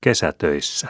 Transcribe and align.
Kesätöissä. 0.00 0.88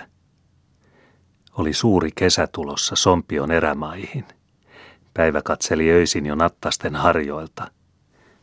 Oli 1.52 1.72
suuri 1.72 2.10
kesä 2.14 2.46
tulossa 2.46 2.96
Sompion 2.96 3.50
erämaihin. 3.50 4.24
Päivä 5.14 5.42
katseli 5.42 5.90
öisin 5.90 6.26
jo 6.26 6.34
nattasten 6.34 6.96
harjoilta. 6.96 7.70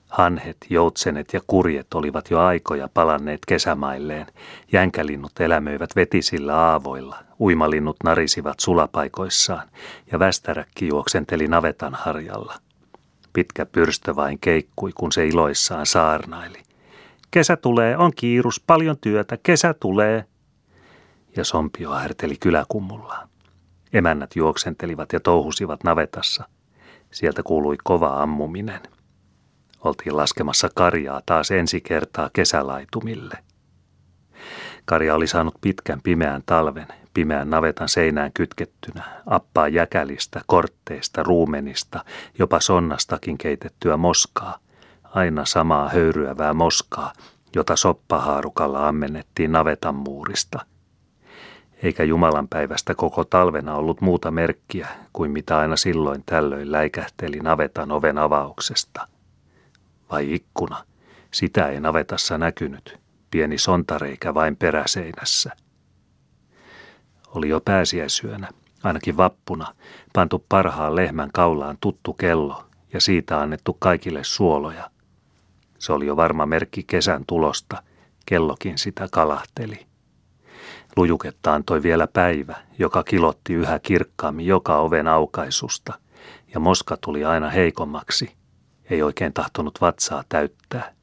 Hanhet, 0.10 0.58
joutsenet 0.70 1.34
ja 1.34 1.42
kurjet 1.48 1.94
olivat 1.94 2.32
jo 2.32 2.40
aikoja 2.40 2.90
palanneet 2.94 3.40
kesämailleen. 3.48 4.28
Jänkälinnut 4.72 5.40
elämöivät 5.40 5.96
vetisillä 5.96 6.56
aavoilla. 6.56 7.18
Uimalinnut 7.40 7.98
narisivat 8.04 8.60
sulapaikoissaan 8.60 9.68
ja 10.12 10.20
västäräkki 10.20 10.88
juoksenteli 10.88 11.48
navetan 11.48 11.94
harjalla. 11.94 12.56
Pitkä 13.34 13.66
pyrstö 13.66 14.16
vain 14.16 14.40
keikkui, 14.40 14.92
kun 14.96 15.12
se 15.12 15.28
iloissaan 15.28 15.86
saarnaili. 15.86 16.64
Kesä 17.32 17.58
tulee, 17.58 17.98
on 17.98 18.12
kiirus, 18.16 18.64
paljon 18.68 18.98
työtä, 19.02 19.38
kesä 19.44 19.74
tulee– 19.74 20.26
ja 21.38 21.44
Sompio 21.44 21.92
härteli 21.92 22.36
kyläkummullaan. 22.40 23.30
Emännät 23.94 24.36
juoksentelivat 24.36 25.14
ja 25.14 25.20
touhusivat 25.20 25.84
navetassa. 25.84 26.44
Sieltä 27.12 27.44
kuului 27.44 27.76
kova 27.84 28.22
ammuminen. 28.22 28.82
Oltiin 29.80 30.18
laskemassa 30.18 30.70
karjaa 30.76 31.22
taas 31.26 31.52
ensi 31.52 31.82
kertaa 31.82 32.30
kesälaitumille. 32.34 33.38
Karja 34.86 35.16
oli 35.16 35.28
saanut 35.28 35.56
pitkän 35.62 36.02
pimeän 36.02 36.44
talven, 36.46 36.88
pimeän 37.14 37.50
navetan 37.50 37.90
seinään 37.90 38.34
kytkettynä, 38.34 39.04
appaa 39.26 39.68
jäkälistä, 39.68 40.42
kortteista, 40.48 41.24
ruumenista, 41.24 42.06
jopa 42.40 42.60
sonnastakin 42.60 43.38
keitettyä 43.38 43.98
moskaa, 43.98 44.58
aina 45.04 45.46
samaa 45.46 45.90
höyryävää 45.90 46.54
moskaa, 46.54 47.14
jota 47.56 47.76
soppahaarukalla 47.76 48.88
ammennettiin 48.88 49.52
navetan 49.52 49.96
muurista– 49.96 50.60
eikä 51.86 52.04
Jumalan 52.04 52.48
päivästä 52.48 52.96
koko 52.96 53.24
talvena 53.24 53.76
ollut 53.76 54.02
muuta 54.02 54.32
merkkiä 54.32 54.88
kuin 55.14 55.32
mitä 55.32 55.58
aina 55.58 55.78
silloin 55.78 56.24
tällöin 56.26 56.72
läikähteli 56.72 57.40
navetan 57.40 57.92
oven 57.92 58.18
avauksesta. 58.18 59.08
Vai 60.12 60.34
ikkuna, 60.34 60.84
sitä 61.32 61.68
ei 61.68 61.80
navetassa 61.80 62.38
näkynyt, 62.38 63.00
pieni 63.32 63.58
sontareikä 63.58 64.34
vain 64.34 64.56
peräseinässä. 64.56 65.52
Oli 67.28 67.50
jo 67.50 67.62
pääsiäisyönä, 67.66 68.50
ainakin 68.84 69.18
vappuna, 69.18 69.76
pantu 70.14 70.46
parhaan 70.50 70.96
lehmän 70.96 71.30
kaulaan 71.34 71.78
tuttu 71.82 72.14
kello 72.14 72.66
ja 72.94 73.02
siitä 73.02 73.42
annettu 73.42 73.74
kaikille 73.74 74.24
suoloja. 74.24 74.90
Se 75.80 75.94
oli 75.94 76.06
jo 76.06 76.16
varma 76.16 76.46
merkki 76.46 76.84
kesän 76.84 77.24
tulosta, 77.28 77.84
kellokin 78.26 78.78
sitä 78.78 79.08
kalahteli. 79.12 79.86
Lujuketta 80.98 81.54
antoi 81.54 81.84
vielä 81.84 82.08
päivä, 82.08 82.56
joka 82.80 83.04
kilotti 83.04 83.54
yhä 83.54 83.80
kirkkaammin 83.80 84.46
joka 84.46 84.78
oven 84.78 85.08
aukaisusta, 85.08 85.94
ja 86.54 86.60
moska 86.60 86.98
tuli 87.02 87.26
aina 87.26 87.50
heikommaksi, 87.50 88.36
ei 88.90 89.02
oikein 89.02 89.34
tahtonut 89.34 89.82
vatsaa 89.82 90.24
täyttää. 90.30 90.94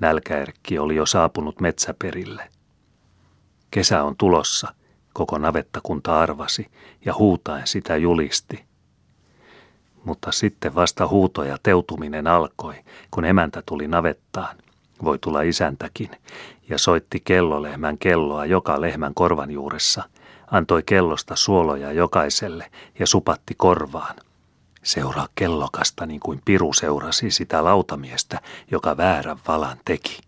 Nälkäerkki 0.00 0.78
oli 0.78 0.96
jo 0.96 1.06
saapunut 1.06 1.60
metsäperille. 1.60 2.50
Kesä 3.70 4.04
on 4.04 4.16
tulossa, 4.16 4.74
koko 5.12 5.38
navettakunta 5.38 6.20
arvasi, 6.20 6.70
ja 7.04 7.14
huutaen 7.14 7.66
sitä 7.66 7.96
julisti. 7.96 8.64
Mutta 10.04 10.32
sitten 10.32 10.74
vasta 10.74 11.08
huuto 11.08 11.44
ja 11.44 11.58
teutuminen 11.62 12.26
alkoi, 12.26 12.74
kun 13.10 13.24
emäntä 13.24 13.62
tuli 13.66 13.88
navettaan. 13.88 14.56
Voi 15.04 15.18
tulla 15.18 15.42
isäntäkin, 15.42 16.10
ja 16.68 16.78
soitti 16.78 17.20
kellolehmän 17.20 17.98
kelloa 17.98 18.46
joka 18.46 18.80
lehmän 18.80 19.14
korvan 19.14 19.50
juuressa, 19.50 20.02
antoi 20.50 20.82
kellosta 20.86 21.36
suoloja 21.36 21.92
jokaiselle 21.92 22.70
ja 22.98 23.06
supatti 23.06 23.54
korvaan. 23.56 24.16
Seuraa 24.82 25.28
kellokasta 25.34 26.06
niin 26.06 26.20
kuin 26.20 26.42
Piru 26.44 26.72
seurasi 26.72 27.30
sitä 27.30 27.64
lautamiestä, 27.64 28.40
joka 28.70 28.96
väärän 28.96 29.38
valan 29.48 29.76
teki. 29.84 30.20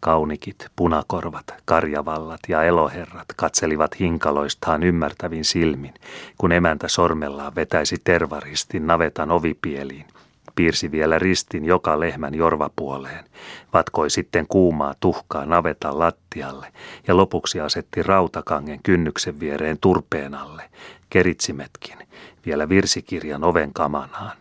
Kaunikit, 0.00 0.66
punakorvat, 0.76 1.54
karjavallat 1.64 2.40
ja 2.48 2.62
eloherrat 2.62 3.28
katselivat 3.36 4.00
hinkaloistaan 4.00 4.82
ymmärtävin 4.82 5.44
silmin, 5.44 5.94
kun 6.38 6.52
emäntä 6.52 6.88
sormellaan 6.88 7.54
vetäisi 7.54 7.96
tervaristin 8.04 8.86
navetan 8.86 9.30
ovipieliin– 9.30 10.06
piirsi 10.54 10.90
vielä 10.90 11.18
ristin 11.18 11.64
joka 11.64 12.00
lehmän 12.00 12.34
jorvapuoleen, 12.34 13.24
vatkoi 13.72 14.10
sitten 14.10 14.46
kuumaa 14.46 14.94
tuhkaa 15.00 15.46
navetan 15.46 15.98
lattialle 15.98 16.72
ja 17.08 17.16
lopuksi 17.16 17.60
asetti 17.60 18.02
rautakangen 18.02 18.80
kynnyksen 18.82 19.40
viereen 19.40 19.78
turpeen 19.80 20.34
alle, 20.34 20.70
keritsimetkin, 21.10 21.98
vielä 22.46 22.68
virsikirjan 22.68 23.44
oven 23.44 23.72
kamanaan. 23.72 24.36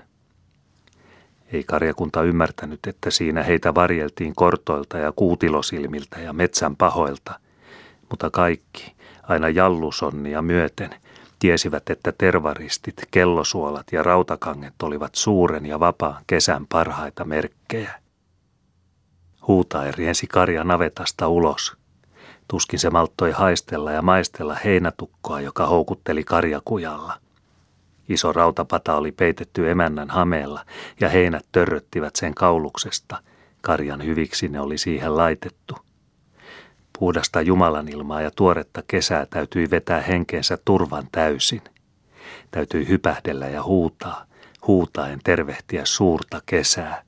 Ei 1.53 1.63
karjakunta 1.63 2.23
ymmärtänyt, 2.23 2.79
että 2.87 3.11
siinä 3.11 3.43
heitä 3.43 3.75
varjeltiin 3.75 4.35
kortoilta 4.35 4.97
ja 4.97 5.11
kuutilosilmiltä 5.15 6.19
ja 6.19 6.33
metsän 6.33 6.75
pahoilta, 6.75 7.39
mutta 8.09 8.29
kaikki, 8.29 8.93
aina 9.23 9.49
jallusonnia 9.49 10.41
myöten– 10.41 10.89
Tiesivät, 11.39 11.89
että 11.89 12.13
tervaristit, 12.17 12.95
kellosuolat 13.11 13.87
ja 13.91 14.03
rautakanget 14.03 14.73
olivat 14.83 15.15
suuren 15.15 15.65
ja 15.65 15.79
vapaan 15.79 16.23
kesän 16.27 16.67
parhaita 16.67 17.25
merkkejä. 17.25 17.91
Huutaen 19.47 19.93
riensi 19.93 20.27
karja 20.27 20.63
navetasta 20.63 21.27
ulos. 21.27 21.77
Tuskin 22.47 22.79
se 22.79 22.89
malttoi 22.89 23.31
haistella 23.31 23.91
ja 23.91 24.01
maistella 24.01 24.55
heinätukkoa, 24.65 25.41
joka 25.41 25.65
houkutteli 25.65 26.23
karjakujalla. 26.23 27.17
Iso 28.09 28.33
rautapata 28.33 28.95
oli 28.95 29.11
peitetty 29.11 29.71
emännän 29.71 30.09
hameella 30.09 30.65
ja 30.99 31.09
heinät 31.09 31.45
törröttivät 31.51 32.15
sen 32.15 32.35
kauluksesta. 32.35 33.17
Karjan 33.61 34.05
hyviksi 34.05 34.47
ne 34.47 34.59
oli 34.59 34.77
siihen 34.77 35.17
laitettu– 35.17 35.75
Puhdasta 36.99 37.41
Jumalan 37.41 37.87
ilmaa 37.87 38.21
ja 38.21 38.31
tuoretta 38.35 38.83
kesää 38.87 39.25
täytyi 39.25 39.69
vetää 39.71 40.01
henkeensä 40.01 40.57
turvan 40.65 41.07
täysin. 41.11 41.61
Täytyi 42.51 42.87
hypähdellä 42.87 43.47
ja 43.47 43.63
huutaa, 43.63 44.25
huutaen 44.67 45.19
tervehtiä 45.23 45.81
suurta 45.85 46.41
kesää. 46.45 47.03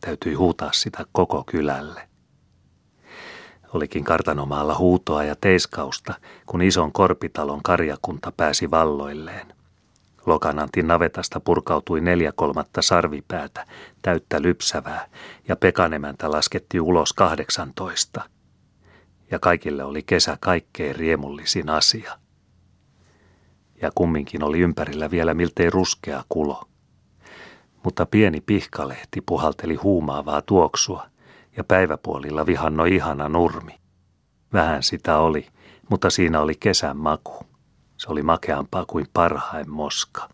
Täytyi 0.00 0.34
huutaa 0.34 0.72
sitä 0.72 1.04
koko 1.12 1.44
kylälle. 1.44 2.08
Olikin 3.74 4.04
kartanomaalla 4.04 4.78
huutoa 4.78 5.24
ja 5.24 5.36
teiskausta, 5.40 6.14
kun 6.46 6.62
ison 6.62 6.92
korpitalon 6.92 7.62
karjakunta 7.62 8.32
pääsi 8.36 8.70
valloilleen. 8.70 9.54
Lokanantin 10.26 10.86
navetasta 10.86 11.40
purkautui 11.40 12.00
neljä 12.00 12.32
kolmatta 12.34 12.82
sarvipäätä, 12.82 13.66
täyttä 14.02 14.42
lypsävää, 14.42 15.06
ja 15.48 15.56
Pekanemäntä 15.56 16.30
lasketti 16.30 16.80
ulos 16.80 17.12
kahdeksantoista– 17.12 18.22
ja 19.32 19.38
kaikille 19.38 19.84
oli 19.84 20.02
kesä 20.02 20.36
kaikkein 20.40 20.96
riemullisin 20.96 21.68
asia. 21.68 22.18
Ja 23.82 23.90
kumminkin 23.94 24.44
oli 24.44 24.60
ympärillä 24.60 25.10
vielä 25.10 25.34
miltei 25.34 25.70
ruskea 25.70 26.24
kulo. 26.28 26.64
Mutta 27.84 28.06
pieni 28.06 28.40
pihkalehti 28.40 29.20
puhalteli 29.20 29.74
huumaavaa 29.74 30.42
tuoksua 30.42 31.06
ja 31.56 31.64
päiväpuolilla 31.64 32.46
vihannoi 32.46 32.94
ihana 32.94 33.28
nurmi. 33.28 33.80
Vähän 34.52 34.82
sitä 34.82 35.18
oli, 35.18 35.48
mutta 35.90 36.10
siinä 36.10 36.40
oli 36.40 36.54
kesän 36.60 36.96
maku. 36.96 37.46
Se 37.96 38.08
oli 38.08 38.22
makeampaa 38.22 38.84
kuin 38.86 39.06
parhain 39.12 39.70
moska. 39.70 40.28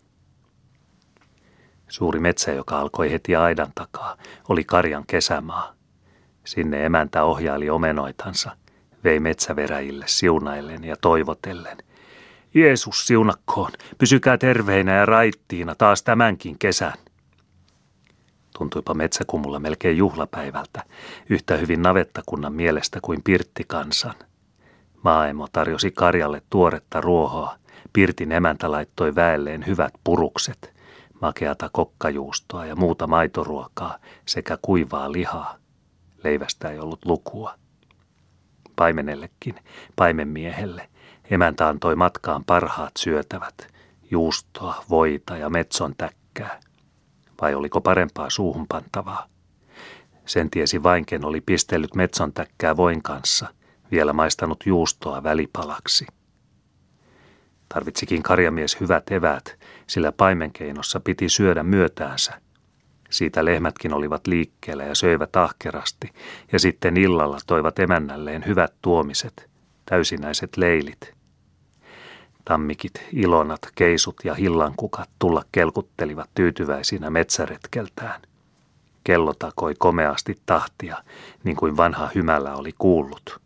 Suuri 1.87 2.19
metsä, 2.19 2.51
joka 2.51 2.79
alkoi 2.79 3.11
heti 3.11 3.35
aidan 3.35 3.71
takaa, 3.75 4.17
oli 4.49 4.63
karjan 4.63 5.03
kesämaa. 5.07 5.73
Sinne 6.45 6.85
emäntä 6.85 7.23
ohjaili 7.23 7.69
omenoitansa– 7.69 8.55
vei 9.03 9.19
metsäveräjille 9.19 10.05
siunaillen 10.07 10.83
ja 10.83 10.95
toivotellen. 11.01 11.77
Jeesus 12.53 13.07
siunakkoon, 13.07 13.71
pysykää 13.97 14.37
terveinä 14.37 14.95
ja 14.95 15.05
raittiina 15.05 15.75
taas 15.75 16.03
tämänkin 16.03 16.59
kesän. 16.59 16.93
Tuntuipa 18.57 18.93
metsäkumulla 18.93 19.59
melkein 19.59 19.97
juhlapäivältä, 19.97 20.83
yhtä 21.29 21.57
hyvin 21.57 21.81
navettakunnan 21.81 22.53
mielestä 22.53 22.99
kuin 23.01 23.23
pirttikansan. 23.23 24.15
Maaemo 25.03 25.47
tarjosi 25.51 25.91
Karjalle 25.91 26.41
tuoretta 26.49 27.01
ruohoa, 27.01 27.55
Pirtin 27.93 28.31
emäntä 28.31 28.71
laittoi 28.71 29.15
väelleen 29.15 29.67
hyvät 29.67 29.93
purukset, 30.03 30.73
makeata 31.21 31.69
kokkajuustoa 31.73 32.65
ja 32.65 32.75
muuta 32.75 33.07
maitoruokaa 33.07 33.97
sekä 34.25 34.57
kuivaa 34.61 35.11
lihaa. 35.11 35.55
Leivästä 36.23 36.69
ei 36.69 36.79
ollut 36.79 37.05
lukua 37.05 37.53
paimenellekin, 38.79 39.55
paimenmiehelle. 39.95 40.89
Emäntä 41.31 41.67
antoi 41.67 41.95
matkaan 41.95 42.43
parhaat 42.45 42.91
syötävät, 42.97 43.73
juustoa, 44.11 44.83
voita 44.89 45.37
ja 45.37 45.49
metson 45.49 45.93
täkkää. 45.97 46.59
Vai 47.41 47.55
oliko 47.55 47.81
parempaa 47.81 48.29
suuhun 48.29 48.67
pantavaa? 48.67 49.27
Sen 50.25 50.49
tiesi 50.49 50.83
vain, 50.83 51.05
ken 51.05 51.25
oli 51.25 51.41
pistellyt 51.41 51.95
metson 51.95 52.33
täkkää 52.33 52.77
voin 52.77 53.03
kanssa, 53.03 53.47
vielä 53.91 54.13
maistanut 54.13 54.63
juustoa 54.65 55.23
välipalaksi. 55.23 56.07
Tarvitsikin 57.73 58.23
karjamies 58.23 58.79
hyvät 58.79 59.11
eväät, 59.11 59.59
sillä 59.87 60.11
paimenkeinossa 60.11 60.99
piti 60.99 61.29
syödä 61.29 61.63
myötäänsä. 61.63 62.41
Siitä 63.09 63.45
lehmätkin 63.45 63.93
olivat 63.93 64.27
liikkeellä 64.27 64.83
ja 64.83 64.95
söivät 64.95 65.35
ahkerasti, 65.35 66.09
ja 66.51 66.59
sitten 66.59 66.97
illalla 66.97 67.37
toivat 67.47 67.79
emännälleen 67.79 68.45
hyvät 68.45 68.73
tuomiset, 68.81 69.49
täysinäiset 69.85 70.57
leilit. 70.57 71.13
Tammikit, 72.45 73.05
ilonat, 73.13 73.59
keisut 73.75 74.15
ja 74.23 74.33
hillankukat 74.33 75.09
tulla 75.19 75.43
kelkuttelivat 75.51 76.29
tyytyväisinä 76.35 77.09
metsäretkeltään. 77.09 78.21
Kello 79.03 79.33
takoi 79.33 79.73
komeasti 79.79 80.37
tahtia, 80.45 80.97
niin 81.43 81.55
kuin 81.55 81.77
vanha 81.77 82.09
hymällä 82.15 82.55
oli 82.55 82.71
kuullut. 82.77 83.39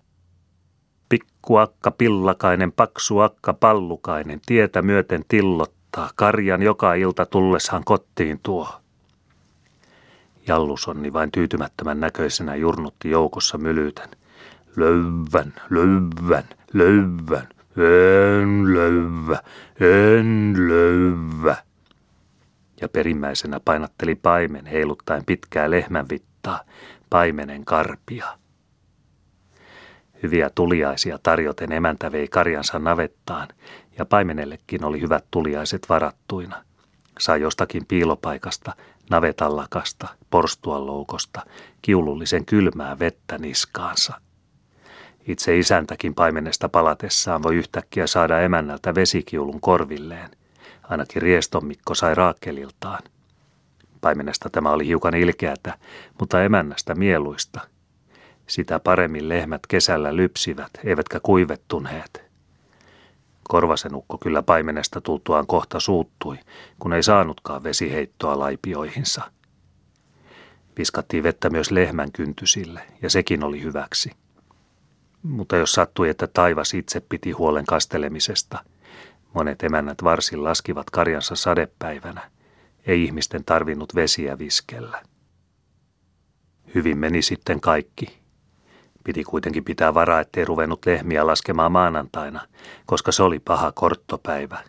Pikkuakka 1.10 1.92
pillakainen, 1.92 2.72
paksu 2.72 3.20
akka 3.20 3.54
pallukainen, 3.54 4.42
tietä 4.46 4.82
myöten 4.82 5.26
tillottaa, 5.28 6.10
karjan 6.16 6.64
joka 6.64 6.94
ilta 6.94 7.26
tulleshan 7.26 7.84
kottiin 7.84 8.40
tuo. 8.44 8.83
Jallusonni 10.48 11.14
vain 11.14 11.32
tyytymättömän 11.32 12.00
näköisenä 12.00 12.56
jurnutti 12.56 13.10
joukossa 13.10 13.58
mylyyten. 13.58 14.10
Löyvän, 14.76 15.54
löyvän, 15.70 16.44
löyvän, 16.74 17.48
en 17.78 18.74
löyvä, 18.74 19.40
en 19.80 20.54
löyvä. 20.58 21.56
Ja 22.82 22.90
perimmäisenä 22.90 23.60
painatteli 23.60 24.16
paimen 24.16 24.66
heiluttaen 24.66 25.26
pitkää 25.26 25.72
lehmänvittaa, 25.72 26.62
paimenen 27.10 27.66
karpia. 27.66 28.26
Hyviä 30.24 30.50
tuliaisia 30.56 31.20
tarjoten 31.24 31.72
emäntä 31.72 32.12
vei 32.12 32.28
karjansa 32.28 32.80
navettaan, 32.80 33.48
ja 33.98 34.06
paimenellekin 34.06 34.86
oli 34.86 35.02
hyvät 35.02 35.26
tuliaiset 35.32 35.90
varattuina. 35.90 36.64
Sai 37.20 37.42
jostakin 37.42 37.86
piilopaikasta, 37.86 38.76
navetallakasta, 39.10 40.08
porstualoukosta, 40.30 41.42
kiulullisen 41.82 42.46
kylmää 42.46 43.00
vettä 43.00 43.38
niskaansa. 43.38 44.14
Itse 45.28 45.58
isäntäkin 45.58 46.16
paimenesta 46.16 46.70
palatessaan 46.70 47.44
voi 47.44 47.56
yhtäkkiä 47.56 48.08
saada 48.08 48.42
emännältä 48.42 48.96
vesikiulun 48.96 49.62
korvilleen. 49.62 50.30
Ainakin 50.84 51.22
Riestomikko 51.22 51.96
sai 51.96 52.16
raakkeliltaan. 52.16 53.04
Paimenesta 54.02 54.50
tämä 54.50 54.72
oli 54.72 54.88
hiukan 54.88 55.16
ilkeätä, 55.16 55.78
mutta 56.20 56.44
emännästä 56.44 56.96
mieluista– 56.96 57.62
sitä 58.48 58.80
paremmin 58.80 59.30
lehmät 59.30 59.68
kesällä 59.68 60.16
lypsivät, 60.16 60.72
eivätkä 60.84 61.20
kuivettuneet. 61.24 62.33
Korvasenukko 63.50 64.18
kyllä 64.18 64.42
paimenesta 64.42 65.02
tultuaan 65.02 65.48
kohta 65.48 65.80
suuttui, 65.80 66.38
kun 66.80 66.94
ei 66.94 67.04
saanutkaan 67.04 67.64
vesiheittoa 67.64 68.40
laipioihinsa. 68.40 69.32
Viskattiin 70.78 71.24
vettä 71.24 71.50
myös 71.50 71.72
lehmän 71.72 72.12
kyntysille, 72.12 72.82
ja 73.02 73.10
sekin 73.10 73.44
oli 73.44 73.62
hyväksi. 73.62 74.12
Mutta 75.24 75.56
jos 75.56 75.72
sattui, 75.72 76.10
että 76.10 76.28
taivas 76.28 76.74
itse 76.74 77.00
piti 77.00 77.32
huolen 77.32 77.66
kastelemisesta, 77.66 78.64
monet 79.34 79.64
emännät 79.64 80.04
varsin 80.04 80.44
laskivat 80.44 80.90
karjansa 80.90 81.36
sadepäivänä, 81.36 82.32
ei 82.86 83.04
ihmisten 83.04 83.44
tarvinnut 83.44 83.96
vesiä 83.96 84.38
viskellä. 84.38 85.04
Hyvin 86.76 86.98
meni 86.98 87.22
sitten 87.22 87.62
kaikki, 87.62 88.23
Piti 89.04 89.24
kuitenkin 89.24 89.64
pitää 89.64 89.94
varaa, 89.94 90.20
ettei 90.20 90.46
ruvennut 90.46 90.86
lehmiä 90.86 91.28
laskemaan 91.28 91.72
maanantaina, 91.72 92.42
koska 92.86 93.12
se 93.12 93.24
oli 93.24 93.40
paha 93.40 93.72
korttopäivä. 93.72 94.60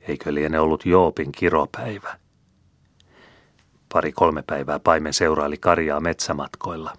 Eikö 0.00 0.34
liene 0.34 0.60
ollut 0.60 0.86
Joopin 0.86 1.32
kiropäivä? 1.32 2.18
Pari-kolme 3.92 4.42
päivää 4.46 4.78
paimen 4.78 5.12
seuraili 5.12 5.56
karjaa 5.56 6.00
metsämatkoilla. 6.00 6.92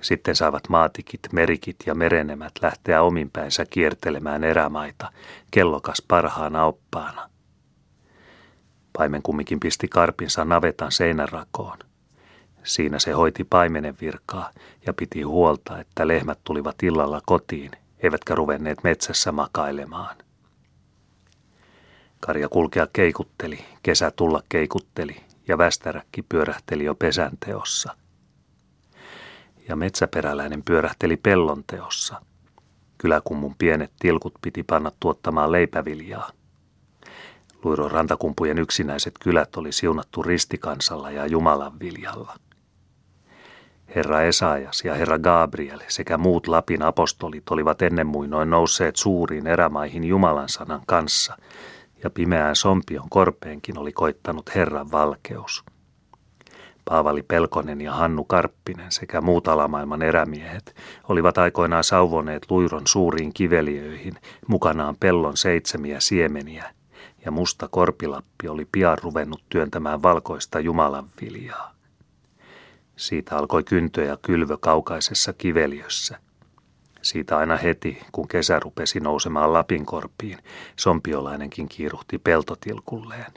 Sitten 0.00 0.36
saavat 0.36 0.68
maatikit, 0.68 1.20
merikit 1.32 1.76
ja 1.86 1.94
merenemät 1.94 2.52
lähteä 2.62 3.02
ominpäinsä 3.02 3.66
kiertelemään 3.70 4.44
erämaita, 4.44 5.12
kellokas 5.50 6.02
parhaana 6.08 6.64
oppaana. 6.64 7.30
Paimen 8.92 9.22
kumminkin 9.22 9.60
pisti 9.60 9.88
karpinsa 9.88 10.44
navetan 10.44 10.92
seinärakoon– 10.92 11.78
Siinä 12.64 12.98
se 12.98 13.12
hoiti 13.12 13.44
paimenen 13.44 13.96
virkaa 14.00 14.50
ja 14.86 14.92
piti 14.92 15.22
huolta, 15.22 15.78
että 15.78 16.08
lehmät 16.08 16.38
tulivat 16.44 16.82
illalla 16.82 17.20
kotiin, 17.26 17.70
eivätkä 17.98 18.34
ruvenneet 18.34 18.84
metsässä 18.84 19.32
makailemaan. 19.32 20.16
Karja 22.20 22.48
kulkea 22.48 22.86
keikutteli, 22.92 23.64
kesä 23.82 24.10
tulla 24.10 24.42
keikutteli 24.48 25.16
ja 25.48 25.58
västäräkki 25.58 26.22
pyörähteli 26.22 26.84
jo 26.84 26.94
pesänteossa. 26.94 27.96
Ja 29.68 29.76
metsäperäläinen 29.76 30.62
pyörähteli 30.62 31.16
pellonteossa. 31.16 32.22
Kyläkummun 32.98 33.54
pienet 33.58 33.92
tilkut 33.98 34.34
piti 34.42 34.62
panna 34.62 34.92
tuottamaan 35.00 35.52
leipäviljaa. 35.52 36.30
Luiron 37.64 37.90
rantakumpujen 37.90 38.58
yksinäiset 38.58 39.14
kylät 39.20 39.56
oli 39.56 39.72
siunattu 39.72 40.22
ristikansalla 40.22 41.10
ja 41.10 41.26
Jumalan 41.26 41.80
viljalla. 41.80 42.36
Herra 43.94 44.22
Esajas 44.22 44.84
ja 44.84 44.94
herra 44.94 45.18
Gabriel 45.18 45.80
sekä 45.88 46.18
muut 46.18 46.46
Lapin 46.46 46.82
apostolit 46.82 47.50
olivat 47.50 47.82
ennen 47.82 48.06
muinoin 48.06 48.50
nousseet 48.50 48.96
suuriin 48.96 49.46
erämaihin 49.46 50.04
Jumalan 50.04 50.48
sanan 50.48 50.82
kanssa, 50.86 51.36
ja 52.04 52.10
pimeään 52.10 52.56
sompion 52.56 53.08
korpeenkin 53.10 53.78
oli 53.78 53.92
koittanut 53.92 54.54
Herran 54.54 54.90
valkeus. 54.90 55.64
Paavali 56.84 57.22
Pelkonen 57.22 57.80
ja 57.80 57.92
Hannu 57.92 58.24
Karppinen 58.24 58.92
sekä 58.92 59.20
muut 59.20 59.48
alamaailman 59.48 60.02
erämiehet 60.02 60.76
olivat 61.08 61.38
aikoinaan 61.38 61.84
sauvoneet 61.84 62.50
luiron 62.50 62.86
suuriin 62.86 63.32
kiveliöihin 63.34 64.14
mukanaan 64.48 64.96
pellon 65.00 65.36
seitsemiä 65.36 66.00
siemeniä, 66.00 66.70
ja 67.24 67.30
musta 67.30 67.68
korpilappi 67.70 68.48
oli 68.48 68.68
pian 68.72 68.98
ruvennut 69.02 69.42
työntämään 69.48 70.02
valkoista 70.02 70.60
Jumalan 70.60 71.06
viljaa. 71.20 71.73
Siitä 72.96 73.36
alkoi 73.36 73.64
kyntö 73.64 74.04
ja 74.04 74.16
kylvö 74.22 74.56
kaukaisessa 74.60 75.32
kiveliössä. 75.32 76.18
Siitä 77.02 77.38
aina 77.38 77.56
heti, 77.56 78.02
kun 78.12 78.28
kesä 78.28 78.60
rupesi 78.60 79.00
nousemaan 79.00 79.52
Lapinkorpiin, 79.52 80.38
sompiolainenkin 80.76 81.68
kiiruhti 81.68 82.18
peltotilkulleen. 82.18 83.32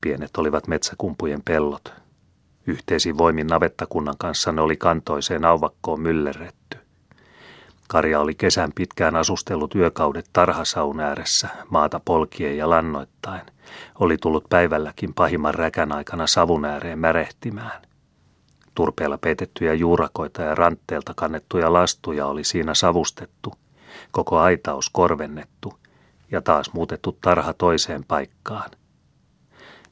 Pienet 0.00 0.36
olivat 0.36 0.68
metsäkumpujen 0.68 1.42
pellot. 1.44 1.92
Yhteisin 2.66 3.18
voimin 3.18 3.46
navettakunnan 3.46 4.14
kanssa 4.18 4.52
ne 4.52 4.60
oli 4.60 4.76
kantoiseen 4.76 5.44
auvakkoon 5.44 6.00
myllerretty. 6.00 6.78
Karja 7.88 8.20
oli 8.20 8.34
kesän 8.34 8.72
pitkään 8.74 9.16
asustellut 9.16 9.74
yökaudet 9.74 10.30
tarhasaun 10.32 11.00
ääressä, 11.00 11.48
maata 11.70 12.00
polkien 12.04 12.56
ja 12.56 12.70
lannoittain. 12.70 13.42
Oli 14.00 14.16
tullut 14.16 14.44
päivälläkin 14.48 15.14
pahimman 15.14 15.54
räkän 15.54 15.92
aikana 15.92 16.26
savun 16.26 16.64
ääreen 16.64 16.98
märehtimään. 16.98 17.82
Turpeella 18.74 19.18
peitettyjä 19.18 19.74
juurakoita 19.74 20.42
ja 20.42 20.54
rantteelta 20.54 21.14
kannettuja 21.16 21.72
lastuja 21.72 22.26
oli 22.26 22.44
siinä 22.44 22.74
savustettu, 22.74 23.54
koko 24.10 24.38
aitaus 24.38 24.90
korvennettu 24.90 25.78
ja 26.30 26.40
taas 26.40 26.72
muutettu 26.72 27.18
tarha 27.20 27.52
toiseen 27.52 28.04
paikkaan. 28.04 28.70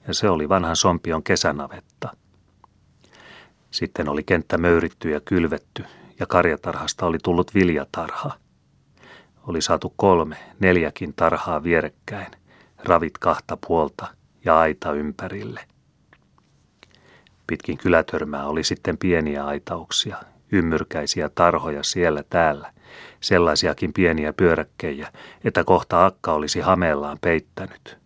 Ja 0.09 0.15
se 0.15 0.31
oli 0.31 0.49
vanhan 0.49 0.77
sompion 0.77 1.23
kesänavetta. 1.23 2.09
Sitten 3.71 4.09
oli 4.09 4.23
kenttä 4.23 4.59
möyritty 4.59 5.11
ja 5.11 5.21
kylvetty 5.21 5.85
ja 6.21 6.27
karjatarhasta 6.27 7.07
oli 7.07 7.19
tullut 7.23 7.55
viljatarha. 7.55 8.31
Oli 9.47 9.63
saatu 9.63 9.93
kolme, 9.97 10.37
neljäkin 10.61 11.15
tarhaa 11.15 11.63
vierekkäin, 11.63 12.31
ravit 12.79 13.19
kahta 13.19 13.59
puolta 13.67 14.07
ja 14.45 14.59
aita 14.59 14.93
ympärille. 14.93 15.70
Pitkin 17.51 17.79
kylätörmää 17.79 18.47
oli 18.47 18.65
sitten 18.65 18.99
pieniä 18.99 19.45
aitauksia, 19.45 20.17
ymmyrkäisiä 20.53 21.29
tarhoja 21.35 21.83
siellä 21.83 22.23
täällä, 22.31 22.73
sellaisiakin 23.21 23.93
pieniä 23.93 24.33
pyöräkkejä, 24.33 25.09
että 25.45 25.65
kohta 25.65 26.07
akka 26.07 26.33
olisi 26.33 26.61
hameellaan 26.61 27.19
peittänyt. 27.21 27.99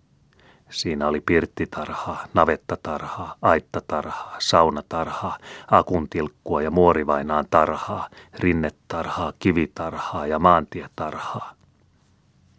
Siinä 0.71 1.09
oli 1.09 1.21
pirttitarhaa, 1.21 2.25
navettatarhaa, 2.35 3.37
aittatarhaa, 3.43 4.37
saunatarhaa, 4.39 5.39
akuntilkkua 5.71 6.63
ja 6.63 6.71
muorivainaan 6.71 7.45
tarhaa, 7.51 8.09
rinnetarhaa, 8.39 9.33
kivitarhaa 9.39 10.27
ja 10.27 10.39
maantietarhaa. 10.39 11.55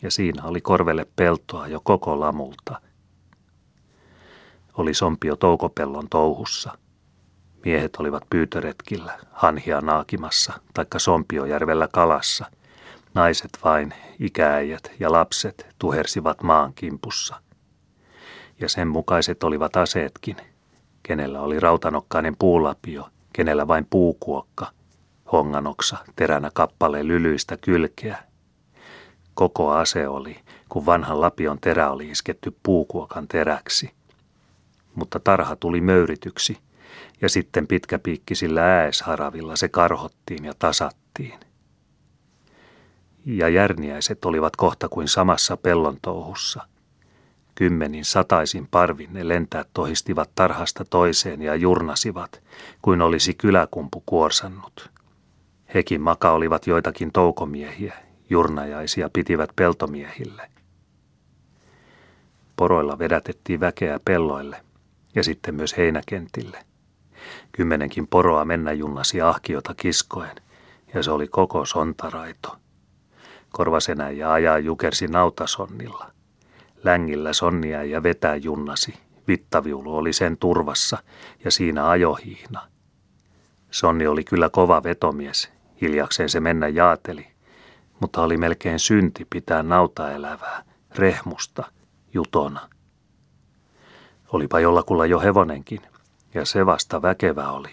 Ja 0.01 0.11
siinä 0.11 0.43
oli 0.43 0.61
korvelle 0.61 1.05
peltoa 1.15 1.67
jo 1.67 1.81
koko 1.83 2.19
lamulta, 2.19 2.81
oli 4.77 4.93
sompio 4.93 5.35
toukopellon 5.35 6.09
touhussa. 6.09 6.77
Miehet 7.65 7.95
olivat 7.95 8.23
pyytöretkillä, 8.29 9.19
hanhia 9.31 9.81
naakimassa, 9.81 10.53
taikka 10.73 10.99
Sompiojärvellä 10.99 11.87
kalassa, 11.91 12.45
Naiset 13.15 13.59
vain, 13.63 13.93
ikääijät 14.19 14.91
ja 14.99 15.11
lapset 15.11 15.67
tuhersivat 15.79 16.43
maan 16.43 16.73
kimpussa. 16.73 17.35
Ja 18.59 18.69
sen 18.69 18.87
mukaiset 18.87 19.43
olivat 19.43 19.75
aseetkin, 19.75 20.37
kenellä 21.03 21.41
oli 21.41 21.59
rautanokkainen 21.59 22.35
puulapio, 22.39 23.09
kenellä 23.33 23.67
vain 23.67 23.87
puukuokka, 23.89 24.71
honganoksa 25.31 25.97
teränä 26.15 26.51
kappaleen 26.53 27.07
lylyistä 27.07 27.57
kylkeä. 27.57 28.23
Koko 29.33 29.71
ase 29.71 30.07
oli, 30.07 30.39
kun 30.69 30.85
vanhan 30.85 31.21
lapion 31.21 31.57
terä 31.61 31.91
oli 31.91 32.09
isketty 32.09 32.57
puukuokan 32.63 33.27
teräksi. 33.27 33.94
Mutta 34.95 35.19
tarha 35.19 35.55
tuli 35.55 35.81
möyrityksi, 35.81 36.57
ja 37.21 37.29
sitten 37.29 37.67
pitkäpiikkisillä 37.67 38.61
ääesharavilla 38.61 39.55
se 39.55 39.69
karhottiin 39.69 40.45
ja 40.45 40.53
tasattiin. 40.59 41.39
Ja 43.25 43.49
järniäiset 43.49 44.25
olivat 44.25 44.55
kohta 44.55 44.89
kuin 44.89 45.07
samassa 45.07 45.57
pellon 45.57 45.97
touhussa. 46.01 46.67
Kymmenin 47.55 48.05
sataisin 48.05 48.67
parvin 48.71 49.13
ne 49.13 49.27
lentää 49.27 49.65
tohistivat 49.73 50.29
tarhasta 50.35 50.85
toiseen 50.85 51.41
ja 51.41 51.55
jurnasivat, 51.55 52.43
kuin 52.81 53.01
olisi 53.01 53.33
kyläkumpu 53.33 54.03
kuorsannut. 54.05 54.91
Hekin 55.73 56.01
maka 56.01 56.31
olivat 56.31 56.67
joitakin 56.67 57.11
toukomiehiä, 57.11 57.93
jurnajaisia 58.29 59.09
pitivät 59.13 59.49
peltomiehille. 59.55 60.49
Poroilla 62.55 62.99
vedätettiin 62.99 63.59
väkeä 63.59 63.99
pelloille 64.05 64.64
ja 65.15 65.23
sitten 65.23 65.55
myös 65.55 65.77
heinäkentille– 65.77 66.65
Kymmenenkin 67.51 68.07
poroa 68.07 68.45
mennä 68.45 68.71
junnasi 68.71 69.21
ahkiota 69.21 69.73
kiskoen, 69.73 70.35
ja 70.93 71.03
se 71.03 71.11
oli 71.11 71.27
koko 71.27 71.65
sontaraito. 71.65 72.55
Korvasenä 73.49 74.09
ja 74.09 74.33
ajaa 74.33 74.59
jukersi 74.59 75.07
nautasonnilla. 75.07 76.11
Längillä 76.83 77.33
sonnia 77.33 77.83
ja 77.83 78.03
vetää 78.03 78.35
junnasi. 78.35 78.93
Vittaviulu 79.27 79.97
oli 79.97 80.13
sen 80.13 80.37
turvassa 80.37 80.97
ja 81.45 81.51
siinä 81.51 81.89
ajohiihna. 81.89 82.61
Sonni 83.71 84.07
oli 84.07 84.23
kyllä 84.23 84.49
kova 84.49 84.83
vetomies, 84.83 85.51
hiljakseen 85.81 86.29
se 86.29 86.39
mennä 86.39 86.67
jaateli, 86.67 87.27
mutta 87.99 88.21
oli 88.21 88.37
melkein 88.37 88.79
synti 88.79 89.27
pitää 89.29 89.63
nautaelävää, 89.63 90.63
rehmusta, 90.95 91.63
jutona. 92.13 92.69
Olipa 94.31 94.59
jollakulla 94.59 95.05
jo 95.05 95.19
hevonenkin, 95.19 95.81
ja 96.33 96.45
se 96.45 96.65
vasta 96.65 97.01
väkevä 97.01 97.51
oli. 97.51 97.69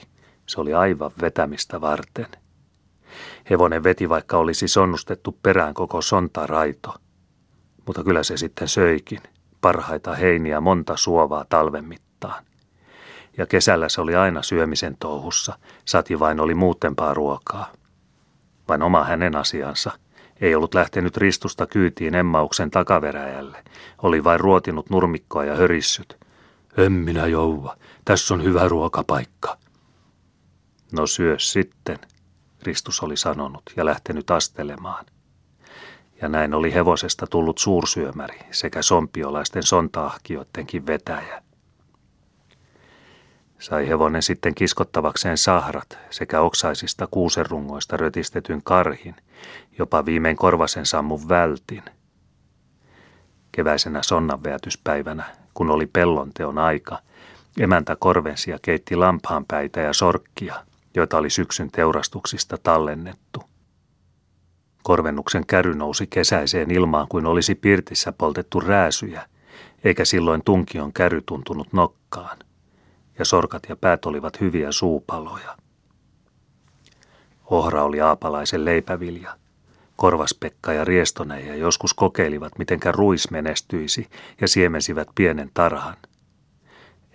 Se 0.46 0.60
oli 0.60 0.74
aivan 0.74 1.10
vetämistä 1.20 1.80
varten. 1.80 2.26
Hevonen 3.50 3.84
veti 3.84 4.08
vaikka 4.08 4.36
olisi 4.38 4.68
sonnustettu 4.68 5.38
perään 5.42 5.74
koko 5.74 6.02
sontaraito. 6.02 6.94
Mutta 7.86 8.04
kyllä 8.04 8.22
se 8.22 8.36
sitten 8.36 8.68
söikin. 8.68 9.20
Parhaita 9.60 10.14
heiniä 10.14 10.60
monta 10.60 10.96
suovaa 10.96 11.44
talven 11.48 11.84
mittaan. 11.84 12.44
Ja 13.38 13.46
kesällä 13.46 13.88
se 13.88 14.00
oli 14.00 14.16
aina 14.16 14.42
syömisen 14.42 14.96
touhussa, 14.98 15.58
sati 15.84 16.18
vain 16.20 16.40
oli 16.40 16.54
muutempaa 16.54 17.14
ruokaa. 17.14 17.72
Vain 18.68 18.82
oma 18.82 19.04
hänen 19.04 19.36
asiansa. 19.36 19.90
Ei 20.40 20.54
ollut 20.54 20.74
lähtenyt 20.74 21.16
ristusta 21.16 21.66
kyytiin 21.66 22.14
Emmauksen 22.14 22.70
takaveräjälle. 22.70 23.64
Oli 24.02 24.24
vain 24.24 24.40
ruotinut 24.40 24.90
nurmikkoa 24.90 25.44
ja 25.44 25.56
hörissyt. 25.56 26.21
En 26.76 26.92
minä 26.92 27.26
jouva, 27.26 27.76
tässä 28.04 28.34
on 28.34 28.44
hyvä 28.44 28.68
ruokapaikka. 28.68 29.58
No 30.92 31.06
syö 31.06 31.38
sitten, 31.38 31.98
Ristus 32.62 33.02
oli 33.02 33.16
sanonut 33.16 33.62
ja 33.76 33.84
lähtenyt 33.84 34.30
astelemaan. 34.30 35.06
Ja 36.22 36.28
näin 36.28 36.54
oli 36.54 36.74
hevosesta 36.74 37.26
tullut 37.26 37.58
suursyömäri 37.58 38.38
sekä 38.50 38.82
sompiolaisten 38.82 39.62
sontaahkioittenkin 39.62 40.86
vetäjä. 40.86 41.42
Sai 43.58 43.88
hevonen 43.88 44.22
sitten 44.22 44.54
kiskottavakseen 44.54 45.38
sahrat 45.38 45.98
sekä 46.10 46.40
oksaisista 46.40 47.08
kuuserungoista 47.10 47.96
rötistetyn 47.96 48.62
karhin, 48.62 49.16
jopa 49.78 50.04
viimein 50.04 50.36
korvasen 50.36 50.86
sammun 50.86 51.28
vältin. 51.28 51.82
Keväisenä 53.52 54.02
sonnanveätyspäivänä, 54.02 55.36
kun 55.54 55.70
oli 55.70 55.86
pellonteon 55.86 56.58
aika– 56.58 56.98
Emäntä 57.60 57.96
korvensia 57.96 58.58
keitti 58.62 58.96
lampaanpäitä 58.96 59.80
ja 59.80 59.92
sorkkia, 59.92 60.54
joita 60.94 61.18
oli 61.18 61.30
syksyn 61.30 61.70
teurastuksista 61.70 62.58
tallennettu. 62.62 63.42
Korvennuksen 64.82 65.46
käry 65.46 65.74
nousi 65.74 66.06
kesäiseen 66.06 66.70
ilmaan 66.70 67.06
kuin 67.08 67.26
olisi 67.26 67.54
pirtissä 67.54 68.12
poltettu 68.12 68.60
rääsyjä, 68.60 69.28
eikä 69.84 70.04
silloin 70.04 70.44
tunkion 70.44 70.92
käry 70.92 71.22
tuntunut 71.26 71.72
nokkaan, 71.72 72.38
ja 73.18 73.24
sorkat 73.24 73.62
ja 73.68 73.76
päät 73.76 74.06
olivat 74.06 74.40
hyviä 74.40 74.72
suupaloja. 74.72 75.56
Ohra 77.50 77.84
oli 77.84 78.00
aapalaisen 78.00 78.64
leipävilja. 78.64 79.36
Korvaspekka 80.02 80.72
ja 80.72 80.84
Riestoneja 80.84 81.56
joskus 81.56 81.94
kokeilivat, 81.94 82.58
mitenkä 82.58 82.92
ruis 82.92 83.30
menestyisi 83.30 84.08
ja 84.40 84.48
siemensivät 84.48 85.08
pienen 85.14 85.50
tarhan– 85.54 85.96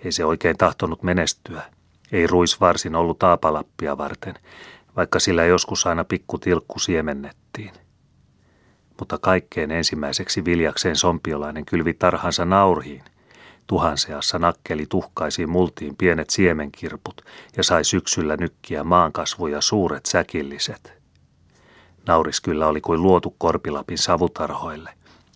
ei 0.05 0.11
se 0.11 0.25
oikein 0.25 0.57
tahtonut 0.57 1.03
menestyä. 1.03 1.61
Ei 2.11 2.27
ruis 2.27 2.61
varsin 2.61 2.95
ollut 2.95 3.23
aapalappia 3.23 3.97
varten, 3.97 4.35
vaikka 4.95 5.19
sillä 5.19 5.45
joskus 5.45 5.87
aina 5.87 6.03
pikku 6.03 6.37
tilkku 6.37 6.79
siemennettiin. 6.79 7.71
Mutta 8.99 9.17
kaikkein 9.17 9.71
ensimmäiseksi 9.71 10.45
viljakseen 10.45 10.95
sompiolainen 10.95 11.65
kylvi 11.65 11.93
tarhansa 11.93 12.45
naurhiin. 12.45 13.03
Tuhanseassa 13.67 14.39
nakkeli 14.39 14.85
tuhkaisiin 14.89 15.49
multiin 15.49 15.95
pienet 15.95 16.29
siemenkirput 16.29 17.21
ja 17.57 17.63
sai 17.63 17.83
syksyllä 17.83 18.37
nykkiä 18.37 18.83
maankasvuja 18.83 19.61
suuret 19.61 20.05
säkilliset. 20.05 20.96
Nauris 22.07 22.41
kyllä 22.41 22.67
oli 22.67 22.81
kuin 22.81 23.01
luotu 23.01 23.35
Korpilapin 23.37 23.97
savutarhoille. 23.97 24.93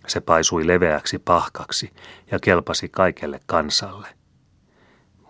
Se 0.08 0.22
paisui 0.22 0.68
leveäksi 0.68 1.20
pahkaksi 1.20 1.94
ja 2.32 2.40
kelpasi 2.40 2.90
kaikelle 2.90 3.40
kansalle– 3.46 4.08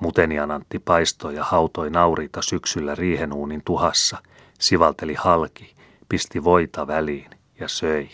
Mutenian 0.02 0.52
Antti 0.52 0.80
paistoi 0.80 1.36
ja 1.36 1.44
hautoi 1.44 1.90
nauriita 1.90 2.42
syksyllä 2.42 2.96
riihenuunin 2.96 3.62
tuhassa, 3.66 4.18
sivalteli 4.60 5.14
halki, 5.14 5.76
pisti 6.10 6.44
voita 6.44 6.88
väliin 6.88 7.30
ja 7.60 7.68
söi. 7.68 8.10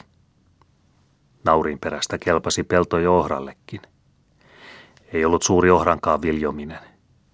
Naurin 1.43 1.79
perästä 1.79 2.17
kelpasi 2.17 2.63
pelto 2.63 3.17
ohrallekin. 3.17 3.81
Ei 5.13 5.25
ollut 5.25 5.43
suuri 5.43 5.69
ohrankaan 5.69 6.21
viljominen. 6.21 6.79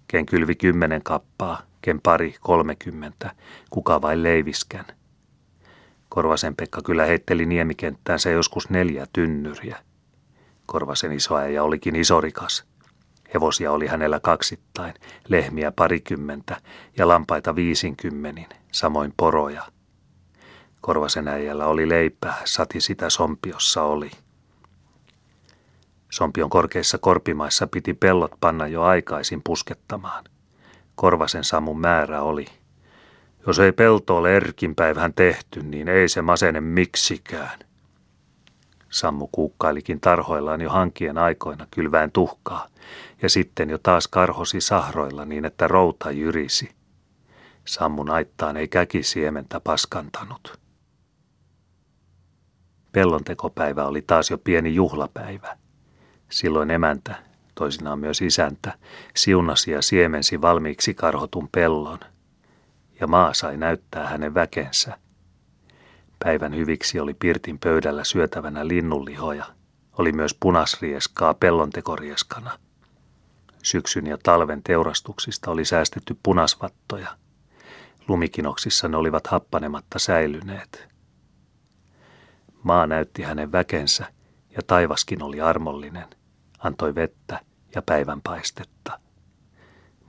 Ken 0.08 0.26
kylvi 0.26 0.54
kymmenen 0.54 1.02
kappaa, 1.02 1.62
ken 1.82 2.00
pari 2.00 2.34
kolmekymmentä, 2.40 3.30
kuka 3.70 4.02
vain 4.02 4.22
leiviskän. 4.22 4.84
Korvasen 6.14 6.56
Pekka 6.56 6.82
kyllä 6.82 7.04
heitteli 7.04 7.46
niemikenttäänsä 7.46 8.30
joskus 8.30 8.70
neljä 8.70 9.06
tynnyriä. 9.12 9.78
Korvasen 10.66 11.12
isoäijä 11.12 11.62
olikin 11.62 11.96
isorikas– 11.96 12.64
Hevosia 13.34 13.72
oli 13.72 13.86
hänellä 13.86 14.20
kaksittain, 14.20 14.94
lehmiä 15.28 15.72
parikymmentä 15.72 16.56
ja 16.98 17.08
lampaita 17.08 17.54
viisinkymmenin, 17.54 18.46
samoin 18.72 19.14
poroja. 19.16 19.62
Korvasen 20.80 21.28
äijällä 21.28 21.66
oli 21.66 21.88
leipää, 21.88 22.42
sati 22.44 22.80
sitä 22.80 23.10
sompiossa 23.10 23.82
oli. 23.82 24.10
Sompion 26.10 26.50
korkeissa 26.50 26.98
korpimaissa 26.98 27.66
piti 27.66 27.94
pellot 27.94 28.32
panna 28.40 28.66
jo 28.66 28.82
aikaisin 28.82 29.42
puskettamaan. 29.44 30.24
Korvasen 30.94 31.44
samun 31.44 31.80
määrä 31.80 32.22
oli. 32.22 32.46
Jos 33.46 33.58
ei 33.58 33.72
pelto 33.72 34.16
ole 34.16 34.36
erkinpäivän 34.36 35.14
tehty, 35.14 35.62
niin 35.62 35.88
ei 35.88 36.08
se 36.08 36.22
masene 36.22 36.60
miksikään. 36.60 37.58
Sammu 38.90 39.28
kuukkailikin 39.32 40.00
tarhoillaan 40.00 40.60
jo 40.60 40.70
hankien 40.70 41.18
aikoina 41.18 41.66
kylvään 41.70 42.12
tuhkaa, 42.12 42.66
ja 43.22 43.28
sitten 43.28 43.70
jo 43.70 43.78
taas 43.78 44.08
karhosi 44.08 44.60
sahroilla 44.60 45.24
niin, 45.24 45.44
että 45.44 45.68
routa 45.68 46.10
jyrisi. 46.10 46.70
Sammun 47.64 48.10
aittaan 48.10 48.56
ei 48.56 48.68
käki 48.68 49.02
siementä 49.02 49.60
paskantanut. 49.60 50.60
Pellontekopäivä 52.92 53.84
oli 53.86 54.02
taas 54.02 54.30
jo 54.30 54.38
pieni 54.38 54.74
juhlapäivä. 54.74 55.56
Silloin 56.30 56.70
emäntä, 56.70 57.14
toisinaan 57.54 57.98
myös 57.98 58.22
isäntä, 58.22 58.72
siunasi 59.16 59.70
ja 59.70 59.82
siemensi 59.82 60.40
valmiiksi 60.40 60.94
karhotun 60.94 61.48
pellon, 61.52 61.98
ja 63.04 63.08
maa 63.08 63.34
sai 63.34 63.56
näyttää 63.56 64.08
hänen 64.08 64.34
väkensä– 64.34 64.98
Päivän 66.24 66.54
hyviksi 66.56 67.00
oli 67.00 67.14
pirtin 67.14 67.58
pöydällä 67.58 68.04
syötävänä 68.04 68.68
linnunlihoja. 68.68 69.44
Oli 69.98 70.12
myös 70.12 70.36
punasrieskaa 70.40 71.34
pellontekorieskana. 71.34 72.58
Syksyn 73.62 74.06
ja 74.06 74.18
talven 74.22 74.62
teurastuksista 74.62 75.50
oli 75.50 75.64
säästetty 75.64 76.16
punasvattoja. 76.22 77.16
Lumikinoksissa 78.08 78.88
ne 78.88 78.96
olivat 78.96 79.26
happanematta 79.26 79.98
säilyneet. 79.98 80.88
Maa 82.62 82.86
näytti 82.86 83.22
hänen 83.22 83.52
väkensä 83.52 84.06
ja 84.50 84.62
taivaskin 84.66 85.22
oli 85.22 85.40
armollinen, 85.40 86.08
antoi 86.58 86.94
vettä 86.94 87.40
ja 87.74 87.82
päivänpaistetta. 87.82 89.00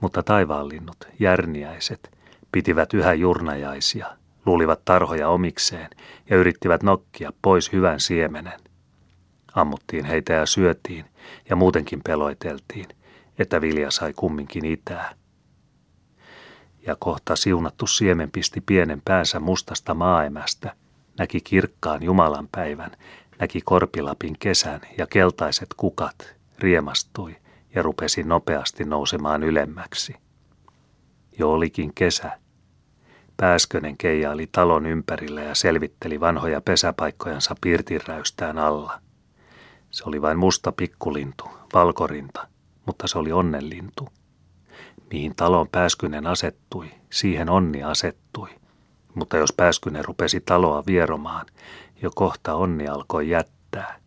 Mutta 0.00 0.22
taivaanlinnut, 0.22 1.08
järniäiset, 1.18 2.15
pitivät 2.52 2.94
yhä 2.94 3.14
jurnajaisia, 3.14 4.06
luulivat 4.46 4.84
tarhoja 4.84 5.28
omikseen 5.28 5.90
ja 6.30 6.36
yrittivät 6.36 6.82
nokkia 6.82 7.32
pois 7.42 7.72
hyvän 7.72 8.00
siemenen. 8.00 8.60
Ammuttiin 9.54 10.04
heitä 10.04 10.32
ja 10.32 10.46
syötiin 10.46 11.04
ja 11.50 11.56
muutenkin 11.56 12.00
peloiteltiin, 12.04 12.86
että 13.38 13.60
vilja 13.60 13.90
sai 13.90 14.12
kumminkin 14.12 14.64
itää. 14.64 15.14
Ja 16.86 16.96
kohta 16.98 17.36
siunattu 17.36 17.86
siemen 17.86 18.30
pisti 18.30 18.60
pienen 18.60 19.02
päänsä 19.04 19.40
mustasta 19.40 19.94
maaemästä, 19.94 20.74
näki 21.18 21.40
kirkkaan 21.40 22.02
Jumalan 22.02 22.48
päivän, 22.52 22.90
näki 23.38 23.60
korpilapin 23.64 24.36
kesän 24.38 24.80
ja 24.98 25.06
keltaiset 25.06 25.68
kukat, 25.76 26.34
riemastui 26.58 27.36
ja 27.74 27.82
rupesi 27.82 28.22
nopeasti 28.22 28.84
nousemaan 28.84 29.42
ylemmäksi. 29.42 30.25
Jo 31.38 31.52
olikin 31.52 31.94
kesä. 31.94 32.38
Pääskönen 33.36 33.96
keijaili 33.96 34.48
talon 34.52 34.86
ympärillä 34.86 35.42
ja 35.42 35.54
selvitteli 35.54 36.20
vanhoja 36.20 36.60
pesäpaikkojansa 36.60 37.54
pirtinräystään 37.60 38.58
alla. 38.58 39.00
Se 39.90 40.04
oli 40.06 40.22
vain 40.22 40.38
musta 40.38 40.72
pikkulintu, 40.72 41.44
valkorinta, 41.74 42.48
mutta 42.86 43.08
se 43.08 43.18
oli 43.18 43.32
onnenlintu. 43.32 44.08
Mihin 45.10 45.34
talon 45.36 45.68
pääskynen 45.72 46.26
asettui, 46.26 46.90
siihen 47.10 47.50
onni 47.50 47.82
asettui. 47.82 48.48
Mutta 49.14 49.36
jos 49.36 49.52
pääskynen 49.52 50.04
rupesi 50.04 50.40
taloa 50.40 50.82
vieromaan, 50.86 51.46
jo 52.02 52.10
kohta 52.14 52.54
onni 52.54 52.88
alkoi 52.88 53.28
jättää. 53.28 54.00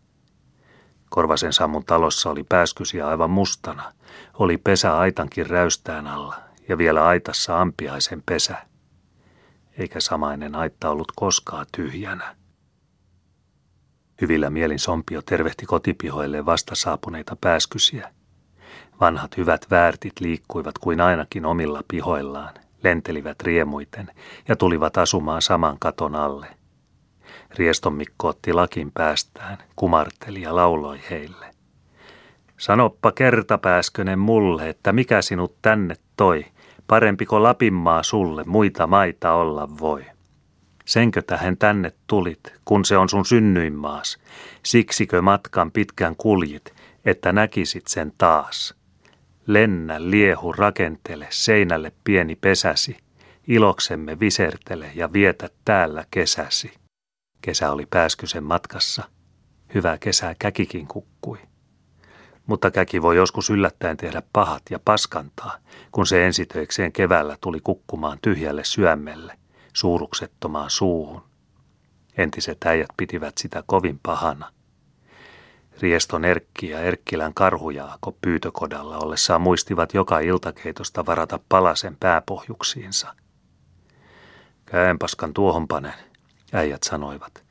Korvasen 1.10 1.54
Sammun 1.54 1.86
talossa 1.86 2.30
oli 2.30 2.44
pääskysiä 2.44 3.08
aivan 3.08 3.30
mustana. 3.30 3.94
Oli 4.34 4.58
pesä 4.58 4.98
aitankin 4.98 5.50
räystään 5.50 6.08
alla 6.08 6.49
ja 6.70 6.78
vielä 6.78 7.08
aitassa 7.08 7.62
ampiaisen 7.62 8.24
pesä. 8.26 8.56
Eikä 9.78 10.00
samainen 10.00 10.56
aitta 10.56 10.90
ollut 10.90 11.12
koskaan 11.16 11.66
tyhjänä. 11.76 12.36
Hyvillä 14.22 14.50
mielin 14.50 14.80
Sompio 14.80 15.22
tervehti 15.22 15.66
kotipihoille 15.66 16.46
vasta 16.46 16.76
saapuneita 16.76 17.38
pääskysiä. 17.42 18.14
Vanhat 19.02 19.38
hyvät 19.38 19.66
väärtit 19.72 20.14
liikkuivat 20.20 20.78
kuin 20.78 21.02
ainakin 21.02 21.46
omilla 21.46 21.84
pihoillaan, 21.88 22.54
lentelivät 22.84 23.42
riemuiten 23.42 24.12
ja 24.48 24.56
tulivat 24.56 24.98
asumaan 24.98 25.42
saman 25.42 25.78
katon 25.80 26.16
alle. 26.16 26.48
Rieston 27.56 27.94
Mikko 27.94 28.28
otti 28.28 28.54
lakin 28.54 28.92
päästään, 28.92 29.58
kumarteli 29.76 30.42
ja 30.42 30.56
lauloi 30.56 31.00
heille. 31.10 31.46
Sanoppa 32.58 33.12
kertapääskönen 33.12 34.20
mulle, 34.20 34.70
että 34.70 34.94
mikä 34.94 35.22
sinut 35.22 35.56
tänne 35.62 35.96
toi, 36.18 36.46
parempiko 36.90 37.44
Lapinmaa 37.44 38.04
sulle 38.04 38.44
muita 38.44 38.88
maita 38.88 39.34
olla 39.34 39.70
voi. 39.80 40.06
Senkö 40.86 41.22
tähän 41.22 41.58
tänne 41.58 41.92
tulit, 42.08 42.54
kun 42.66 42.86
se 42.86 42.98
on 42.98 43.10
sun 43.10 43.26
synnyinmaas? 43.26 44.18
Siksikö 44.64 45.22
matkan 45.22 45.72
pitkän 45.72 46.16
kuljit, 46.16 46.74
että 47.06 47.32
näkisit 47.32 47.88
sen 47.88 48.14
taas? 48.18 48.76
Lennä, 49.48 50.10
liehu, 50.12 50.52
rakentele, 50.52 51.28
seinälle 51.30 51.92
pieni 52.04 52.36
pesäsi. 52.36 52.98
Iloksemme 53.48 54.20
visertele 54.20 54.92
ja 54.96 55.14
vietä 55.14 55.50
täällä 55.66 56.06
kesäsi. 56.12 56.72
Kesä 57.42 57.72
oli 57.72 57.86
pääskysen 57.90 58.44
matkassa. 58.44 59.04
Hyvää 59.74 59.98
kesää 59.98 60.36
käkikin 60.40 60.88
kukkui. 60.88 61.49
Mutta 62.50 62.72
käki 62.72 63.02
voi 63.02 63.16
joskus 63.16 63.50
yllättäen 63.50 63.98
tehdä 63.98 64.22
pahat 64.34 64.64
ja 64.70 64.80
paskantaa, 64.86 65.58
kun 65.92 66.08
se 66.08 66.26
ensitöikseen 66.26 66.92
keväällä 66.92 67.38
tuli 67.42 67.60
kukkumaan 67.60 68.18
tyhjälle 68.22 68.64
syömmelle, 68.64 69.38
suuruksettomaan 69.74 70.70
suuhun. 70.70 71.22
Entiset 72.18 72.58
äijät 72.66 72.90
pitivät 72.98 73.38
sitä 73.38 73.64
kovin 73.66 74.00
pahana. 74.04 74.52
Rieston 75.82 76.26
Erkki 76.26 76.70
ja 76.70 76.80
Erkkilän 76.80 77.34
karhujaako 77.34 78.18
pyytökodalla 78.22 78.98
ollessaan 78.98 79.42
muistivat 79.42 79.94
joka 79.94 80.20
iltakeitosta 80.20 81.06
varata 81.06 81.40
palasen 81.50 81.98
pääpohjuksiinsa. 82.00 83.16
Käenpaskan 84.66 85.34
tuohon 85.34 85.68
panen, 85.68 85.94
äijät 86.54 86.84
sanoivat, 86.84 87.44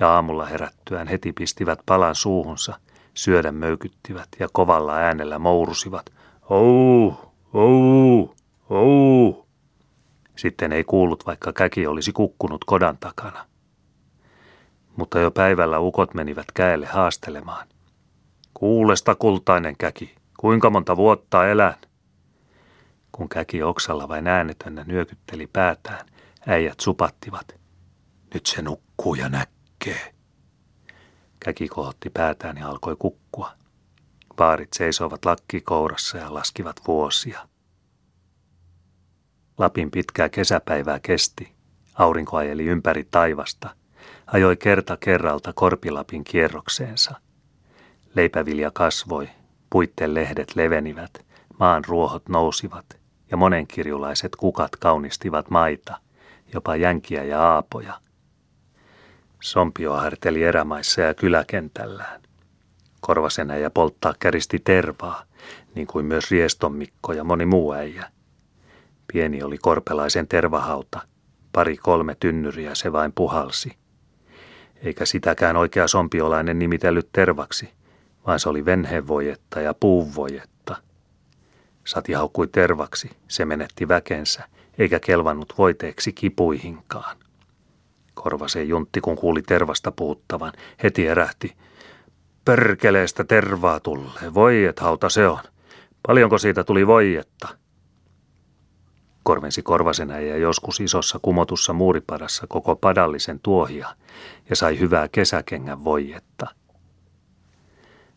ja 0.00 0.08
aamulla 0.14 0.46
herättyään 0.46 1.08
heti 1.08 1.32
pistivät 1.32 1.78
palan 1.86 2.14
suuhunsa, 2.14 2.78
syödä 3.14 3.52
möykyttivät 3.52 4.28
ja 4.38 4.48
kovalla 4.52 4.94
äänellä 4.96 5.38
mourusivat, 5.38 6.06
ou, 6.50 7.14
ou, 7.52 8.34
ou. 8.70 9.46
Sitten 10.36 10.72
ei 10.72 10.84
kuullut, 10.84 11.26
vaikka 11.26 11.52
käki 11.52 11.86
olisi 11.86 12.12
kukkunut 12.12 12.64
kodan 12.64 12.98
takana. 12.98 13.46
Mutta 14.96 15.18
jo 15.18 15.30
päivällä 15.30 15.78
ukot 15.78 16.14
menivät 16.14 16.46
käelle 16.54 16.86
haastelemaan. 16.86 17.68
Kuulesta 18.54 19.14
kultainen 19.14 19.76
käki, 19.76 20.14
kuinka 20.38 20.70
monta 20.70 20.96
vuotta 20.96 21.48
elän? 21.48 21.76
Kun 23.12 23.28
käki 23.28 23.62
oksalla 23.62 24.08
vain 24.08 24.26
äänetönnä 24.26 24.84
nyökytteli 24.84 25.46
päätään, 25.46 26.06
äijät 26.46 26.80
supattivat– 26.80 27.54
nyt 28.34 28.46
se 28.46 28.62
nukkuu 28.62 29.14
ja 29.14 29.28
näkee. 29.28 30.11
Käki 31.44 31.68
kohotti 31.68 32.10
päätään 32.10 32.56
ja 32.56 32.68
alkoi 32.68 32.96
kukkua. 32.98 33.52
Vaarit 34.38 34.72
seisoivat 34.72 35.24
lakkikourassa 35.24 36.18
ja 36.18 36.34
laskivat 36.34 36.76
vuosia. 36.86 37.48
Lapin 39.58 39.90
pitkää 39.90 40.28
kesäpäivää 40.28 41.00
kesti. 41.00 41.52
Aurinko 41.94 42.36
ajeli 42.36 42.64
ympäri 42.64 43.08
taivasta. 43.10 43.70
Ajoi 44.26 44.56
kerta 44.56 44.96
kerralta 44.96 45.52
korpilapin 45.52 46.24
kierrokseensa. 46.24 47.14
Leipävilja 48.14 48.70
kasvoi, 48.70 49.28
puitten 49.70 50.14
lehdet 50.14 50.56
levenivät, 50.56 51.26
maan 51.58 51.84
ruohot 51.84 52.28
nousivat 52.28 52.86
ja 53.30 53.36
monenkirjulaiset 53.36 54.36
kukat 54.36 54.76
kaunistivat 54.76 55.50
maita, 55.50 55.98
jopa 56.54 56.76
jänkiä 56.76 57.24
ja 57.24 57.42
aapoja– 57.42 57.98
Sompio 59.42 59.92
harteli 59.92 60.42
erämaissa 60.42 61.00
ja 61.00 61.14
kyläkentällään. 61.14 62.22
Korvasena 63.00 63.56
ja 63.56 63.70
polttaa 63.70 64.14
käristi 64.18 64.58
tervaa, 64.58 65.22
niin 65.74 65.86
kuin 65.86 66.06
myös 66.06 66.30
Rieston 66.30 66.72
Mikko 66.72 67.12
ja 67.12 67.24
moni 67.24 67.46
muu 67.46 67.72
äijä. 67.72 68.10
Pieni 69.12 69.42
oli 69.42 69.58
korpelaisen 69.58 70.28
tervahauta, 70.28 71.00
pari 71.52 71.76
kolme 71.76 72.16
tynnyriä 72.20 72.74
se 72.74 72.92
vain 72.92 73.12
puhalsi. 73.12 73.76
Eikä 74.82 75.06
sitäkään 75.06 75.56
oikea 75.56 75.88
sompiolainen 75.88 76.58
nimitellyt 76.58 77.08
tervaksi, 77.12 77.70
vaan 78.26 78.40
se 78.40 78.48
oli 78.48 78.64
venhevojetta 78.64 79.60
ja 79.60 79.74
puuvojetta. 79.74 80.76
Sati 81.84 82.12
haukkui 82.12 82.46
tervaksi, 82.46 83.10
se 83.28 83.44
menetti 83.44 83.88
väkensä, 83.88 84.48
eikä 84.78 85.00
kelvannut 85.00 85.54
voiteeksi 85.58 86.12
kipuihinkaan. 86.12 87.21
Korvaseen 88.14 88.68
juntti, 88.68 89.00
kun 89.00 89.16
kuuli 89.16 89.42
tervasta 89.42 89.92
puuttavan, 89.92 90.52
heti 90.82 91.06
erähti. 91.06 91.56
Perkeleestä 92.44 93.24
tervaa 93.24 93.80
tulee, 93.80 94.34
voiet 94.34 94.80
hauta 94.80 95.08
se 95.08 95.28
on. 95.28 95.38
Paljonko 96.06 96.38
siitä 96.38 96.64
tuli 96.64 96.86
voietta? 96.86 97.48
Korvensi 99.22 99.62
korvasen 99.62 100.08
ja 100.08 100.36
joskus 100.36 100.80
isossa 100.80 101.18
kumotussa 101.22 101.72
muuripadassa 101.72 102.46
koko 102.48 102.76
padallisen 102.76 103.40
tuohia 103.40 103.88
ja 104.50 104.56
sai 104.56 104.78
hyvää 104.78 105.08
kesäkengän 105.08 105.84
voijetta. 105.84 106.46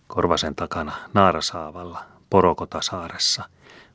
Korvasen 0.07 0.55
takana 0.55 0.91
Naarasaavalla, 1.13 2.05
Porokotasaaressa, 2.29 3.43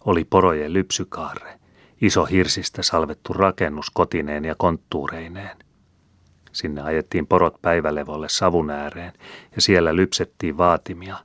oli 0.04 0.24
porojen 0.24 0.72
lypsykaarre, 0.72 1.60
iso 2.00 2.24
hirsistä 2.24 2.82
salvettu 2.82 3.32
rakennus 3.32 3.90
kotineen 3.90 4.44
ja 4.44 4.54
konttuureineen– 4.58 5.56
Sinne 6.52 6.82
ajettiin 6.82 7.26
porot 7.26 7.62
päivälevolle 7.62 8.28
savun 8.28 8.70
ääreen 8.70 9.12
ja 9.56 9.62
siellä 9.62 9.96
lypsettiin 9.96 10.58
vaatimia, 10.58 11.16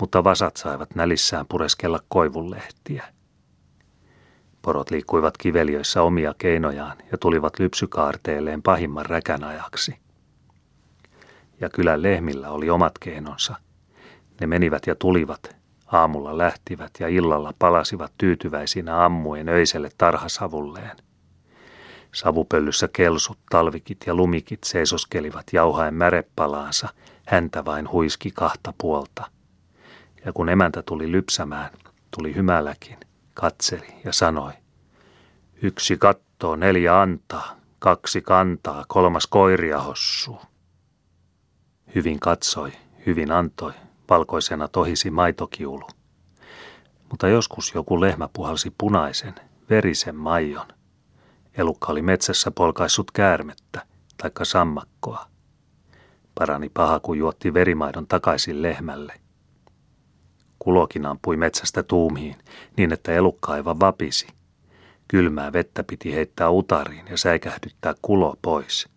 mutta 0.00 0.24
vasat 0.24 0.56
saivat 0.56 0.94
nälissään 0.94 1.46
pureskella 1.48 2.00
koivunlehtiä. 2.08 3.04
Porot 4.62 4.90
liikkuivat 4.90 5.38
kiveliöissä 5.38 6.02
omia 6.02 6.34
keinojaan 6.38 6.96
ja 7.12 7.18
tulivat 7.18 7.58
lypsykaarteelleen 7.58 8.62
pahimman 8.62 9.06
räkän 9.06 9.44
ajaksi. 9.44 9.98
Ja 11.60 11.68
kylän 11.70 12.02
lehmillä 12.02 12.50
oli 12.50 12.70
omat 12.70 12.98
keinonsa. 12.98 13.54
Ne 14.40 14.46
menivät 14.46 14.86
ja 14.86 14.94
tulivat, 14.94 15.56
aamulla 15.86 16.38
lähtivät 16.38 16.90
ja 17.00 17.08
illalla 17.08 17.52
palasivat 17.58 18.12
tyytyväisinä 18.18 19.04
ammuen 19.04 19.48
öiselle 19.48 19.90
tarhasavulleen. 19.98 20.96
Savupöllyssä 22.14 22.88
kelsut, 22.88 23.38
talvikit 23.50 23.98
ja 24.06 24.14
lumikit 24.14 24.64
seisoskelivat 24.64 25.46
jauhaen 25.52 25.94
märepalaansa, 25.94 26.88
häntä 27.26 27.64
vain 27.64 27.90
huiski 27.90 28.30
kahta 28.30 28.74
puolta. 28.78 29.30
Ja 30.24 30.32
kun 30.32 30.48
emäntä 30.48 30.82
tuli 30.82 31.12
lypsämään, 31.12 31.70
tuli 32.16 32.34
hymäläkin, 32.34 32.98
katseli 33.34 33.94
ja 34.04 34.12
sanoi, 34.12 34.52
yksi 35.62 35.96
kattoo, 35.96 36.56
neljä 36.56 37.00
antaa, 37.00 37.56
kaksi 37.78 38.20
kantaa, 38.20 38.84
kolmas 38.88 39.26
koiria 39.26 39.80
hossuu. 39.80 40.40
Hyvin 41.94 42.20
katsoi, 42.20 42.72
hyvin 43.06 43.32
antoi, 43.32 43.72
valkoisena 44.10 44.68
tohisi 44.68 45.10
maitokiulu. 45.10 45.86
Mutta 47.10 47.28
joskus 47.28 47.74
joku 47.74 48.00
lehmä 48.00 48.28
puhalsi 48.32 48.74
punaisen, 48.78 49.34
verisen 49.70 50.16
maijon. 50.16 50.77
Elukka 51.58 51.92
oli 51.92 52.02
metsässä 52.02 52.50
polkaissut 52.50 53.10
käärmettä, 53.10 53.82
taikka 54.16 54.44
sammakkoa. 54.44 55.26
Parani 56.34 56.68
paha, 56.68 57.00
kun 57.00 57.18
juotti 57.18 57.54
verimaidon 57.54 58.06
takaisin 58.06 58.62
lehmälle. 58.62 59.14
Kulokin 60.58 61.06
ampui 61.06 61.36
metsästä 61.36 61.82
tuumiin, 61.82 62.36
niin 62.76 62.92
että 62.92 63.12
elukka 63.12 63.52
aivan 63.52 63.80
vapisi. 63.80 64.26
Kylmää 65.08 65.52
vettä 65.52 65.84
piti 65.84 66.14
heittää 66.14 66.50
utariin 66.50 67.06
ja 67.10 67.18
säikähdyttää 67.18 67.94
kulo 68.02 68.36
pois. 68.42 68.88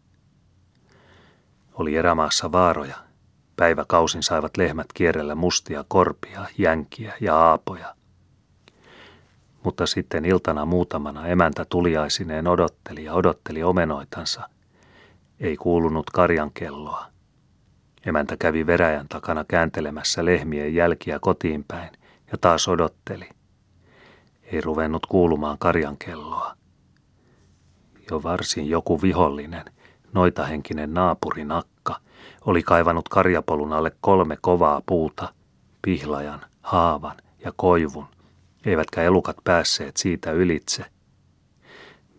Oli 1.74 1.96
erämaassa 1.96 2.52
vaaroja. 2.52 2.96
Päiväkausin 3.56 4.24
saivat 4.24 4.58
lehmät 4.58 4.88
kierrellä 4.94 5.36
mustia 5.36 5.86
korpia, 5.88 6.46
jänkiä 6.58 7.14
ja 7.22 7.36
aapoja. 7.36 7.96
Mutta 9.64 9.86
sitten 9.86 10.26
iltana 10.26 10.66
muutamana 10.66 11.28
emäntä 11.28 11.66
tuliaisineen 11.66 12.48
odotteli 12.48 13.04
ja 13.04 13.14
odotteli 13.14 13.64
omenoitansa. 13.64 14.50
Ei 15.40 15.58
kuulunut 15.58 16.10
karjan 16.10 16.52
kelloa. 16.54 17.06
Emäntä 18.06 18.38
kävi 18.40 18.66
veräjän 18.66 19.08
takana 19.08 19.46
kääntelemässä 19.48 20.26
lehmien 20.26 20.76
jälkiä 20.76 21.20
kotiin 21.20 21.64
päin 21.68 21.90
ja 22.32 22.38
taas 22.42 22.68
odotteli. 22.68 23.30
Ei 24.44 24.62
ruvennut 24.62 25.06
kuulumaan 25.06 25.58
karjan 25.58 25.98
kelloa. 25.98 26.56
Jo 28.12 28.24
varsin 28.24 28.70
joku 28.70 29.02
vihollinen, 29.02 29.66
noitahenkinen 30.14 30.94
naapurin 30.94 31.52
akka, 31.52 31.96
oli 32.46 32.64
kaivanut 32.64 33.10
karjapolun 33.10 33.74
alle 33.74 33.92
kolme 34.02 34.38
kovaa 34.42 34.82
puuta, 34.86 35.34
pihlajan, 35.82 36.42
haavan 36.62 37.18
ja 37.46 37.52
koivun, 37.56 38.08
eivätkä 38.66 39.04
elukat 39.04 39.38
päässeet 39.44 39.98
siitä 39.98 40.32
ylitse. 40.32 40.86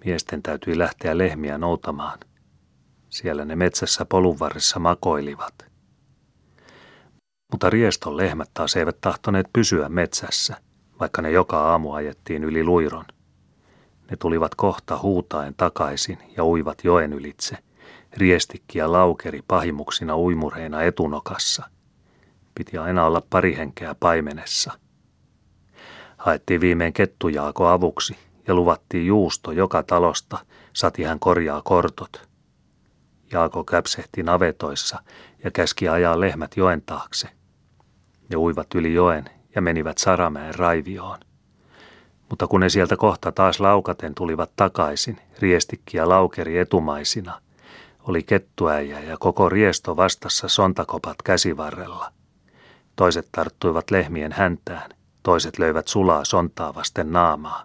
Miesten 0.05 0.43
täytyi 0.43 0.79
lähteä 0.79 1.19
lehmiä 1.19 1.59
noutamaan. 1.59 2.19
Siellä 3.11 3.45
ne 3.45 3.57
metsässä 3.57 4.05
polun 4.05 4.39
varressa 4.39 4.79
makoilivat– 4.79 5.55
mutta 7.53 7.71
rieston 7.71 8.17
lehmät 8.17 8.51
taas 8.55 8.77
eivät 8.77 9.01
tahtoneet 9.01 9.47
pysyä 9.53 9.89
metsässä, 9.89 10.57
vaikka 11.01 11.23
ne 11.23 11.31
joka 11.31 11.61
aamu 11.61 11.93
ajettiin 11.93 12.45
yli 12.45 12.65
luiron. 12.65 13.05
Ne 14.11 14.17
tulivat 14.17 14.55
kohta 14.55 14.99
huutaen 14.99 15.55
takaisin 15.57 16.19
ja 16.37 16.45
uivat 16.45 16.85
joen 16.85 17.13
ylitse, 17.13 17.57
riestikki 18.17 18.79
ja 18.79 18.93
laukeri 18.93 19.41
pahimuksina 19.49 20.17
uimureina 20.17 20.83
etunokassa. 20.83 21.63
Piti 22.55 22.79
aina 22.79 23.05
olla 23.05 23.23
pari 23.31 23.57
henkeä 23.57 23.95
paimenessa. 24.01 24.73
Haettiin 26.23 26.61
viimein 26.61 26.93
kettujaako 26.93 27.67
avuksi 27.67 28.17
ja 28.49 28.55
luvattiin 28.55 29.07
juusto 29.07 29.53
joka 29.53 29.83
talosta, 29.83 30.39
sati 30.73 31.03
hän 31.03 31.21
korjaa 31.21 31.63
kortot. 31.63 32.29
Jaako 33.33 33.65
käpsehti 33.65 34.23
navetoissa 34.23 35.03
ja 35.45 35.51
käski 35.51 35.89
ajaa 35.89 36.21
lehmät 36.21 36.57
joen 36.57 36.83
taakse– 36.83 37.29
ne 38.33 38.37
uivat 38.37 38.75
yli 38.75 38.95
joen 38.95 39.25
ja 39.55 39.63
menivät 39.63 39.99
Saramäen 39.99 40.55
raivioon. 40.55 41.19
Mutta 42.29 42.47
kun 42.47 42.61
ne 42.61 42.69
sieltä 42.69 42.97
kohta 42.97 43.33
taas 43.33 43.61
laukaten 43.61 44.15
tulivat 44.15 44.51
takaisin, 44.57 45.19
riestikki 45.39 45.97
ja 45.97 46.09
laukeri 46.09 46.59
etumaisina, 46.59 47.41
oli 48.03 48.23
kettuäijä 48.23 49.01
ja 49.01 49.17
koko 49.19 49.49
riesto 49.49 49.97
vastassa 49.97 50.49
sontakopat 50.49 51.17
käsivarrella. 51.25 52.13
Toiset 52.97 53.29
tarttuivat 53.33 53.91
lehmien 53.91 54.33
häntään, 54.33 54.91
toiset 55.23 55.59
löivät 55.59 55.89
sulaa 55.89 56.25
sontaa 56.25 56.75
vasten 56.75 57.13
naamaa. 57.13 57.65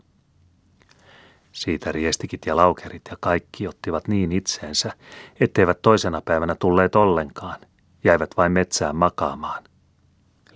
Siitä 1.52 1.92
riestikit 1.92 2.46
ja 2.46 2.56
laukerit 2.56 3.02
ja 3.12 3.18
kaikki 3.20 3.68
ottivat 3.68 4.08
niin 4.08 4.32
itseensä, 4.32 4.94
etteivät 5.40 5.82
toisena 5.82 6.22
päivänä 6.22 6.56
tulleet 6.56 6.96
ollenkaan, 6.96 7.60
jäivät 8.04 8.30
vain 8.38 8.52
metsään 8.52 8.96
makaamaan– 8.96 9.64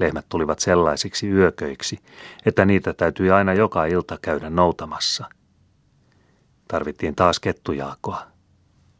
Lehmät 0.02 0.26
tulivat 0.30 0.60
sellaisiksi 0.60 1.30
yököiksi, 1.30 2.00
että 2.46 2.66
niitä 2.66 2.94
täytyi 2.94 3.32
aina 3.32 3.54
joka 3.54 3.86
ilta 3.86 4.18
käydä 4.22 4.50
noutamassa. 4.50 5.26
Tarvittiin 6.68 7.16
taas 7.16 7.40
kettujaakoa. 7.40 8.24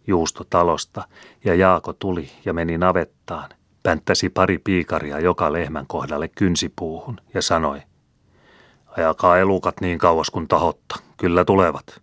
Juusto 0.08 0.44
talosta 0.50 1.08
ja 1.46 1.56
Jaako 1.56 1.94
tuli 1.94 2.32
ja 2.46 2.54
meni 2.54 2.78
navettaan, 2.78 3.50
pänttäsi 3.84 4.30
pari 4.30 4.58
piikaria 4.58 5.20
joka 5.20 5.54
lehmän 5.54 5.88
kohdalle 5.88 6.28
kynsipuuhun 6.28 7.18
ja 7.34 7.42
sanoi, 7.42 7.82
ajakaa 8.98 9.38
elukat 9.38 9.82
niin 9.82 9.98
kauas 9.98 10.30
kuin 10.30 10.48
tahotta, 10.48 10.96
kyllä 11.18 11.46
tulevat. 11.46 12.02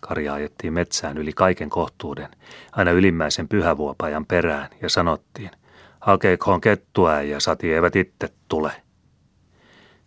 Karja 0.00 0.34
ajettiin 0.34 0.72
metsään 0.72 1.18
yli 1.18 1.32
kaiken 1.32 1.70
kohtuuden, 1.70 2.28
aina 2.72 2.90
ylimmäisen 2.90 3.48
pyhävuopajan 3.48 4.26
perään 4.26 4.68
ja 4.82 4.88
sanottiin, 4.88 5.50
hakeekoon 6.00 6.60
kettua 6.60 7.22
ja 7.22 7.40
sati 7.40 7.74
eivät 7.74 7.96
itse 7.96 8.32
tule. 8.48 8.72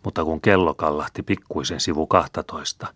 Mutta 0.03 0.23
kun 0.23 0.41
kello 0.41 0.73
kallahti 0.73 1.23
pikkuisen 1.23 1.79
sivu 1.79 2.07
kahtatoista, 2.07 2.87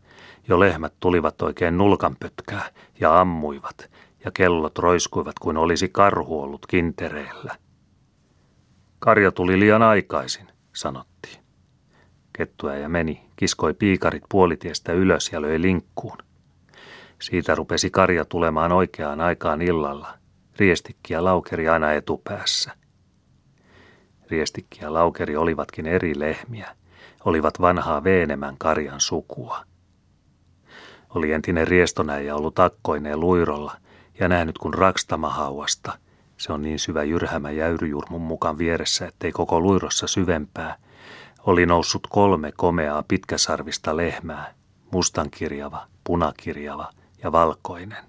jo 0.48 0.60
lehmät 0.60 0.94
tulivat 1.00 1.42
oikein 1.42 1.78
nulkanpötkää 1.78 2.70
ja 3.00 3.22
ammuivat, 3.22 3.90
ja 4.26 4.32
kellot 4.32 4.78
roiskuivat 4.78 5.40
kuin 5.40 5.58
olisi 5.58 5.90
karhu 5.90 6.42
ollut 6.42 6.66
kintereellä. 6.66 7.56
Karja 9.00 9.32
tuli 9.32 9.60
liian 9.60 9.82
aikaisin, 9.82 10.48
sanottiin. 10.74 11.47
Ja 12.82 12.90
meni, 12.90 13.22
kiskoi 13.36 13.74
piikarit 13.74 14.24
puolitiestä 14.30 14.94
ylös 14.94 15.30
ja 15.32 15.42
löi 15.42 15.62
linkkuun. 15.62 16.18
Siitä 17.22 17.56
rupesi 17.56 17.90
karja 17.90 18.26
tulemaan 18.26 18.72
oikeaan 18.72 19.22
aikaan 19.22 19.62
illalla, 19.62 20.14
riestikki 20.60 21.14
ja 21.14 21.24
laukeri 21.24 21.70
aina 21.70 21.94
etupäässä– 21.94 22.72
Riestikki 24.32 24.80
ja 24.82 24.94
Laukeri 24.94 25.36
olivatkin 25.36 25.86
eri 25.86 26.20
lehmiä, 26.20 26.76
olivat 27.26 27.62
vanhaa 27.62 28.04
Veenemän 28.04 28.56
karjan 28.58 29.02
sukua. 29.02 29.64
Oli 31.16 31.32
entinen 31.32 31.68
riestonäijä 31.68 32.36
ollut 32.36 32.60
akkoineen 32.60 33.20
luirolla 33.20 33.78
ja 34.20 34.28
nähnyt 34.28 34.58
kun 34.58 34.74
rakstamahauasta, 34.74 35.98
se 36.38 36.54
on 36.54 36.62
niin 36.62 36.80
syvä 36.80 37.04
jyrhämä 37.04 37.52
jäyryjurmun 37.52 38.22
mukaan 38.22 38.58
vieressä, 38.58 39.08
ettei 39.08 39.32
koko 39.32 39.60
luirossa 39.60 40.08
syvempää, 40.08 40.76
oli 41.48 41.66
noussut 41.66 42.08
kolme 42.10 42.52
komeaa 42.58 43.04
pitkäsarvista 43.08 43.98
lehmää, 43.98 44.54
mustankirjava, 44.92 45.88
punakirjava 46.04 46.90
ja 47.24 47.32
valkoinen. 47.32 48.04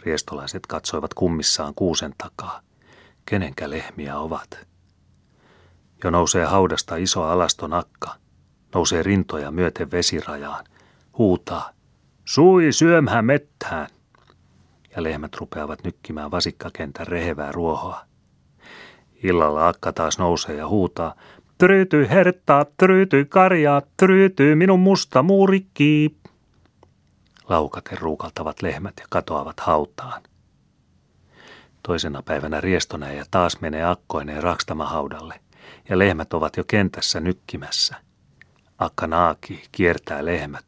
Riestolaiset 0.00 0.66
katsoivat 0.66 1.14
kummissaan 1.14 1.74
kuusen 1.74 2.14
takaa. 2.18 2.60
Kenenkä 3.26 3.70
lehmiä 3.70 4.18
ovat? 4.18 4.66
Jo 6.04 6.10
nousee 6.10 6.44
haudasta 6.44 6.96
iso 6.96 7.22
alaston 7.22 7.72
akka. 7.72 8.14
Nousee 8.74 9.02
rintoja 9.02 9.50
myöten 9.50 9.90
vesirajaan. 9.90 10.64
Huutaa. 11.18 11.70
Sui 12.24 12.72
syömhä 12.72 13.22
mettään. 13.22 13.88
Ja 14.96 15.02
lehmät 15.02 15.34
rupeavat 15.34 15.84
nykkimään 15.84 16.30
vasikkakentän 16.30 17.06
rehevää 17.06 17.52
ruohoa. 17.52 18.04
Illalla 19.22 19.68
akka 19.68 19.92
taas 19.92 20.18
nousee 20.18 20.56
ja 20.56 20.68
huutaa. 20.68 21.14
Tryty 21.62 22.06
herttaa, 22.10 22.66
tryty 22.76 23.24
karjaa, 23.24 23.82
tryty 23.96 24.54
minun 24.54 24.80
musta 24.80 25.22
muurikki. 25.22 26.16
Laukaten 27.48 27.98
ruukaltavat 27.98 28.62
lehmät 28.62 28.94
ja 29.00 29.06
katoavat 29.10 29.60
hautaan. 29.60 30.22
Toisena 31.82 32.22
päivänä 32.22 32.60
riestonä 32.60 33.12
ja 33.12 33.24
taas 33.30 33.60
menee 33.60 33.84
akkoineen 33.84 34.42
rakstamahaudalle– 34.42 35.40
ja 35.88 35.98
lehmät 35.98 36.34
ovat 36.34 36.56
jo 36.56 36.64
kentässä 36.64 37.20
nykkimässä. 37.20 37.96
Akka 38.78 39.06
naaki 39.06 39.62
kiertää 39.72 40.24
lehmät, 40.24 40.64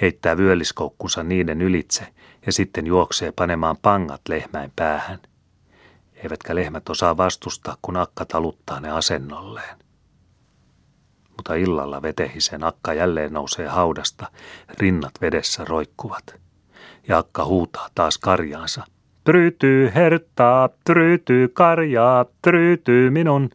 heittää 0.00 0.36
vyölliskoukkunsa 0.36 1.22
niiden 1.22 1.62
ylitse 1.62 2.06
ja 2.46 2.52
sitten 2.52 2.86
juoksee 2.86 3.32
panemaan 3.32 3.76
pangat 3.76 4.20
lehmäin 4.28 4.72
päähän. 4.76 5.18
Eivätkä 6.14 6.54
lehmät 6.54 6.88
osaa 6.88 7.16
vastustaa, 7.16 7.76
kun 7.82 7.96
akka 7.96 8.24
taluttaa 8.24 8.80
ne 8.80 8.90
asennolleen. 8.90 9.87
Mutta 11.38 11.54
illalla 11.54 12.02
vetehisen 12.02 12.64
akka 12.64 12.94
jälleen 12.94 13.32
nousee 13.32 13.66
haudasta, 13.66 14.26
rinnat 14.78 15.12
vedessä 15.20 15.64
roikkuvat. 15.64 16.34
ja 17.08 17.18
akka 17.18 17.44
huutaa 17.44 17.88
taas 17.94 18.18
karjaansa. 18.18 18.84
Trytyy 19.24 19.92
hertaa, 19.94 20.68
trytyy 20.84 21.48
karjaa, 21.48 22.24
trytyy 22.42 23.10
minun. 23.10 23.50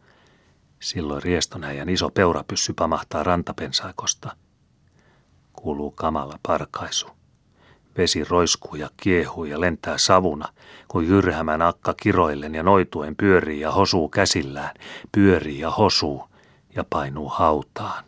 Silloin 0.80 1.22
riestonäijän 1.22 1.88
iso 1.88 2.10
peurapyssy 2.10 2.72
pamahtaa 2.72 3.22
rantapensaikosta. 3.22 4.36
Kuuluu 5.52 5.90
kamala 5.90 6.38
parkaisu. 6.46 7.06
Vesi 7.96 8.24
roiskuu 8.24 8.74
ja 8.74 8.90
kiehuu 8.96 9.44
ja 9.44 9.60
lentää 9.60 9.98
savuna, 9.98 10.48
kun 10.88 11.08
jyrhämän 11.08 11.62
akka 11.62 11.94
kiroillen 11.94 12.54
ja 12.54 12.62
noituen 12.62 13.16
pyörii 13.16 13.60
ja 13.60 13.70
hosuu 13.70 14.08
käsillään, 14.08 14.74
pyörii 15.12 15.58
ja 15.58 15.70
hosuu 15.70 16.24
ja 16.76 16.84
painuu 16.90 17.28
hautaan. 17.28 18.04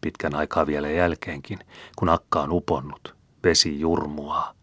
Pitkän 0.00 0.34
aikaa 0.34 0.66
vielä 0.66 0.90
jälkeenkin, 0.90 1.58
kun 1.96 2.08
akka 2.08 2.40
on 2.40 2.52
uponnut, 2.52 3.16
vesi 3.44 3.80
jurmuaa 3.80 4.54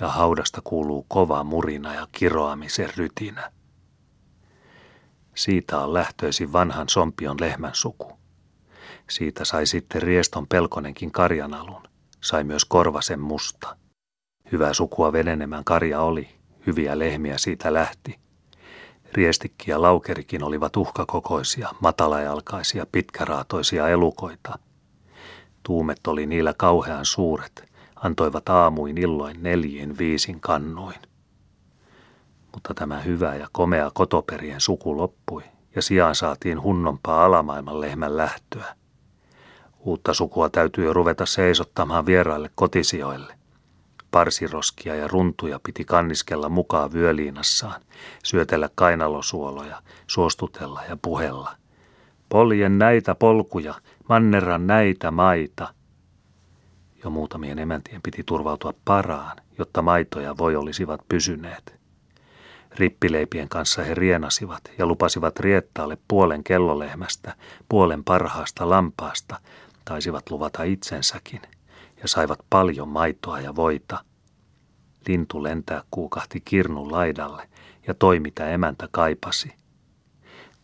ja 0.00 0.08
haudasta 0.08 0.60
kuuluu 0.64 1.06
kova 1.08 1.44
murina 1.44 1.94
ja 1.94 2.06
kiroamisen 2.12 2.90
rytinä. 2.96 3.52
Siitä 5.34 5.78
on 5.78 5.94
lähtöisin 5.94 6.52
vanhan 6.52 6.88
sompion 6.88 7.36
lehmän 7.40 7.74
suku. 7.74 8.12
Siitä 9.10 9.44
sai 9.44 9.66
sitten 9.66 10.02
rieston 10.02 10.46
pelkonenkin 10.46 11.12
karjanalun, 11.12 11.82
sai 12.20 12.44
myös 12.44 12.64
korvasen 12.64 13.20
musta. 13.20 13.76
Hyvä 14.52 14.72
sukua 14.72 15.12
venenemän 15.12 15.64
karja 15.64 16.00
oli, 16.00 16.28
hyviä 16.66 16.98
lehmiä 16.98 17.38
siitä 17.38 17.74
lähti. 17.74 18.25
Riestikki 19.12 19.70
ja 19.70 19.82
laukerikin 19.82 20.42
olivat 20.42 20.76
uhkakokoisia, 20.76 21.68
matalajalkaisia, 21.80 22.86
pitkäraatoisia 22.92 23.88
elukoita. 23.88 24.58
Tuumet 25.62 26.06
oli 26.06 26.26
niillä 26.26 26.54
kauhean 26.56 27.04
suuret, 27.04 27.72
antoivat 27.96 28.48
aamuin 28.48 28.98
illoin 28.98 29.42
neljin 29.42 29.98
viisin 29.98 30.40
kannuin. 30.40 30.96
Mutta 32.52 32.74
tämä 32.74 33.00
hyvä 33.00 33.34
ja 33.34 33.48
komea 33.52 33.90
kotoperien 33.94 34.60
suku 34.60 34.96
loppui 34.96 35.42
ja 35.74 35.82
sijaan 35.82 36.14
saatiin 36.14 36.62
hunnompaa 36.62 37.24
alamaailman 37.24 37.80
lehmän 37.80 38.16
lähtöä. 38.16 38.74
Uutta 39.78 40.14
sukua 40.14 40.48
täytyy 40.48 40.92
ruveta 40.92 41.26
seisottamaan 41.26 42.06
vieraille 42.06 42.50
kotisijoille. 42.54 43.35
Parsiroskia 44.10 44.94
ja 44.94 45.08
runtuja 45.08 45.60
piti 45.62 45.84
kanniskella 45.84 46.48
mukaan 46.48 46.92
vyöliinassaan, 46.92 47.80
syötellä 48.24 48.70
kainalosuoloja, 48.74 49.82
suostutella 50.06 50.82
ja 50.88 50.96
puhella. 51.02 51.56
Poljen 52.28 52.78
näitä 52.78 53.14
polkuja, 53.14 53.74
manneran 54.08 54.66
näitä 54.66 55.10
maita. 55.10 55.74
Jo 57.04 57.10
muutamien 57.10 57.58
emäntien 57.58 58.02
piti 58.02 58.22
turvautua 58.22 58.74
paraan, 58.84 59.36
jotta 59.58 59.82
maitoja 59.82 60.36
voi 60.38 60.56
olisivat 60.56 61.00
pysyneet. 61.08 61.76
Rippileipien 62.74 63.48
kanssa 63.48 63.82
he 63.82 63.94
rienasivat 63.94 64.62
ja 64.78 64.86
lupasivat 64.86 65.40
riettaalle 65.40 65.98
puolen 66.08 66.44
kellolehmästä, 66.44 67.34
puolen 67.68 68.04
parhaasta 68.04 68.68
lampaasta, 68.70 69.40
taisivat 69.84 70.30
luvata 70.30 70.62
itsensäkin, 70.62 71.40
ja 72.02 72.08
saivat 72.08 72.38
paljon 72.50 72.88
maitoa 72.88 73.40
ja 73.40 73.56
voita. 73.56 74.04
Lintu 75.08 75.42
lentää 75.42 75.82
kuukahti 75.90 76.40
kirnun 76.40 76.92
laidalle 76.92 77.48
ja 77.86 77.94
toi 77.94 78.20
mitä 78.20 78.48
emäntä 78.48 78.88
kaipasi. 78.90 79.54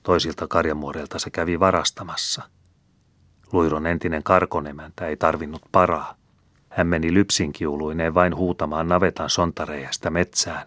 Toisilta 0.03 0.49
karjamuoreilta 0.49 1.19
se 1.19 1.31
kävi 1.31 1.61
varastamassa. 1.61 2.43
Luiron 3.53 3.87
entinen 3.87 4.23
karkonemäntä 4.23 5.07
ei 5.07 5.17
tarvinnut 5.17 5.63
paraa. 5.73 6.15
Hän 6.69 6.87
meni 6.87 7.15
lypsinkiuluineen 7.15 8.15
vain 8.15 8.37
huutamaan 8.37 8.89
navetan 8.89 9.31
sontareijästä 9.31 10.11
metsään. 10.11 10.67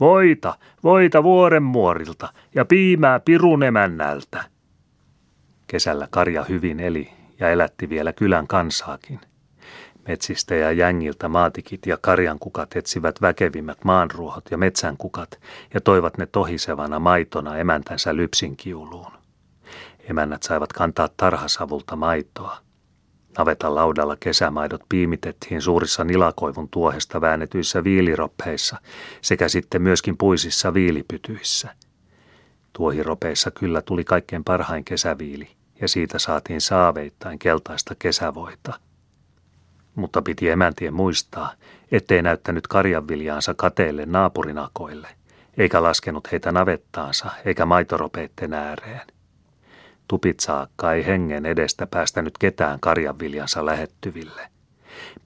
Voita, 0.00 0.58
voita 0.82 1.22
vuorenmuorilta 1.22 2.32
ja 2.54 2.64
piimää 2.64 3.20
pirunemännältä. 3.20 4.44
Kesällä 5.66 6.08
karja 6.10 6.44
hyvin 6.44 6.80
eli 6.80 7.12
ja 7.40 7.50
elätti 7.50 7.88
vielä 7.88 8.12
kylän 8.12 8.46
kansaakin. 8.46 9.20
Metsistä 10.08 10.54
ja 10.54 10.72
jängiltä 10.72 11.28
maatikit 11.28 11.86
ja 11.86 11.98
karjankukat 12.00 12.76
etsivät 12.76 13.22
väkevimmät 13.22 13.84
maanruohot 13.84 14.50
ja 14.50 14.58
metsänkukat 14.58 15.40
ja 15.74 15.80
toivat 15.80 16.18
ne 16.18 16.26
tohisevana 16.26 16.98
maitona 16.98 17.56
emäntänsä 17.56 18.16
lypsinkiuluun. 18.16 19.12
Emännät 20.10 20.42
saivat 20.42 20.72
kantaa 20.72 21.08
tarhasavulta 21.16 21.96
maitoa. 21.96 22.58
Navetan 23.38 23.74
laudalla 23.74 24.16
kesämaidot 24.20 24.82
piimitettiin 24.88 25.62
suurissa 25.62 26.04
nilakoivun 26.04 26.68
tuohesta 26.68 27.20
väännetyissä 27.20 27.84
viiliroppeissa 27.84 28.76
sekä 29.20 29.48
sitten 29.48 29.82
myöskin 29.82 30.16
puisissa 30.16 30.74
viilipytyissä. 30.74 31.68
Tuohiropeissa 32.72 33.50
kyllä 33.50 33.82
tuli 33.82 34.04
kaikkein 34.04 34.44
parhain 34.44 34.84
kesäviili 34.84 35.48
ja 35.80 35.88
siitä 35.88 36.18
saatiin 36.18 36.60
saaveittain 36.60 37.38
keltaista 37.38 37.94
kesävoita. 37.98 38.80
Mutta 39.94 40.22
piti 40.22 40.48
emäntien 40.48 40.94
muistaa, 40.94 41.52
ettei 41.92 42.22
näyttänyt 42.22 42.66
karjanviljaansa 42.66 43.54
kateelle 43.54 44.06
naapurinakoille, 44.06 45.08
eikä 45.58 45.82
laskenut 45.82 46.32
heitä 46.32 46.52
navettaansa 46.52 47.30
eikä 47.44 47.66
maitoropeitten 47.66 48.54
ääreen. 48.54 49.06
Tupit 50.08 50.40
saakka 50.40 50.92
ei 50.92 51.06
hengen 51.06 51.46
edestä 51.46 51.86
päästänyt 51.86 52.38
ketään 52.38 52.80
karjanviljansa 52.80 53.66
lähettyville. 53.66 54.48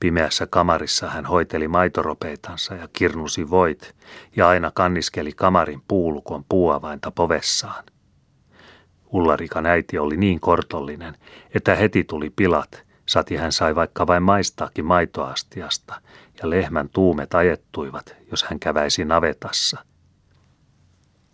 Pimeässä 0.01 0.47
kamarissa 0.47 1.11
hän 1.11 1.27
hoiteli 1.27 1.69
maitoropeitansa 1.69 2.75
ja 2.75 2.89
kirnusi 2.93 3.51
voit 3.51 3.95
ja 4.37 4.49
aina 4.49 4.71
kanniskeli 4.75 5.33
kamarin 5.33 5.83
puulukon 5.89 6.45
puuavainta 6.49 7.11
povessaan. 7.11 7.85
Ullarikan 9.13 9.67
äiti 9.67 9.99
oli 9.99 10.17
niin 10.17 10.41
kortollinen, 10.41 11.15
että 11.55 11.75
heti 11.75 12.05
tuli 12.05 12.31
pilat, 12.31 12.88
sati 13.09 13.37
hän 13.37 13.53
sai 13.53 13.75
vaikka 13.75 14.07
vain 14.07 14.23
maistaakin 14.23 14.85
maitoastiasta, 14.85 16.01
ja 16.43 16.51
lehmän 16.51 16.89
tuumet 16.89 17.35
ajettuivat, 17.35 18.17
jos 18.31 18.45
hän 18.45 18.61
käväisi 18.61 19.05
navetassa. 19.05 19.85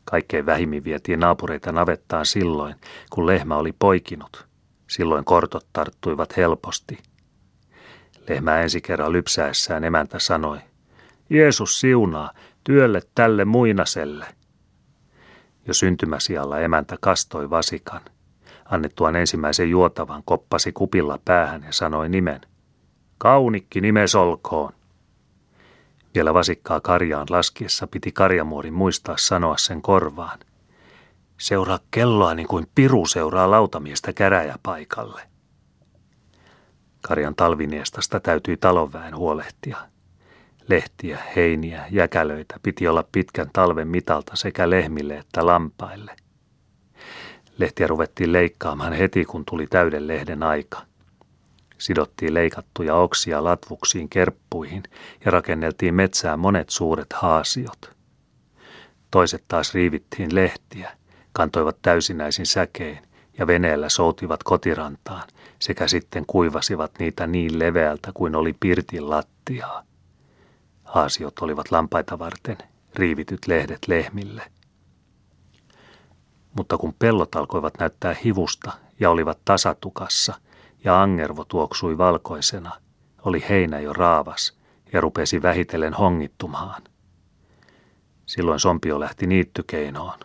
Kaikkein 0.05 0.47
vähimmin 0.47 0.85
vietiin 0.85 1.21
naapureita 1.21 1.73
navettaan 1.73 2.27
silloin, 2.27 2.75
kun 3.11 3.27
lehmä 3.27 3.57
oli 3.57 3.73
poikinut. 3.79 4.47
Silloin 4.91 5.25
kortot 5.25 5.67
tarttuivat 5.73 6.37
helposti. 6.37 6.99
Lehmä 8.29 8.61
ensi 8.61 8.81
kerran 8.81 9.13
lypsäessään 9.13 9.85
emäntä 9.85 10.19
sanoi, 10.19 10.59
Jeesus 11.31 11.81
siunaa, 11.81 12.31
työlle 12.65 13.03
tälle 13.15 13.45
muinaselle. 13.45 14.27
Jo 15.67 15.75
syntymäsialla 15.75 16.61
emäntä 16.61 16.97
kastoi 17.01 17.51
vasikan. 17.51 18.01
Annettuaan 18.65 19.17
ensimmäisen 19.17 19.71
juotavan 19.71 20.23
koppasi 20.25 20.73
kupilla 20.73 21.19
päähän 21.25 21.63
ja 21.63 21.73
sanoi 21.73 22.09
nimen. 22.09 22.41
Kaunikki 23.19 23.81
nimes 23.81 24.15
olkoon. 24.15 24.73
Vielä 26.15 26.35
vasikkaa 26.35 26.81
karjaan 26.81 27.27
laskiessa 27.31 27.87
piti 27.87 28.13
karjamuorin 28.13 28.75
muistaa 28.75 29.17
sanoa 29.19 29.57
sen 29.57 29.83
korvaan. 29.83 30.39
Seuraa 31.39 31.79
kelloa 31.91 32.35
niin 32.35 32.49
kuin 32.49 32.67
piru 32.75 33.07
seuraa 33.07 33.51
lautamiestä 33.51 34.13
käräjäpaikalle. 34.13 35.23
Karjan 37.03 37.35
talviniestasta 37.35 38.21
täytyi 38.21 38.57
talonväen 38.57 39.17
huolehtia. 39.17 39.77
Lehtiä, 40.69 41.19
heiniä, 41.37 41.85
jäkälöitä 41.91 42.57
piti 42.63 42.89
olla 42.89 43.05
pitkän 43.13 43.51
talven 43.53 43.89
mitalta 43.89 44.37
sekä 44.37 44.71
lehmille 44.71 45.17
että 45.17 45.47
lampaille. 45.47 46.17
Lehtiä 47.59 47.87
ruvettiin 47.87 48.33
leikkaamaan 48.33 48.93
heti, 48.93 49.25
kun 49.25 49.45
tuli 49.45 49.67
täyden 49.67 50.07
lehden 50.07 50.43
aika– 50.43 50.83
Sidottiin 51.79 52.35
leikattuja 52.35 52.95
oksia 52.95 53.45
latvuksiin 53.45 54.09
kerppuihin 54.09 54.83
ja 55.25 55.31
rakenneltiin 55.31 55.95
metsään 55.95 56.39
monet 56.39 56.71
suuret 56.71 57.13
haasiot. 57.13 57.91
Toiset 59.11 59.45
taas 59.49 59.75
riivittiin 59.75 60.35
lehtiä, 60.35 60.91
kantoivat 61.33 61.77
täysinäisin 61.83 62.47
säkein 62.47 62.99
ja 63.39 63.47
veneellä 63.47 63.89
soutivat 63.89 64.43
kotirantaan 64.43 65.29
sekä 65.59 65.89
sitten 65.89 66.25
kuivasivat 66.27 66.93
niitä 66.99 67.27
niin 67.27 67.59
leveältä 67.59 68.11
kuin 68.15 68.35
oli 68.35 68.55
pirtin 68.61 69.11
lattiaa. 69.11 69.85
Haasiot 70.85 71.39
olivat 71.39 71.71
lampaita 71.71 72.19
varten, 72.19 72.59
riivityt 72.95 73.47
lehdet 73.47 73.89
lehmille. 73.89 74.43
Mutta 76.57 76.79
kun 76.79 76.95
pellot 76.99 77.35
alkoivat 77.35 77.75
näyttää 77.79 78.17
hivusta 78.25 78.73
ja 79.01 79.11
olivat 79.11 79.39
tasatukassa, 79.45 80.35
ja 80.85 81.03
angervo 81.03 81.45
tuoksui 81.45 81.99
valkoisena, 81.99 82.73
oli 83.25 83.45
heinä 83.49 83.81
jo 83.81 83.93
raavas 83.93 84.59
ja 84.93 85.01
rupesi 85.01 85.43
vähitellen 85.43 85.95
hongittumaan. 85.95 86.83
Silloin 88.27 88.61
Sompio 88.61 89.01
lähti 89.01 89.27
niittykeinoon. 89.27 90.19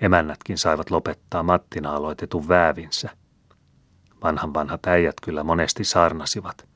Emännätkin 0.00 0.58
saivat 0.58 0.90
lopettaa 0.90 1.42
Mattina 1.42 1.96
aloitetun 1.96 2.48
väävinsä. 2.48 3.10
Vanhan 4.22 4.54
vanhat 4.54 4.86
äijät 4.86 5.14
kyllä 5.22 5.44
monesti 5.44 5.84
saarnasivat. 5.84 6.68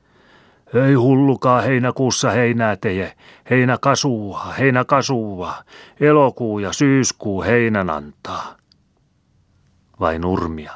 Ei 0.73 0.93
hullukaa 0.93 1.61
heinäkuussa 1.61 2.29
heinää 2.29 2.75
teje, 2.75 3.13
heinä 3.49 3.77
kasuua, 3.81 4.43
heinä 4.59 4.85
kasuua, 4.85 5.53
elokuu 5.99 6.59
ja 6.59 6.73
syyskuu 6.73 7.43
heinän 7.43 7.89
antaa. 7.89 8.55
Vai 9.99 10.19
nurmia, 10.19 10.73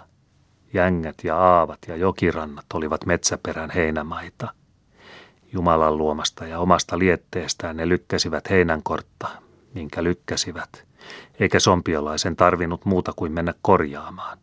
jängät 0.73 1.15
ja 1.23 1.37
aavat 1.37 1.79
ja 1.87 1.95
jokirannat 1.95 2.65
olivat 2.73 3.05
metsäperän 3.05 3.69
heinämaita. 3.69 4.53
Jumalan 5.53 5.97
luomasta 5.97 6.47
ja 6.47 6.59
omasta 6.59 6.99
lietteestään 6.99 7.77
ne 7.77 7.89
lykkäsivät 7.89 8.49
heinänkortta, 8.49 9.27
minkä 9.73 10.03
lykkäsivät, 10.03 10.85
eikä 11.39 11.59
sompiolaisen 11.59 12.35
tarvinnut 12.35 12.85
muuta 12.85 13.13
kuin 13.15 13.31
mennä 13.31 13.53
korjaamaan. 13.61 14.37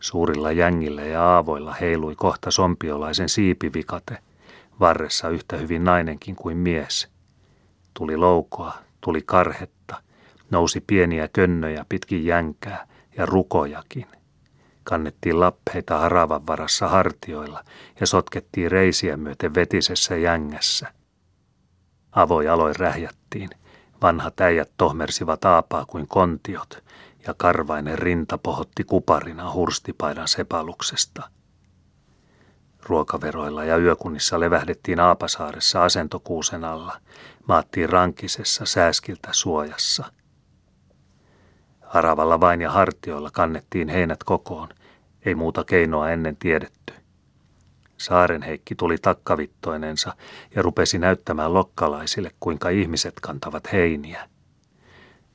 Suurilla 0.00 0.52
jängillä 0.52 1.02
ja 1.02 1.22
aavoilla 1.22 1.72
heilui 1.72 2.14
kohta 2.16 2.50
sompiolaisen 2.50 3.28
siipivikate, 3.28 4.18
varressa 4.80 5.28
yhtä 5.28 5.56
hyvin 5.56 5.84
nainenkin 5.84 6.36
kuin 6.36 6.56
mies. 6.56 7.08
Tuli 7.94 8.16
loukoa, 8.16 8.74
tuli 9.00 9.22
karhetta, 9.26 10.02
nousi 10.50 10.84
pieniä 10.86 11.28
könnöjä 11.28 11.86
pitkin 11.88 12.24
jänkää 12.24 12.91
ja 13.16 13.26
rukojakin. 13.26 14.06
Kannettiin 14.84 15.40
lappeita 15.40 15.98
haravan 15.98 16.46
varassa 16.46 16.88
hartioilla 16.88 17.64
ja 18.00 18.06
sotkettiin 18.06 18.70
reisiä 18.70 19.16
myöten 19.16 19.54
vetisessä 19.54 20.16
jängässä. 20.16 20.92
Avojaloin 22.12 22.76
rähjättiin. 22.76 23.50
Vanhat 24.02 24.40
äijät 24.40 24.70
tohmersivat 24.76 25.44
aapaa 25.44 25.86
kuin 25.86 26.08
kontiot 26.08 26.84
ja 27.26 27.34
karvainen 27.36 27.98
rinta 27.98 28.38
pohotti 28.38 28.84
kuparina 28.84 29.52
hurstipaidan 29.52 30.28
sepaluksesta. 30.28 31.30
Ruokaveroilla 32.82 33.64
ja 33.64 33.76
yökunnissa 33.76 34.40
levähdettiin 34.40 35.00
Aapasaaressa 35.00 35.84
asentokuusen 35.84 36.64
alla, 36.64 37.00
maattiin 37.48 37.88
rankisessa 37.88 38.66
sääskiltä 38.66 39.28
suojassa. 39.32 40.12
Haravalla 41.92 42.40
vain 42.40 42.60
ja 42.60 42.70
hartioilla 42.70 43.30
kannettiin 43.30 43.88
heinät 43.88 44.24
kokoon, 44.24 44.68
ei 45.24 45.34
muuta 45.34 45.64
keinoa 45.64 46.10
ennen 46.10 46.36
tiedetty. 46.36 46.94
Saaren 47.96 48.42
Heikki 48.42 48.74
tuli 48.74 48.96
takkavittoinensa 48.98 50.14
ja 50.54 50.62
rupesi 50.62 50.98
näyttämään 50.98 51.54
lokkalaisille, 51.54 52.30
kuinka 52.40 52.68
ihmiset 52.68 53.14
kantavat 53.22 53.72
heiniä. 53.72 54.28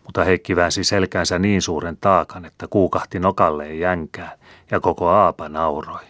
Mutta 0.03 0.23
Heikki 0.23 0.55
väänsi 0.55 0.83
selkänsä 0.83 1.39
niin 1.39 1.61
suuren 1.61 1.97
taakan, 2.01 2.45
että 2.45 2.67
kuukahti 2.69 3.19
nokalleen 3.19 3.79
jänkää 3.79 4.37
ja 4.71 4.79
koko 4.79 5.07
aapa 5.09 5.49
nauroi. 5.49 6.05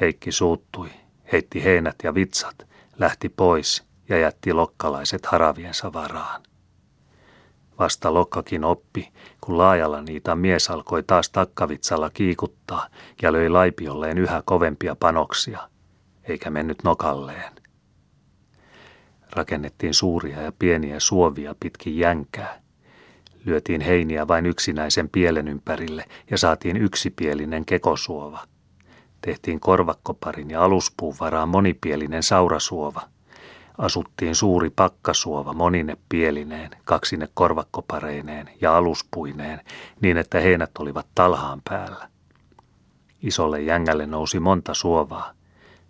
Heikki 0.00 0.32
suuttui, 0.32 0.90
heitti 1.32 1.64
heinät 1.64 1.96
ja 2.02 2.14
vitsat, 2.14 2.66
lähti 2.98 3.28
pois 3.28 3.84
ja 4.08 4.18
jätti 4.18 4.52
lokkalaiset 4.52 5.26
haraviensa 5.26 5.92
varaan. 5.92 6.47
Vasta 7.78 8.14
Lokkakin 8.14 8.64
oppi, 8.64 9.12
kun 9.40 9.58
laajalla 9.58 10.02
niitä 10.02 10.34
mies 10.34 10.70
alkoi 10.70 11.02
taas 11.02 11.30
takkavitsalla 11.30 12.10
kiikuttaa 12.10 12.88
ja 13.22 13.32
löi 13.32 13.48
laipiolleen 13.48 14.18
yhä 14.18 14.42
kovempia 14.44 14.96
panoksia, 14.96 15.68
eikä 16.24 16.50
mennyt 16.50 16.78
nokalleen. 16.84 17.52
Rakennettiin 19.32 19.94
suuria 19.94 20.42
ja 20.42 20.52
pieniä 20.58 21.00
suovia 21.00 21.54
pitkin 21.60 21.98
jänkää. 21.98 22.62
Lyötiin 23.44 23.80
heiniä 23.80 24.28
vain 24.28 24.46
yksinäisen 24.46 25.08
pielen 25.08 25.48
ympärille 25.48 26.04
ja 26.30 26.38
saatiin 26.38 26.76
yksipielinen 26.76 27.64
kekosuova. 27.64 28.46
Tehtiin 29.20 29.60
korvakkoparin 29.60 30.50
ja 30.50 30.64
aluspuun 30.64 31.16
varaan 31.20 31.48
monipielinen 31.48 32.22
saurasuova– 32.22 33.02
asuttiin 33.78 34.34
suuri 34.34 34.70
pakkasuova 34.70 35.52
monine 35.52 35.96
pielineen, 36.08 36.70
kaksine 36.84 37.28
korvakkopareineen 37.34 38.50
ja 38.60 38.76
aluspuineen, 38.76 39.60
niin 40.00 40.16
että 40.16 40.40
heinät 40.40 40.70
olivat 40.78 41.06
talhaan 41.14 41.62
päällä. 41.68 42.08
Isolle 43.22 43.60
jängälle 43.60 44.06
nousi 44.06 44.40
monta 44.40 44.74
suovaa. 44.74 45.32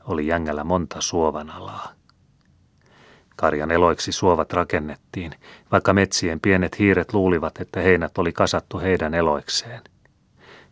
Oli 0.04 0.26
jängällä 0.26 0.64
monta 0.64 1.00
suovan 1.00 1.50
alaa. 1.50 1.92
Karjan 3.36 3.70
eloiksi 3.70 4.12
suovat 4.12 4.52
rakennettiin, 4.52 5.32
vaikka 5.72 5.92
metsien 5.92 6.40
pienet 6.40 6.78
hiiret 6.78 7.14
luulivat, 7.14 7.60
että 7.60 7.80
heinät 7.80 8.18
oli 8.18 8.32
kasattu 8.32 8.78
heidän 8.78 9.14
eloikseen. 9.14 9.80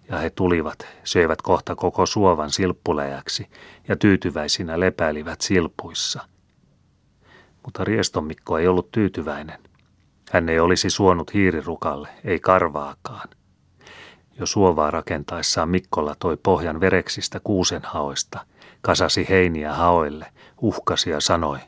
Ja 0.09 0.19
he 0.19 0.31
tulivat, 0.31 0.87
söivät 1.05 1.43
kohta 1.43 1.75
koko 1.75 2.07
suovan 2.07 2.51
silppuläjäksi 2.51 3.47
ja 3.89 3.97
tyytyväisinä 3.97 4.81
lepäilivät 4.81 5.41
silpuissa– 5.41 6.21
mutta 7.67 7.85
Rieston 7.85 8.25
Mikko 8.25 8.59
ei 8.59 8.69
ollut 8.69 8.93
tyytyväinen. 8.93 9.59
Hän 10.31 10.49
ei 10.49 10.61
olisi 10.61 10.91
suonut 10.91 11.35
hiirirukalle, 11.35 12.09
ei 12.25 12.41
karvaakaan. 12.41 13.29
Jo 14.39 14.47
suovaa 14.47 14.91
rakentaessaan 14.91 15.69
Mikkola 15.69 16.15
toi 16.19 16.37
pohjan 16.43 16.81
vereksistä 16.81 17.41
kuusenhaoista, 17.45 18.47
kasasi 18.81 19.27
heiniä 19.29 19.75
haoille, 19.75 20.27
uhkasi 20.61 21.11
ja 21.11 21.21
sanoi, 21.21 21.59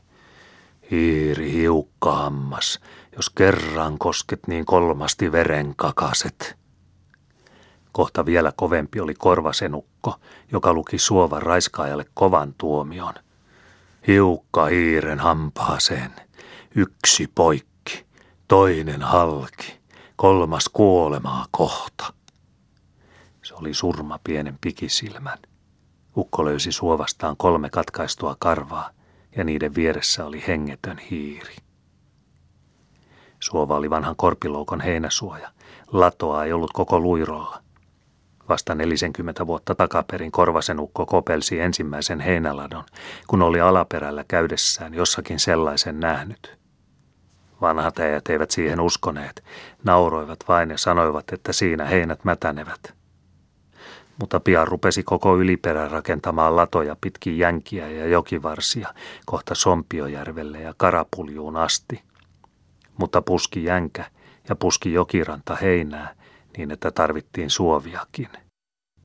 Hiiri 0.91 1.53
hiukka 1.53 2.13
hammas, 2.13 2.81
jos 3.17 3.31
kerran 3.31 3.99
kosket 3.99 4.41
niin 4.47 4.67
kolmasti 4.67 5.33
veren 5.33 5.75
kakaset. 5.77 6.57
Kohta 7.93 8.27
vielä 8.27 8.53
kovempi 8.57 9.01
oli 9.01 9.15
korvasenukko, 9.15 10.15
joka 10.53 10.73
luki 10.73 10.99
suovan 10.99 11.43
raiskaajalle 11.43 12.07
kovan 12.15 12.55
tuomion– 12.59 13.15
Hiukka 14.09 14.67
hiiren 14.67 15.19
hampaaseen, 15.19 16.11
yksi 16.75 17.27
poikki, 17.35 18.07
toinen 18.49 19.03
halki, 19.03 19.81
kolmas 20.17 20.69
kuolemaa 20.69 21.47
kohta. 21.51 22.13
Se 23.43 23.55
oli 23.55 23.75
surma 23.75 24.19
pienen 24.25 24.59
pikisilmän. 24.61 25.39
Ukko 26.17 26.45
löysi 26.45 26.73
suovastaan 26.73 27.37
kolme 27.37 27.71
katkaistua 27.71 28.37
karvaa 28.39 28.91
ja 29.37 29.45
niiden 29.45 29.75
vieressä 29.75 30.25
oli 30.25 30.45
hengetön 30.47 30.99
hiiri. 30.99 31.57
Suova 33.41 33.77
oli 33.77 33.91
vanhan 33.91 34.17
korpiloukon 34.17 34.81
heinäsuoja. 34.81 35.51
Latoa 35.93 36.45
ei 36.45 36.53
ollut 36.53 36.73
koko 36.73 37.01
luirolla. 37.01 37.63
Vasta 38.49 38.75
40 38.75 39.47
vuotta 39.47 39.75
takaperin 39.75 40.33
Korvasen 40.33 40.81
ukko 40.81 41.07
kopelsi 41.07 41.61
ensimmäisen 41.61 42.21
heinäladon, 42.21 42.85
kun 43.27 43.43
oli 43.43 43.61
alaperällä 43.61 44.25
käydessään 44.29 44.95
jossakin 44.95 45.41
sellaisen 45.41 46.01
nähnyt. 46.01 46.59
Vanhat 47.61 47.99
äijät 47.99 48.29
eivät 48.29 48.51
siihen 48.51 48.81
uskoneet, 48.81 49.45
nauroivat 49.85 50.39
vain 50.49 50.71
ja 50.71 50.79
sanoivat, 50.79 51.33
että 51.33 51.53
siinä 51.53 51.85
heinät 51.85 52.25
mätänevät. 52.25 52.95
Mutta 54.21 54.41
pian 54.41 54.69
rupesi 54.69 55.03
koko 55.03 55.37
yliperä 55.39 55.89
rakentamaan 55.89 56.57
latoja 56.57 56.97
pitkin 57.01 57.39
jänkiä 57.39 57.89
ja 57.89 58.07
jokivarsia, 58.07 58.95
kohta 59.27 59.55
Sompiojärvelle 59.55 60.61
ja 60.61 60.75
Karapuljuun 60.77 61.57
asti. 61.57 62.03
Mutta 62.97 63.23
puski 63.23 63.65
jänkä 63.65 64.05
ja 64.49 64.57
puski 64.57 64.93
jokiranta 64.93 65.57
heinää, 65.57 66.15
niin 66.59 66.71
että 66.71 66.91
tarvittiin 66.91 67.51
suoviakin. 67.51 68.29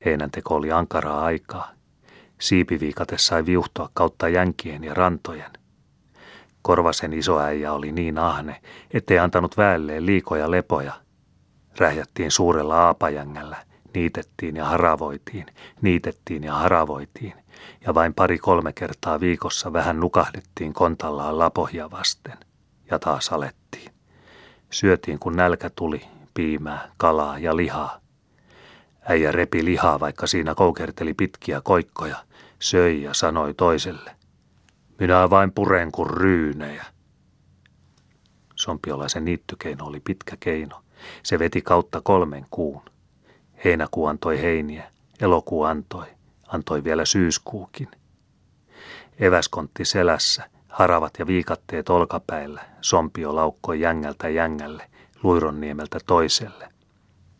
Heinänteko 0.06 0.56
oli 0.56 0.72
ankaraa 0.72 1.26
aikaa. 1.26 1.72
Siipiviikate 2.42 3.18
sai 3.18 3.46
viuhtoa 3.46 3.90
kautta 3.94 4.30
jänkien 4.30 4.84
ja 4.84 4.94
rantojen. 4.94 5.52
Korvasen 6.62 7.14
isoäijä 7.14 7.74
oli 7.74 7.92
niin 7.92 8.18
ahne, 8.18 8.62
ettei 8.94 9.20
antanut 9.20 9.58
väelleen 9.58 10.06
liikoja 10.06 10.52
lepoja. 10.52 10.94
Rähjättiin 11.78 12.32
suurella 12.32 12.86
aapajängällä, 12.86 13.58
niitettiin 13.94 14.56
ja 14.56 14.66
haravoitiin, 14.66 15.46
niitettiin 15.82 16.44
ja 16.44 16.54
haravoitiin, 16.54 17.34
ja 17.86 17.94
vain 17.94 18.14
pari-kolme 18.14 18.74
kertaa 18.74 19.20
viikossa 19.20 19.74
vähän 19.74 20.00
nukahdettiin 20.00 20.74
kontallaan 20.74 21.40
lapohja 21.40 21.92
vasten, 21.92 22.38
ja 22.92 23.00
taas 23.00 23.30
alettiin. 23.30 23.92
Syötiin 24.70 25.20
kun 25.20 25.36
nälkä 25.36 25.70
tuli 25.70 26.13
piimää, 26.34 26.92
kalaa 26.98 27.40
ja 27.40 27.56
lihaa. 27.56 28.00
Äijä 29.10 29.32
repi 29.32 29.66
lihaa, 29.66 30.00
vaikka 30.00 30.28
siinä 30.28 30.56
koukerteli 30.56 31.14
pitkiä 31.14 31.62
koikkoja, 31.62 32.18
söi 32.60 33.02
ja 33.02 33.14
sanoi 33.14 33.54
toiselle. 33.54 34.16
Minä 35.00 35.30
vain 35.30 35.52
puren 35.52 35.92
kuin 35.92 36.10
ryynejä. 36.10 36.86
Sompiolaisen 38.56 39.26
niittykeino 39.26 39.86
oli 39.86 40.00
pitkä 40.00 40.38
keino. 40.40 40.82
Se 41.24 41.40
veti 41.40 41.62
kautta 41.62 42.02
kolmen 42.02 42.46
kuun. 42.52 42.82
Heinäkuu 43.66 44.06
antoi 44.06 44.42
heiniä, 44.42 44.92
elokuu 45.22 45.64
antoi, 45.64 46.06
antoi 46.48 46.84
vielä 46.84 47.06
syyskuukin. 47.06 47.88
Eväskontti 49.20 49.86
selässä, 49.86 50.50
haravat 50.68 51.14
ja 51.20 51.28
viikatteet 51.28 51.90
olkapäillä, 51.90 52.62
sompio 52.82 53.36
laukkoi 53.36 53.82
jängältä 53.82 54.30
jängälle, 54.30 54.90
Luironniemeltä 55.24 56.00
toiselle. 56.06 56.70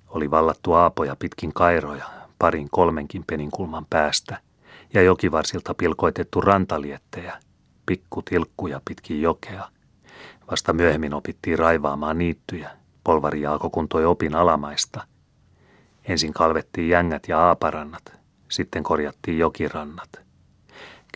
Oli 0.08 0.32
vallattu 0.32 0.74
aapoja 0.74 1.16
pitkin 1.20 1.54
kairoja, 1.54 2.06
parin 2.40 2.70
kolmenkin 2.72 3.24
peninkulman 3.28 3.86
päästä, 3.90 4.40
ja 4.94 5.02
jokivarsilta 5.02 5.74
pilkoitettu 5.74 6.42
rantaliettejä, 6.42 7.40
pikkutilkkuja 7.86 8.82
pitkin 8.86 9.22
jokea. 9.22 9.70
Vasta 10.52 10.74
myöhemmin 10.74 11.14
opittiin 11.14 11.60
raivaamaan 11.60 12.18
niittyjä. 12.18 12.70
Polvari 13.04 13.42
Jaako 13.42 13.70
kuntoi 13.70 14.06
opin 14.06 14.36
alamaista. 14.36 15.08
Ensin 16.06 16.34
kalvettiin 16.34 16.90
jängät 16.90 17.28
ja 17.28 17.40
aaparannat, 17.40 18.14
sitten 18.50 18.84
korjattiin 18.84 19.40
jokirannat. 19.40 20.10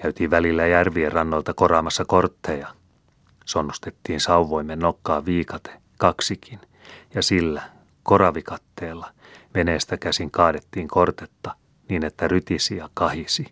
Käytiin 0.01 0.31
välillä 0.31 0.67
järvien 0.67 1.11
rannoilta 1.11 1.53
koraamassa 1.53 2.05
kortteja. 2.05 2.67
Sonnustettiin 3.45 4.19
sauvoimen 4.19 4.79
nokkaa 4.79 5.25
viikate, 5.25 5.81
kaksikin, 5.97 6.59
ja 7.15 7.21
sillä, 7.21 7.61
koravikatteella, 8.03 9.11
veneestä 9.55 9.97
käsin 9.97 10.31
kaadettiin 10.31 10.87
kortetta 10.87 11.55
niin, 11.89 12.05
että 12.05 12.27
rytisi 12.27 12.77
ja 12.77 12.89
kahisi. 12.93 13.45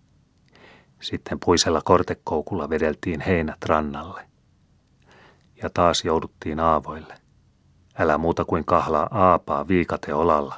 Sitten 1.02 1.40
puisella 1.40 1.82
kortekoukulla 1.82 2.70
vedeltiin 2.70 3.22
heinät 3.22 3.66
rannalle. 3.66 4.22
Ja 5.64 5.70
taas 5.70 6.06
jouduttiin 6.06 6.60
aavoille. 6.60 7.16
Älä 7.98 8.18
muuta 8.18 8.46
kuin 8.46 8.66
kahlaa 8.66 9.08
aapaa 9.12 9.68
viikate 9.68 10.14
olalla. 10.14 10.56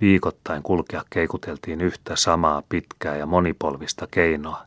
Viikoittain 0.00 0.62
kulkea 0.62 1.04
keikuteltiin 1.10 1.80
yhtä 1.80 2.16
samaa 2.16 2.62
pitkää 2.68 3.16
ja 3.16 3.26
monipolvista 3.26 4.06
keinoa. 4.10 4.66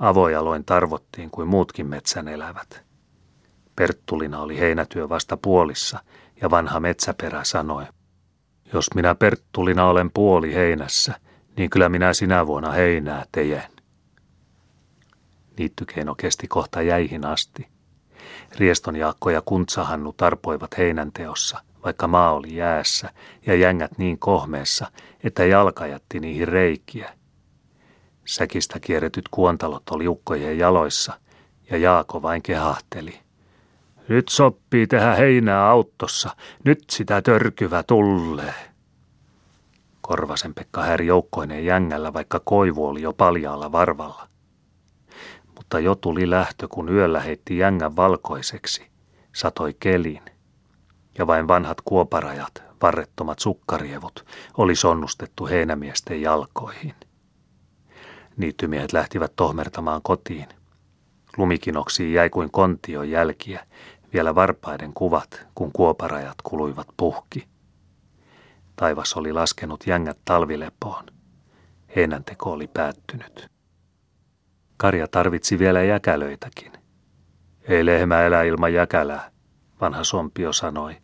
Avojaloin 0.00 0.64
tarvottiin 0.64 1.30
kuin 1.30 1.48
muutkin 1.48 1.86
metsän 1.86 2.28
elävät. 2.28 2.89
Perttulina 3.80 4.40
oli 4.40 4.58
heinätyö 4.58 5.08
vasta 5.08 5.36
puolissa 5.36 5.98
ja 6.40 6.50
vanha 6.50 6.80
metsäperä 6.80 7.44
sanoi, 7.44 7.84
jos 8.72 8.94
minä 8.94 9.14
Perttulina 9.14 9.86
olen 9.86 10.10
puoli 10.10 10.54
heinässä, 10.54 11.14
niin 11.56 11.70
kyllä 11.70 11.88
minä 11.88 12.12
sinä 12.12 12.46
vuonna 12.46 12.70
heinää 12.70 13.24
tejen. 13.32 13.70
Niittykeino 15.58 16.14
kesti 16.14 16.48
kohta 16.48 16.82
jäihin 16.82 17.26
asti. 17.26 17.68
Rieston 18.58 18.96
Jaakko 18.96 19.30
ja 19.30 19.42
Kuntsahannu 19.44 20.12
tarpoivat 20.12 20.78
heinänteossa, 20.78 21.60
vaikka 21.84 22.08
maa 22.08 22.32
oli 22.32 22.56
jäässä 22.56 23.10
ja 23.46 23.54
jängät 23.54 23.98
niin 23.98 24.18
kohmeessa, 24.18 24.86
että 25.24 25.44
jalka 25.44 25.86
jätti 25.86 26.20
niihin 26.20 26.48
reikiä. 26.48 27.12
Säkistä 28.24 28.80
kierretyt 28.80 29.28
kuontalot 29.30 29.90
oli 29.90 30.08
ukkojen 30.08 30.58
jaloissa, 30.58 31.20
ja 31.70 31.76
Jaako 31.76 32.22
vain 32.22 32.42
kehahteli. 32.42 33.29
Nyt 34.10 34.28
soppii 34.28 34.86
tehdä 34.86 35.14
heinää 35.14 35.68
autossa, 35.68 36.30
nyt 36.64 36.84
sitä 36.90 37.22
törkyvä 37.22 37.82
tulee. 37.82 38.54
Korvasen 40.00 40.54
Pekka 40.54 40.82
häiri 40.82 41.06
joukkoineen 41.06 41.64
jängällä, 41.64 42.12
vaikka 42.12 42.40
koivu 42.44 42.86
oli 42.86 43.02
jo 43.02 43.12
paljaalla 43.12 43.72
varvalla 43.72 44.30
mutta 45.60 45.80
jo 45.80 45.94
tuli 45.94 46.30
lähtö, 46.30 46.68
kun 46.68 46.88
yöllä 46.88 47.20
heitti 47.20 47.58
jängän 47.58 47.96
valkoiseksi, 47.96 48.86
satoi 49.32 49.76
kelin. 49.80 50.22
Ja 51.18 51.26
vain 51.26 51.48
vanhat 51.48 51.80
kuoparajat, 51.80 52.62
varrettomat 52.82 53.38
sukkarievut, 53.38 54.26
oli 54.58 54.74
sonnustettu 54.74 55.46
heinämiesten 55.46 56.22
jalkoihin. 56.22 56.94
Niittymiehet 58.36 58.92
lähtivät 58.92 59.32
tohmertamaan 59.36 60.00
kotiin. 60.02 60.48
Lumikinoksiin 61.36 62.12
jäi 62.12 62.30
kuin 62.30 62.50
kontion 62.50 63.10
jälkiä, 63.10 63.66
vielä 64.12 64.34
varpaiden 64.34 64.92
kuvat, 64.94 65.46
kun 65.54 65.72
kuoparajat 65.72 66.36
kuluivat 66.42 66.86
puhki. 66.96 67.48
Taivas 68.76 69.14
oli 69.14 69.32
laskenut 69.32 69.86
jängät 69.86 70.18
talvilepoon. 70.24 71.06
Heinänteko 71.96 72.52
oli 72.52 72.66
päättynyt. 72.66 73.50
Karja 74.76 75.08
tarvitsi 75.08 75.58
vielä 75.58 75.82
jäkälöitäkin. 75.82 76.72
Ei 77.62 77.86
lehmä 77.86 78.22
elä 78.22 78.42
ilman 78.42 78.72
jäkälää, 78.72 79.30
vanha 79.80 80.04
sompio 80.04 80.52
sanoi, 80.52 80.96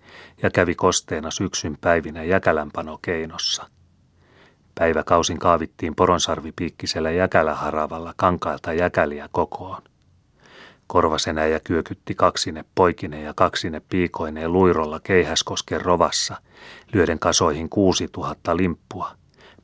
ja 0.42 0.50
kävi 0.50 0.74
kosteena 0.74 1.30
syksyn 1.30 1.78
päivinä 1.80 2.22
jäkälänpano 2.22 2.98
keinossa. 3.02 3.66
Päiväkausin 4.74 5.38
kaavittiin 5.38 5.94
poronsarvipiikkisellä 5.94 7.10
jäkäläharavalla 7.10 8.14
kankailta 8.16 8.72
jäkäliä 8.72 9.28
kokoon. 9.32 9.82
Korvasenä 10.86 11.46
ja 11.46 11.60
kyökytti 11.60 12.14
kaksine 12.14 12.64
poikine 12.74 13.22
ja 13.22 13.34
kaksine 13.34 13.80
piikoineen 13.80 14.52
luirolla 14.52 15.00
Keihäskosken 15.00 15.80
rovassa, 15.80 16.36
lyöden 16.92 17.18
kasoihin 17.18 17.68
kuusi 17.68 18.08
tuhatta 18.12 18.56
limppua, 18.56 19.10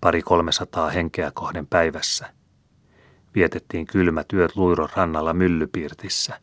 pari 0.01 0.23
kolmesataa 0.23 0.91
henkeä 0.91 1.31
kohden 1.35 1.67
päivässä– 1.67 2.29
vietettiin 3.35 3.87
kylmät 3.87 4.33
yöt 4.33 4.57
Luiron 4.57 4.89
rannalla 4.97 5.33
myllypiirtissä. 5.33 6.41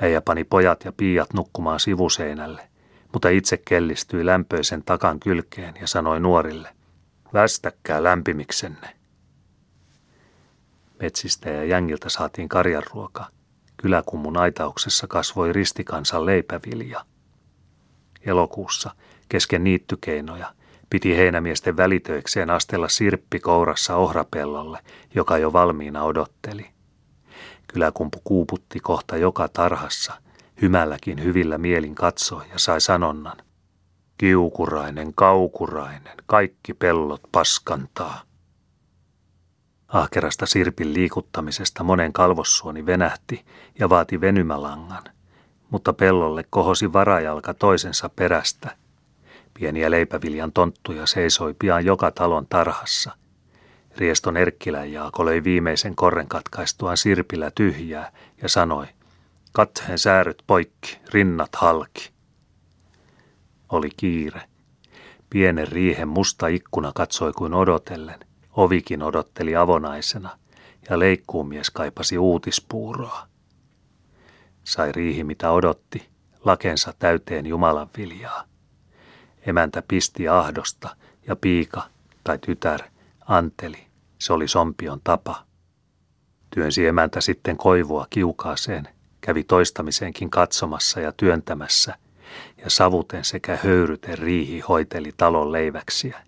Äijä 0.00 0.20
pani 0.20 0.44
pojat 0.44 0.84
ja 0.84 0.92
piiat 0.92 1.32
nukkumaan 1.32 1.80
sivuseinälle, 1.80 2.68
mutta 3.12 3.28
itse 3.28 3.56
kellistyi 3.56 4.26
lämpöisen 4.26 4.82
takan 4.82 5.20
kylkeen 5.20 5.74
ja 5.80 5.86
sanoi 5.86 6.20
nuorille, 6.20 6.68
västäkkää 7.32 8.02
lämpimiksenne. 8.02 8.88
Metsistä 11.02 11.50
ja 11.50 11.64
jängiltä 11.64 12.08
saatiin 12.08 12.48
karjanruoka. 12.48 13.26
Kyläkummun 13.84 14.36
aitauksessa 14.36 15.06
kasvoi 15.06 15.52
ristikansan 15.52 16.26
leipävilja. 16.26 17.04
Elokuussa, 18.26 18.90
kesken 19.28 19.64
niittykeinoja, 19.64 20.54
Piti 20.90 21.16
heinämiesten 21.16 21.76
välitöikseen 21.76 22.50
astella 22.50 22.88
sirppi 22.88 23.40
kourassa 23.40 23.96
ohrapellolle, 23.96 24.78
joka 25.14 25.38
jo 25.38 25.52
valmiina 25.52 26.02
odotteli. 26.02 26.66
Kyläkumpu 27.66 28.20
kuuputti 28.24 28.80
kohta 28.80 29.16
joka 29.16 29.48
tarhassa, 29.48 30.12
hymälläkin 30.62 31.24
hyvillä 31.24 31.58
mielin 31.58 31.94
katsoi 31.94 32.44
ja 32.52 32.58
sai 32.58 32.80
sanonnan. 32.80 33.36
Kiukurainen, 34.18 35.14
kaukurainen, 35.14 36.16
kaikki 36.26 36.74
pellot 36.74 37.22
paskantaa. 37.32 38.22
Ahkerasta 39.88 40.46
sirpin 40.46 40.94
liikuttamisesta 40.94 41.84
monen 41.84 42.12
kalvossuoni 42.12 42.86
venähti 42.86 43.44
ja 43.78 43.88
vaati 43.88 44.20
venymälangan, 44.20 45.04
mutta 45.70 45.92
pellolle 45.92 46.44
kohosi 46.50 46.92
varajalka 46.92 47.54
toisensa 47.54 48.08
perästä– 48.08 48.76
Pieniä 49.58 49.90
leipäviljan 49.90 50.52
tonttuja 50.52 51.06
seisoi 51.06 51.54
pian 51.58 51.84
joka 51.84 52.10
talon 52.10 52.46
tarhassa. 52.46 53.16
Rieston 53.96 54.36
Erkkilän 54.36 54.92
Jaako 54.92 55.24
löi 55.24 55.44
viimeisen 55.44 55.96
korren 55.96 56.28
katkaistuaan 56.28 56.96
sirpillä 56.96 57.50
tyhjää 57.54 58.12
ja 58.42 58.48
sanoi, 58.48 58.86
katheen 59.52 59.98
sääryt 59.98 60.42
poikki, 60.46 60.98
rinnat 61.12 61.54
halki. 61.54 62.10
Oli 63.68 63.90
kiire. 63.96 64.42
Pienen 65.30 65.68
riihen 65.68 66.08
musta 66.08 66.46
ikkuna 66.46 66.92
katsoi 66.94 67.32
kuin 67.32 67.54
odotellen. 67.54 68.20
Ovikin 68.56 69.02
odotteli 69.02 69.56
avonaisena 69.56 70.38
ja 70.90 70.98
leikkuumies 70.98 71.70
kaipasi 71.70 72.18
uutispuuroa. 72.18 73.26
Sai 74.64 74.92
riihi 74.92 75.24
mitä 75.24 75.50
odotti, 75.50 76.08
lakensa 76.44 76.94
täyteen 76.98 77.46
Jumalan 77.46 77.88
viljaa. 77.96 78.44
Emäntä 79.46 79.82
pisti 79.88 80.28
ahdosta 80.28 80.96
ja 81.26 81.36
piika 81.36 81.82
tai 82.24 82.38
tytär 82.38 82.80
anteli. 83.26 83.86
Se 84.18 84.32
oli 84.32 84.48
sompion 84.48 85.00
tapa. 85.04 85.44
Työnsi 86.50 86.86
emäntä 86.86 87.20
sitten 87.20 87.56
koivua 87.56 88.06
kiukaaseen, 88.10 88.88
kävi 89.20 89.44
toistamiseenkin 89.44 90.30
katsomassa 90.30 91.00
ja 91.00 91.12
työntämässä, 91.12 91.94
ja 92.56 92.70
savuten 92.70 93.24
sekä 93.24 93.58
höyryten 93.64 94.18
riihi 94.18 94.60
hoiteli 94.60 95.12
talon 95.16 95.52
leiväksiä. 95.52 96.20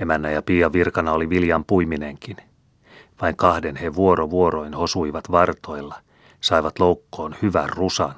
Emännä 0.00 0.30
ja 0.30 0.42
Pia 0.42 0.72
virkana 0.72 1.12
oli 1.12 1.28
viljan 1.28 1.64
puiminenkin. 1.64 2.36
Vain 3.22 3.36
kahden 3.36 3.76
he 3.76 3.94
vuoro 3.94 4.30
vuoroin 4.30 4.74
hosuivat 4.74 5.30
vartoilla, 5.30 6.00
saivat 6.40 6.78
loukkoon 6.78 7.36
hyvän 7.42 7.68
rusan, 7.68 8.14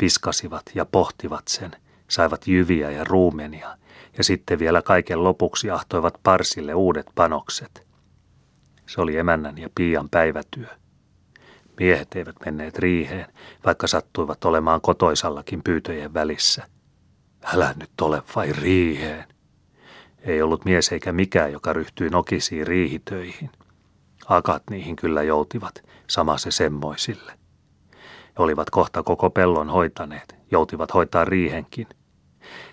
viskasivat 0.00 0.62
ja 0.74 0.86
pohtivat 0.86 1.48
sen, 1.48 1.70
saivat 2.08 2.46
jyviä 2.46 2.90
ja 2.90 3.04
ruumenia 3.04 3.76
ja 4.18 4.24
sitten 4.24 4.58
vielä 4.58 4.82
kaiken 4.82 5.24
lopuksi 5.24 5.70
ahtoivat 5.70 6.14
parsille 6.22 6.74
uudet 6.74 7.06
panokset. 7.14 7.86
Se 8.86 9.00
oli 9.00 9.16
emännän 9.16 9.58
ja 9.58 9.68
piian 9.74 10.08
päivätyö. 10.10 10.66
Miehet 11.80 12.14
eivät 12.14 12.36
menneet 12.44 12.78
riiheen, 12.78 13.32
vaikka 13.64 13.86
sattuivat 13.86 14.44
olemaan 14.44 14.80
kotoisallakin 14.80 15.62
pyytöjen 15.62 16.14
välissä. 16.14 16.68
Älä 17.54 17.74
nyt 17.80 18.00
ole 18.00 18.22
vain 18.36 18.54
riiheen. 18.54 19.24
Ei 20.22 20.42
ollut 20.42 20.64
mies 20.64 20.92
eikä 20.92 21.12
mikään, 21.12 21.52
joka 21.52 21.72
ryhtyi 21.72 22.10
nokisiin 22.10 22.66
riihitöihin. 22.66 23.50
Akat 24.26 24.62
niihin 24.70 24.96
kyllä 24.96 25.22
joutivat, 25.22 25.82
sama 26.06 26.38
se 26.38 26.50
semmoisille. 26.50 27.32
Olivat 28.38 28.70
kohta 28.70 29.02
koko 29.02 29.30
pellon 29.30 29.70
hoitaneet, 29.70 30.34
joutivat 30.50 30.94
hoitaa 30.94 31.24
riihenkin– 31.24 31.86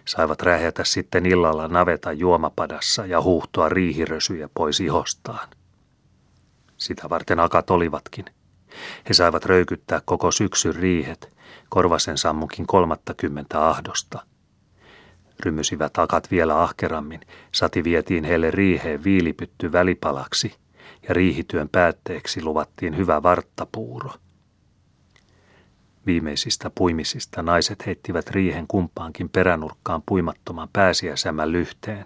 Saivat 0.06 0.42
räjätä 0.42 0.84
sitten 0.84 1.26
illalla 1.26 1.68
naveta 1.68 2.12
juomapadassa 2.12 3.06
ja 3.06 3.22
huuhtoa 3.22 3.70
riihirösyjä 3.70 4.50
pois 4.54 4.80
ihostaan. 4.80 5.50
Sitä 6.78 7.10
varten 7.10 7.40
akat 7.40 7.70
olivatkin. 7.70 8.26
He 9.10 9.14
saivat 9.14 9.46
röykyttää 9.46 10.02
koko 10.06 10.32
syksyn 10.32 10.76
riihet, 10.76 11.34
korvasen 11.70 12.18
sammukin 12.18 12.68
kolmattakymmentä 12.68 13.68
ahdosta. 13.68 14.26
Rymysivät 15.46 15.98
akat 15.98 16.32
vielä 16.32 16.62
ahkerammin, 16.62 17.22
sati 17.52 17.84
vietiin 17.84 18.24
heille 18.24 18.52
riiheen 18.52 19.04
viilipytty 19.04 19.72
välipalaksi, 19.72 20.56
ja 21.08 21.14
riihityön 21.14 21.70
päätteeksi 21.70 22.44
luvattiin 22.44 22.98
hyvä 22.98 23.24
varttapuuro. 23.24 24.12
Viimeisistä 26.06 26.70
puimisista 26.70 27.44
naiset 27.44 27.86
heittivät 27.86 28.30
riihen 28.30 28.68
kumpaankin 28.68 29.30
peränurkkaan 29.30 30.04
puimattoman 30.06 30.70
pääsiäsämän 30.74 31.52
lyhteen, 31.52 32.06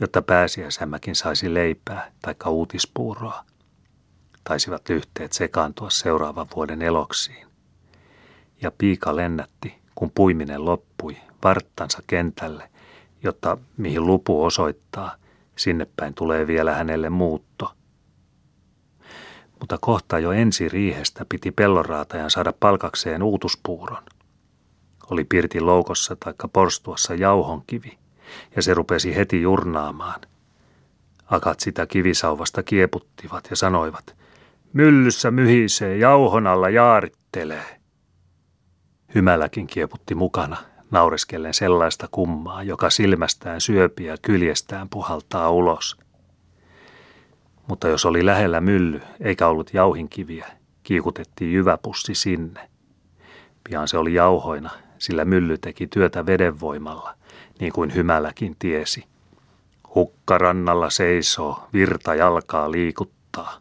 jotta 0.00 0.22
pääsiäisämäkin 0.22 1.14
saisi 1.14 1.54
leipää 1.54 2.12
tai 2.22 2.34
uutispuuroa. 2.46 3.44
Taisivat 4.44 4.88
lyhteet 4.88 5.32
sekaantua 5.32 5.90
seuraavan 5.90 6.46
vuoden 6.56 6.82
eloksiin. 6.82 7.46
Ja 8.62 8.70
piika 8.70 9.16
lennätti, 9.16 9.74
kun 9.94 10.10
puiminen 10.14 10.64
loppui, 10.64 10.91
varttansa 11.44 12.02
kentälle, 12.06 12.70
jotta 13.22 13.58
mihin 13.76 14.06
lupu 14.06 14.44
osoittaa, 14.44 15.14
sinne 15.56 15.86
päin 15.96 16.14
tulee 16.14 16.46
vielä 16.46 16.74
hänelle 16.74 17.10
muutto– 17.10 17.72
mutta 19.62 19.78
kohta 19.80 20.18
jo 20.18 20.32
ensi 20.32 20.68
riihestä 20.68 21.24
piti 21.28 21.50
pellonraatajan 21.50 22.30
saada 22.30 22.52
palkakseen 22.60 23.22
uutuspuuron. 23.22 24.02
Oli 25.10 25.24
pirtin 25.24 25.66
loukossa 25.66 26.16
taikka 26.16 26.48
porstuassa 26.48 27.14
jauhonkivi, 27.14 27.98
ja 28.56 28.62
se 28.62 28.74
rupesi 28.74 29.16
heti 29.16 29.42
jurnaamaan. 29.42 30.20
Akat 31.26 31.60
sitä 31.60 31.86
kivisauvasta 31.86 32.62
kieputtivat 32.62 33.46
ja 33.50 33.56
sanoivat, 33.56 34.16
myllyssä 34.72 35.30
myhisee, 35.30 35.96
jauhon 35.96 36.46
alla 36.46 36.68
jaarittelee. 36.68 37.80
Hymäläkin 39.14 39.66
kieputti 39.66 40.14
mukana, 40.14 40.56
naureskellen 40.92 41.54
sellaista 41.54 42.08
kummaa, 42.10 42.62
joka 42.62 42.90
silmästään 42.90 43.60
syöpiä 43.60 44.12
ja 44.12 44.16
kyljestään 44.22 44.88
puhaltaa 44.88 45.50
ulos– 45.50 45.96
mutta 47.68 47.88
jos 47.88 48.06
oli 48.06 48.26
lähellä 48.26 48.60
mylly 48.60 49.00
eikä 49.20 49.46
ollut 49.46 49.74
jauhinkiviä, 49.74 50.46
kiikutettiin 50.82 51.52
jyväpussi 51.52 52.14
sinne. 52.14 52.70
Pian 53.64 53.88
se 53.88 53.98
oli 53.98 54.14
jauhoina, 54.14 54.70
sillä 54.98 55.24
mylly 55.24 55.58
teki 55.58 55.86
työtä 55.86 56.26
vedenvoimalla, 56.26 57.14
niin 57.60 57.72
kuin 57.72 57.94
Hymäläkin 57.94 58.56
tiesi. 58.58 59.04
Hukkarannalla 59.94 60.90
seisoo, 60.90 61.68
virta 61.72 62.14
jalkaa 62.14 62.70
liikuttaa. 62.70 63.60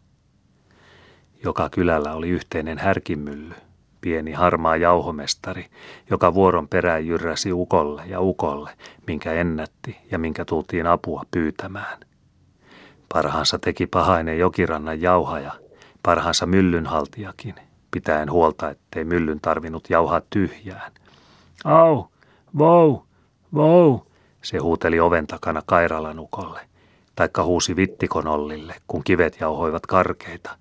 Joka 1.43 1.69
kylällä 1.69 2.13
oli 2.13 2.29
yhteinen 2.29 2.77
härkimylly, 2.77 3.55
pieni 4.01 4.31
harmaa 4.31 4.75
jauhomestari, 4.75 5.65
joka 6.09 6.33
vuoron 6.33 6.67
perään 6.67 7.07
jyrräsi 7.07 7.53
ukolle 7.53 8.03
ja 8.05 8.21
ukolle, 8.21 8.71
minkä 9.07 9.33
ennätti 9.33 9.97
ja 10.11 10.19
minkä 10.19 10.45
tultiin 10.45 10.87
apua 10.87 11.23
pyytämään. 11.31 11.99
Parhaansa 13.13 13.59
teki 13.59 13.87
pahainen 13.87 14.39
jokirannan 14.39 15.01
jauhaja, 15.01 15.51
parhaansa 16.03 16.45
myllynhaltijakin, 16.45 17.55
pitäen 17.91 18.31
huolta, 18.31 18.69
ettei 18.69 19.05
myllyn 19.05 19.39
tarvinnut 19.41 19.89
jauhaa 19.89 20.21
tyhjään. 20.29 20.91
Au, 21.65 22.05
vou, 22.57 23.03
vou, 23.55 23.99
se 24.41 24.57
huuteli 24.57 24.99
oven 24.99 25.27
takana 25.27 25.61
Kairalan 25.65 26.19
ukolle, 26.19 26.59
taikka 27.15 27.43
huusi 27.43 27.75
vittikonollille, 27.75 28.75
kun 28.87 29.03
kivet 29.03 29.37
jauhoivat 29.39 29.85
karkeita. 29.85 30.57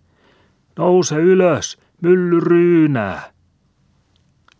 Nouse 0.76 1.16
ylös, 1.16 1.78
mylly 2.00 2.40
ryynää. 2.40 3.32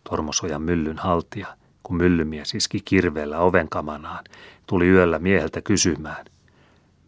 Tormosojan 0.09 0.61
myllyn 0.61 0.97
haltija, 0.97 1.57
kun 1.83 1.97
myllymies 1.97 2.55
iski 2.55 2.81
kirveellä 2.85 3.39
ovenkamanaan, 3.39 4.23
tuli 4.67 4.87
yöllä 4.87 5.19
mieheltä 5.19 5.61
kysymään– 5.61 6.25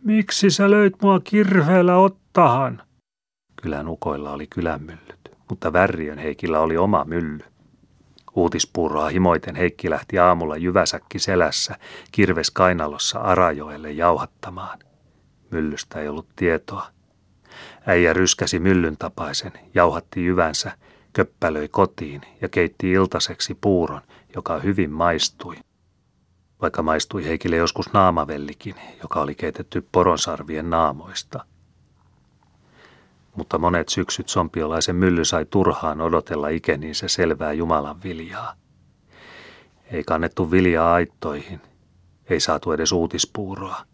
Miksi 0.03 0.49
sä 0.49 0.71
löit 0.71 0.93
mua 1.01 1.19
kirveellä 1.19 1.97
ottahan? 1.97 2.81
Kylän 3.61 3.87
ukoilla 3.87 4.31
oli 4.31 4.47
kylämyllyt, 4.47 5.31
mutta 5.49 5.73
Värriön 5.73 6.17
Heikillä 6.17 6.59
oli 6.59 6.77
oma 6.77 7.05
mylly. 7.05 7.39
Uutispuuroa 8.35 9.09
himoiten 9.09 9.55
Heikki 9.55 9.89
lähti 9.89 10.19
aamulla 10.19 10.57
jyväsäkki 10.57 11.19
selässä 11.19 11.75
kirves 12.11 12.51
kainalossa 12.51 13.19
Arajoelle 13.19 13.91
jauhattamaan. 13.91 14.79
Myllystä 15.51 15.99
ei 15.99 16.07
ollut 16.07 16.27
tietoa. 16.35 16.87
Äijä 17.87 18.13
ryskäsi 18.13 18.59
myllyn 18.59 18.97
tapaisen, 18.97 19.51
jauhatti 19.73 20.25
jyvänsä, 20.25 20.71
köppälöi 21.13 21.67
kotiin 21.67 22.21
ja 22.41 22.49
keitti 22.49 22.91
iltaseksi 22.91 23.55
puuron, 23.55 24.01
joka 24.35 24.59
hyvin 24.59 24.91
maistui 24.91 25.55
vaikka 26.63 26.83
maistui 26.83 27.25
Heikille 27.25 27.55
joskus 27.55 27.93
naamavellikin, 27.93 28.75
joka 29.01 29.21
oli 29.21 29.35
keitetty 29.35 29.87
poronsarvien 29.91 30.69
naamoista. 30.69 31.45
Mutta 33.35 33.57
monet 33.57 33.89
syksyt 33.89 34.29
sompiolaisen 34.29 34.95
mylly 34.95 35.25
sai 35.25 35.45
turhaan 35.45 36.01
odotella 36.01 36.47
ikeniinsä 36.47 37.07
selvää 37.07 37.53
Jumalan 37.53 38.03
viljaa. 38.03 38.53
Ei 39.91 40.03
kannettu 40.03 40.51
viljaa 40.51 40.93
aittoihin, 40.93 41.61
ei 42.29 42.39
saatu 42.39 42.71
edes 42.71 42.91
uutispuuroa. 42.91 43.85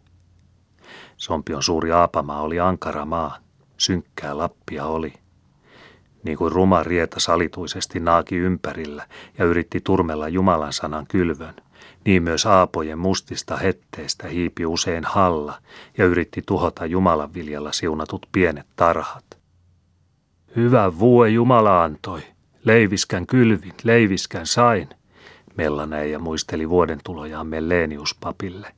Sompion 1.16 1.62
suuri 1.62 1.92
aapamaa 1.92 2.40
oli 2.40 2.60
ankara 2.60 3.04
maa, 3.04 3.38
synkkää 3.80 4.38
lappia 4.38 4.84
oli. 4.84 5.12
Niin 6.22 6.38
kuin 6.38 6.52
ruma 6.52 6.82
rieta 6.82 7.20
salituisesti 7.20 8.00
naaki 8.00 8.36
ympärillä 8.36 9.06
ja 9.38 9.44
yritti 9.44 9.80
turmella 9.80 10.28
Jumalan 10.28 10.72
sanan 10.72 11.06
kylvön– 11.06 11.54
niin 12.04 12.22
myös 12.22 12.46
aapojen 12.46 12.98
mustista 12.98 13.56
hetteistä 13.56 14.28
hiipi 14.28 14.66
usein 14.66 15.04
halla 15.04 15.58
ja 15.98 16.04
yritti 16.04 16.42
tuhota 16.46 16.86
Jumalan 16.86 17.34
viljalla 17.34 17.72
siunatut 17.72 18.26
pienet 18.32 18.66
tarhat. 18.76 19.24
Hyvä 20.56 20.98
vuo 20.98 21.26
Jumala 21.26 21.84
antoi, 21.84 22.22
leiviskän 22.64 23.26
kylvin, 23.26 23.74
leiviskän 23.82 24.46
sain, 24.46 24.88
ja 26.10 26.18
muisteli 26.18 26.68
vuoden 26.68 26.98
tulojaan 27.04 27.46
Melleniuspapille. 27.46 28.74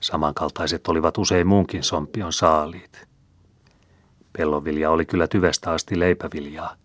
Samankaltaiset 0.00 0.88
olivat 0.88 1.18
usein 1.18 1.46
muunkin 1.46 1.82
sompion 1.82 2.32
saaliit. 2.32 3.11
Pellonvilja 4.38 4.90
oli 4.90 5.06
kyllä 5.06 5.28
tyvestä 5.28 5.70
asti 5.70 5.98
leipäviljaa. 5.98 6.76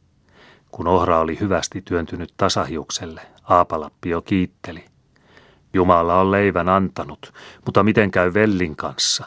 Kun 0.72 0.88
ohra 0.88 1.20
oli 1.20 1.39
hyvästi 1.39 1.82
työntynyt 1.82 2.34
tasahiukselle, 2.38 3.22
Aapalappi 3.43 4.10
jo 4.10 4.22
kiitteli– 4.22 4.86
Jumala 5.74 6.20
on 6.20 6.32
leivän 6.32 6.70
antanut, 6.70 7.34
mutta 7.66 7.84
miten 7.84 8.12
käy 8.12 8.34
vellin 8.34 8.76
kanssa? 8.76 9.26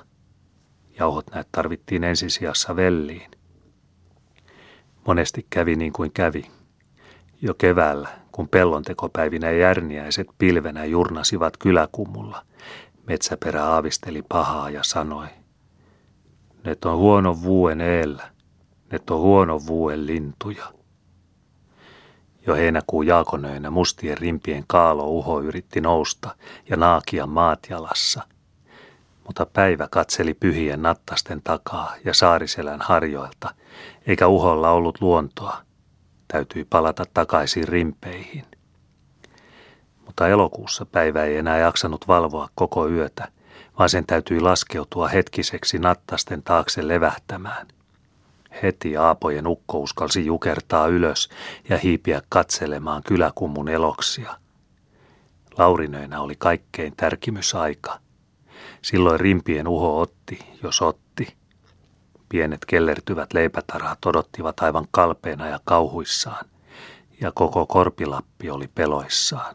Jauhot 0.98 1.30
näet 1.34 1.48
tarvittiin 1.52 2.04
ensisijassa 2.04 2.76
velliin. 2.76 3.30
Monesti 5.06 5.46
kävi 5.50 5.76
niin 5.76 5.92
kuin 5.92 6.12
kävi. 6.12 6.50
Jo 7.42 7.54
keväällä, 7.54 8.08
kun 8.32 8.48
pellontekopäivinä 8.48 9.50
järniäiset 9.50 10.26
pilvenä 10.38 10.84
jurnasivat 10.84 11.56
kyläkummulla, 11.56 12.42
metsäperä 13.06 13.64
aavisteli 13.64 14.22
pahaa 14.28 14.70
ja 14.70 14.82
sanoi, 14.82 15.26
Net 16.64 16.84
on 16.84 16.96
huono 16.96 17.42
vuuen 17.42 17.80
eellä, 17.80 18.30
net 18.92 19.10
on 19.10 19.20
huono 19.20 19.66
vuuen 19.66 20.06
lintuja. 20.06 20.72
Jo 22.46 22.54
heinäkuun 22.54 23.06
jaakonöinä 23.06 23.70
mustien 23.70 24.18
rimpien 24.18 24.64
kaalo 24.66 25.06
uho 25.06 25.40
yritti 25.40 25.80
nousta 25.80 26.36
ja 26.70 26.76
naakia 26.76 27.26
maat 27.26 27.58
jalassa. 27.70 28.22
Mutta 29.26 29.46
päivä 29.46 29.88
katseli 29.90 30.34
pyhien 30.34 30.82
nattasten 30.82 31.40
takaa 31.44 31.94
ja 32.04 32.14
saariselän 32.14 32.80
harjoilta, 32.80 33.54
eikä 34.06 34.26
uholla 34.26 34.70
ollut 34.70 35.00
luontoa. 35.00 35.56
Täytyi 36.28 36.64
palata 36.64 37.04
takaisin 37.14 37.68
rimpeihin. 37.68 38.44
Mutta 40.06 40.28
elokuussa 40.28 40.86
päivä 40.86 41.24
ei 41.24 41.36
enää 41.36 41.58
jaksanut 41.58 42.08
valvoa 42.08 42.48
koko 42.54 42.88
yötä, 42.88 43.28
vaan 43.80 43.90
sen 43.90 44.06
täytyi 44.06 44.40
laskeutua 44.40 45.08
hetkiseksi 45.08 45.78
nattasten 45.78 46.42
taakse 46.42 46.88
levähtämään– 46.88 47.66
Heti 48.62 48.96
Aapojen 48.96 49.46
ukko 49.46 49.78
uskalsi 49.78 50.26
jukertaa 50.26 50.86
ylös 50.86 51.28
ja 51.68 51.78
hiipiä 51.78 52.22
katselemaan 52.28 53.02
kyläkummun 53.02 53.68
eloksia. 53.68 54.36
Laurinöinä 55.58 56.20
oli 56.20 56.36
kaikkein 56.38 56.96
tärkimysaika. 56.96 57.98
Silloin 58.82 59.20
rimpien 59.20 59.68
uho 59.68 60.00
otti, 60.00 60.38
jos 60.62 60.82
otti. 60.82 61.36
Pienet 62.28 62.64
kellertyvät 62.64 63.32
leipätarhat 63.32 64.06
odottivat 64.06 64.60
aivan 64.60 64.86
kalpeena 64.90 65.48
ja 65.48 65.60
kauhuissaan, 65.64 66.44
ja 67.20 67.32
koko 67.32 67.66
korpilappi 67.66 68.50
oli 68.50 68.68
peloissaan. 68.74 69.54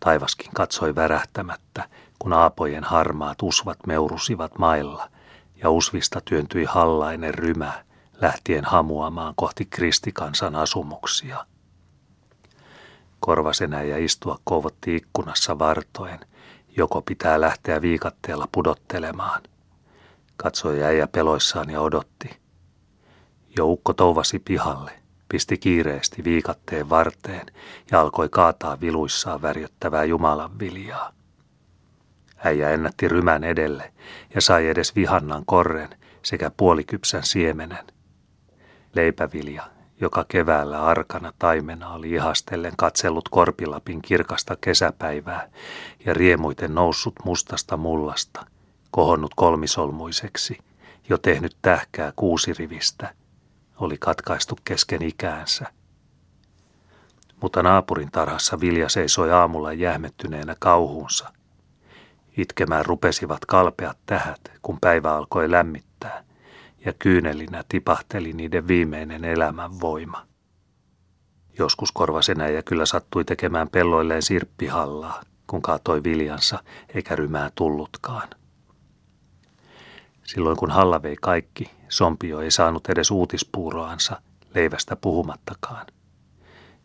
Taivaskin 0.00 0.50
katsoi 0.54 0.94
värähtämättä, 0.94 1.88
kun 2.22 2.32
aapojen 2.32 2.84
harmaat 2.84 3.42
usvat 3.42 3.78
meurusivat 3.86 4.58
mailla– 4.58 5.08
ja 5.62 5.70
usvista 5.70 6.20
työntyi 6.24 6.64
hallainen 6.64 7.34
rymä 7.34 7.84
lähtien 8.20 8.64
hamuamaan 8.64 9.34
kohti 9.36 9.64
kristikansan 9.64 10.54
asumuksia. 10.54 11.46
ja 13.88 13.98
istua 13.98 14.38
kovotti 14.44 14.96
ikkunassa 14.96 15.58
vartoen, 15.58 16.20
joko 16.76 17.02
pitää 17.02 17.40
lähteä 17.40 17.82
viikatteella 17.82 18.48
pudottelemaan. 18.52 19.42
Katsoi 20.36 20.82
äijä 20.82 21.06
peloissaan 21.06 21.70
ja 21.70 21.80
odotti. 21.80 22.36
Joukko 23.56 23.92
touvasi 23.92 24.38
pihalle, 24.38 24.92
pisti 25.28 25.58
kiireesti 25.58 26.24
viikatteen 26.24 26.90
varteen 26.90 27.46
ja 27.90 28.00
alkoi 28.00 28.28
kaataa 28.28 28.80
viluissaan 28.80 29.42
värjöttävää 29.42 30.04
Jumalan 30.04 30.58
viljaa. 30.58 31.21
Äijä 32.44 32.70
ennätti 32.70 33.08
rymän 33.08 33.44
edelle 33.44 33.92
ja 34.34 34.40
sai 34.40 34.68
edes 34.68 34.96
vihannan 34.96 35.42
korren 35.46 35.88
sekä 36.22 36.50
puolikypsän 36.56 37.22
siemenen. 37.22 37.86
Leipävilja, 38.94 39.62
joka 40.00 40.24
keväällä 40.28 40.82
arkana 40.82 41.32
taimena 41.38 41.92
oli 41.92 42.10
ihastellen 42.10 42.72
katsellut 42.76 43.28
Korpilapin 43.28 44.02
kirkasta 44.02 44.56
kesäpäivää 44.60 45.50
ja 46.04 46.14
riemuiten 46.14 46.74
noussut 46.74 47.14
mustasta 47.24 47.76
mullasta, 47.76 48.46
kohonnut 48.90 49.34
kolmisolmuiseksi, 49.34 50.58
jo 51.08 51.18
tehnyt 51.18 51.56
tähkää 51.62 52.12
kuusirivistä, 52.16 53.14
oli 53.80 53.98
katkaistu 53.98 54.58
kesken 54.64 55.02
ikäänsä. 55.02 55.66
Mutta 57.40 57.62
naapurin 57.62 58.10
tarhassa 58.10 58.60
vilja 58.60 58.88
seisoi 58.88 59.32
aamulla 59.32 59.72
jähmettyneenä 59.72 60.56
kauhuunsa– 60.58 61.32
Itkemään 62.36 62.86
rupesivat 62.86 63.44
kalpeat 63.44 63.98
tähät, 64.06 64.40
kun 64.62 64.78
päivä 64.80 65.14
alkoi 65.14 65.50
lämmittää, 65.50 66.24
ja 66.84 66.92
kyynelinä 66.92 67.64
tipahteli 67.68 68.32
niiden 68.32 68.68
viimeinen 68.68 69.24
elämän 69.24 69.80
voima. 69.80 70.26
Joskus 71.58 71.92
korvasenäjä 71.92 72.62
kyllä 72.62 72.86
sattui 72.86 73.24
tekemään 73.24 73.68
pelloilleen 73.68 74.22
sirppihallaa, 74.22 75.22
kun 75.46 75.62
kaatoi 75.62 76.02
viljansa, 76.02 76.62
eikä 76.94 77.16
rymää 77.16 77.50
tullutkaan. 77.54 78.28
Silloin 80.24 80.56
kun 80.56 80.70
Halla 80.70 81.02
vei 81.02 81.16
kaikki, 81.20 81.70
Sompio 81.88 82.40
ei 82.40 82.50
saanut 82.50 82.88
edes 82.88 83.10
uutispuuroansa, 83.10 84.22
leivästä 84.54 84.96
puhumattakaan. 84.96 85.86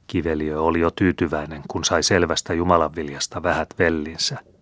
Kiveliö 0.07 0.61
oli 0.61 0.79
jo 0.79 0.91
tyytyväinen, 0.91 1.61
kun 1.67 1.83
sai 1.83 2.03
selvästä 2.03 2.53
Jumalanviljasta 2.53 3.43
vähät 3.43 3.69
vellinsä– 3.79 4.37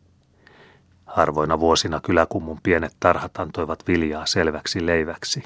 Harvoina 1.05 1.59
vuosina 1.59 1.99
kyläkummun 2.01 2.59
pienet 2.63 2.95
tarhat 2.99 3.37
antoivat 3.37 3.87
viljaa 3.87 4.25
selväksi 4.25 4.85
leiväksi. 4.85 5.43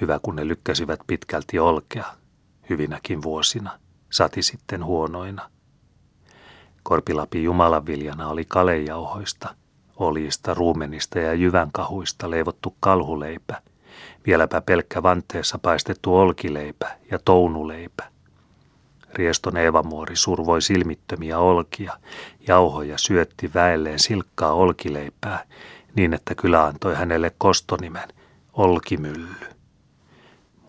Hyvä 0.00 0.18
kun 0.22 0.36
ne 0.36 0.48
lykkäsivät 0.48 1.00
pitkälti 1.06 1.58
olkea, 1.58 2.04
hyvinäkin 2.70 3.22
vuosina, 3.22 3.78
sati 4.10 4.42
sitten 4.42 4.84
huonoina. 4.84 5.50
Korpilapi 6.82 7.44
Jumalan 7.44 7.86
viljana 7.86 8.28
oli 8.28 8.44
kalejauhoista, 8.44 9.54
oliista, 9.96 10.54
ruumenista 10.54 11.18
ja 11.18 11.34
jyvänkahuista 11.34 12.30
leivottu 12.30 12.76
kalhuleipä, 12.80 13.62
vieläpä 14.26 14.60
pelkkä 14.60 15.02
vanteessa 15.02 15.58
paistettu 15.58 16.16
olkileipä 16.16 16.96
ja 17.10 17.18
tounuleipä. 17.24 18.12
Rieston 19.14 19.56
Eevamuori 19.56 20.16
survoi 20.16 20.62
silmittömiä 20.62 21.38
olkia, 21.38 21.92
jauhoja 22.48 22.98
syötti 22.98 23.50
väelleen 23.54 23.98
silkkaa 23.98 24.52
olkileipää, 24.52 25.44
niin 25.96 26.14
että 26.14 26.34
kylä 26.34 26.64
antoi 26.64 26.94
hänelle 26.94 27.32
kostonimen 27.38 28.08
Olkimylly. 28.52 29.34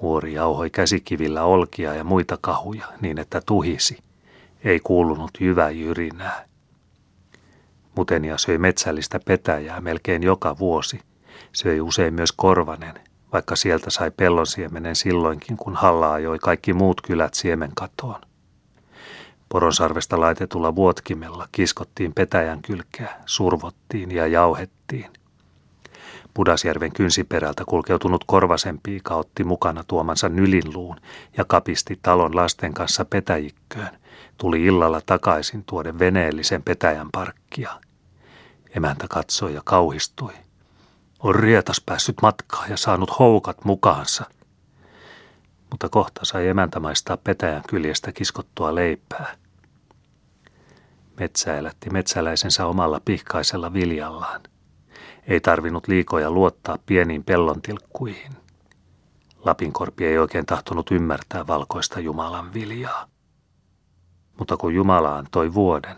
Muori 0.02 0.34
jauhoi 0.34 0.70
käsikivillä 0.70 1.44
olkia 1.44 1.94
ja 1.94 2.04
muita 2.04 2.38
kahuja 2.41 2.86
niin, 3.02 3.20
että 3.20 3.41
tuhisi. 3.46 3.98
Ei 4.64 4.80
kuulunut 4.80 5.32
jyvä 5.39 5.70
jyrinää. 5.70 6.46
Mutenia 7.96 8.38
söi 8.38 8.58
metsällistä 8.58 9.20
petäjää 9.26 9.82
melkein 9.82 10.24
joka 10.24 10.58
vuosi. 10.58 11.00
Söi 11.54 11.82
usein 11.82 12.14
myös 12.14 12.32
korvanen, 12.32 12.94
vaikka 13.34 13.56
sieltä 13.56 13.89
sai 13.89 14.12
pellonsiemenen 14.12 14.96
silloinkin, 14.96 15.58
kun 15.58 15.76
Halla 15.76 16.14
ajoi 16.14 16.39
kaikki 16.39 16.74
muut 16.74 17.02
kylät 17.02 17.34
siemenkatoon. 17.34 18.22
Poronsarvesta 19.54 20.20
laitetulla 20.20 20.76
vuotkimella 20.76 21.47
kiskottiin 21.51 22.14
petäjän 22.14 22.62
kylkeä, 22.62 23.16
survottiin 23.26 24.12
ja 24.12 24.28
jauhettiin. 24.28 25.14
Pudasjärven 26.34 26.93
kynsiperältä 26.93 27.64
kulkeutunut 27.66 28.24
korvasen 28.28 28.80
piika 28.84 29.16
otti 29.16 29.43
mukana 29.43 29.84
tuomansa 29.88 30.30
nylinluun 30.30 30.97
ja 31.38 31.45
kapisti 31.45 31.99
talon 32.01 32.36
lasten 32.36 32.74
kanssa 32.74 33.06
petäjikköön. 33.06 33.89
Tuli 34.38 34.66
illalla 34.66 35.01
takaisin 35.06 35.64
tuoden 35.66 35.99
veneellisen 35.99 36.64
petäjän 36.64 37.10
parkkia. 37.12 37.80
Emäntä 38.76 39.06
katsoi 39.10 39.54
ja 39.54 39.62
kauhistui. 39.66 40.34
On 41.20 41.36
rietas 41.36 41.82
päässyt 41.86 42.16
matkaan 42.22 42.70
ja 42.70 42.78
saanut 42.78 43.20
houkat 43.20 43.66
mukaansa. 43.66 44.26
Mutta 45.72 45.89
kohta 45.89 46.26
sai 46.26 46.47
emäntä 46.47 46.80
maistaa 46.80 47.18
petäjän 47.18 47.64
kyljestä 47.68 48.12
kiskottua 48.12 48.76
leipää– 48.76 49.36
Metsä 51.20 51.57
elätti 51.57 51.89
metsäläisensä 51.89 52.66
omalla 52.66 53.01
pihkaisella 53.05 53.74
viljallaan. 53.74 54.41
Ei 55.28 55.39
tarvinnut 55.39 55.88
liikoja 55.88 56.32
luottaa 56.32 56.78
pieniin 56.86 57.24
pellontilkkuihin. 57.24 58.32
Lapinkorpi 59.45 60.05
ei 60.05 60.18
oikein 60.18 60.45
tahtonut 60.45 60.91
ymmärtää 60.91 61.47
valkoista 61.47 61.99
Jumalan 61.99 62.53
viljaa. 62.53 63.07
Mutta 64.39 64.57
kun 64.57 64.74
Jumala 64.74 65.18
antoi 65.18 65.53
vuoden, 65.53 65.97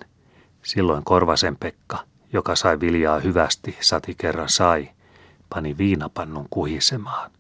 silloin 0.64 1.04
Korvasen 1.04 1.58
Pekka, 1.58 1.98
joka 2.34 2.56
sai 2.56 2.80
viljaa 2.80 3.20
hyvästi, 3.20 3.78
sati 3.82 4.16
kerran 4.18 4.50
sai, 4.50 4.90
pani 5.50 5.78
viinapannun 5.78 6.48
kuhisemaan. 6.50 7.32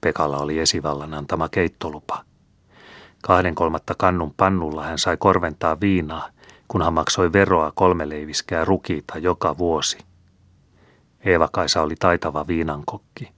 Pekalla 0.00 0.38
oli 0.38 0.58
esivallan 0.58 1.14
antama 1.14 1.48
keittolupa. 1.48 2.24
Kahden 3.22 3.54
kolmatta 3.54 3.94
kannun 3.98 4.34
pannulla 4.36 4.84
hän 4.84 4.98
sai 4.98 5.16
korventaa 5.16 5.80
viinaa 5.80 6.28
kunhan 6.70 6.92
maksoi 6.92 7.32
veroa 7.32 7.72
kolme 7.74 8.08
leiviskää 8.08 8.64
rukiita 8.64 9.18
joka 9.18 9.58
vuosi. 9.58 9.98
Eeva-Kaisa 11.24 11.82
oli 11.82 11.94
taitava 11.98 12.46
viinankokki. 12.46 13.32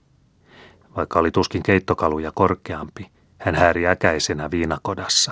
Vaikka 0.95 1.19
oli 1.19 1.31
tuskin 1.31 1.63
keittokaluja 1.63 2.31
korkeampi, 2.35 3.11
hän 3.37 3.55
hääri 3.55 3.87
äkäisenä 3.87 4.51
viinakodassa. 4.51 5.31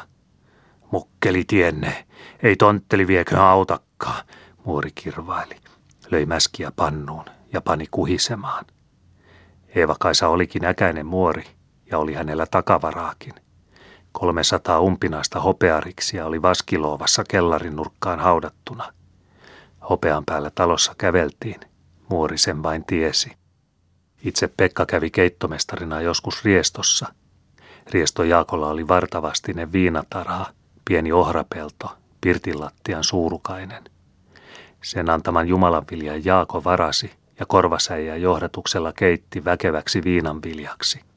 Mukkeli 0.91 1.43
tienne, 1.47 2.07
ei 2.43 2.55
tontteli 2.55 3.07
viekö 3.07 3.41
autakkaa, 3.41 4.21
muori 4.65 4.91
kirvaili. 4.95 5.55
Löi 6.11 6.25
mäskiä 6.25 6.71
pannuun 6.75 7.25
ja 7.53 7.61
pani 7.61 7.85
kuhisemaan. 7.91 8.65
Eeva-Kaisa 9.75 10.27
olikin 10.27 10.65
äkäinen 10.65 11.05
muori 11.05 11.43
ja 11.91 11.97
oli 11.97 12.13
hänellä 12.13 12.45
takavaraakin– 12.51 13.33
300 14.11 14.79
umpinaista 14.79 15.39
hopeariksia 15.39 16.25
oli 16.25 16.41
vaskiloovassa 16.41 17.23
kellarin 17.29 17.75
nurkkaan 17.75 18.19
haudattuna. 18.19 18.93
Hopean 19.89 20.25
päällä 20.25 20.51
talossa 20.55 20.95
käveltiin, 20.97 21.59
muori 22.09 22.37
sen 22.37 22.63
vain 22.63 22.85
tiesi. 22.85 23.31
Itse 24.23 24.47
Pekka 24.57 24.85
kävi 24.85 25.09
keittomestarina 25.09 26.01
joskus 26.01 26.45
Riestossa. 26.45 27.13
Riesto 27.91 28.23
Jaakolla 28.23 28.69
oli 28.69 28.87
vartavastinen 28.87 29.71
viinatarha, 29.71 30.45
pieni 30.85 31.11
ohrapelto, 31.11 31.97
pirtilattian 32.21 33.03
suurukainen. 33.03 33.83
Sen 34.83 35.09
antaman 35.09 35.47
jumalanviljan 35.47 36.25
Jaako 36.25 36.63
varasi 36.63 37.11
ja 37.39 37.45
korvasäijä 37.45 38.15
johdatuksella 38.15 38.93
keitti 38.93 39.45
väkeväksi 39.45 40.03
viinanviljaksi. 40.03 41.10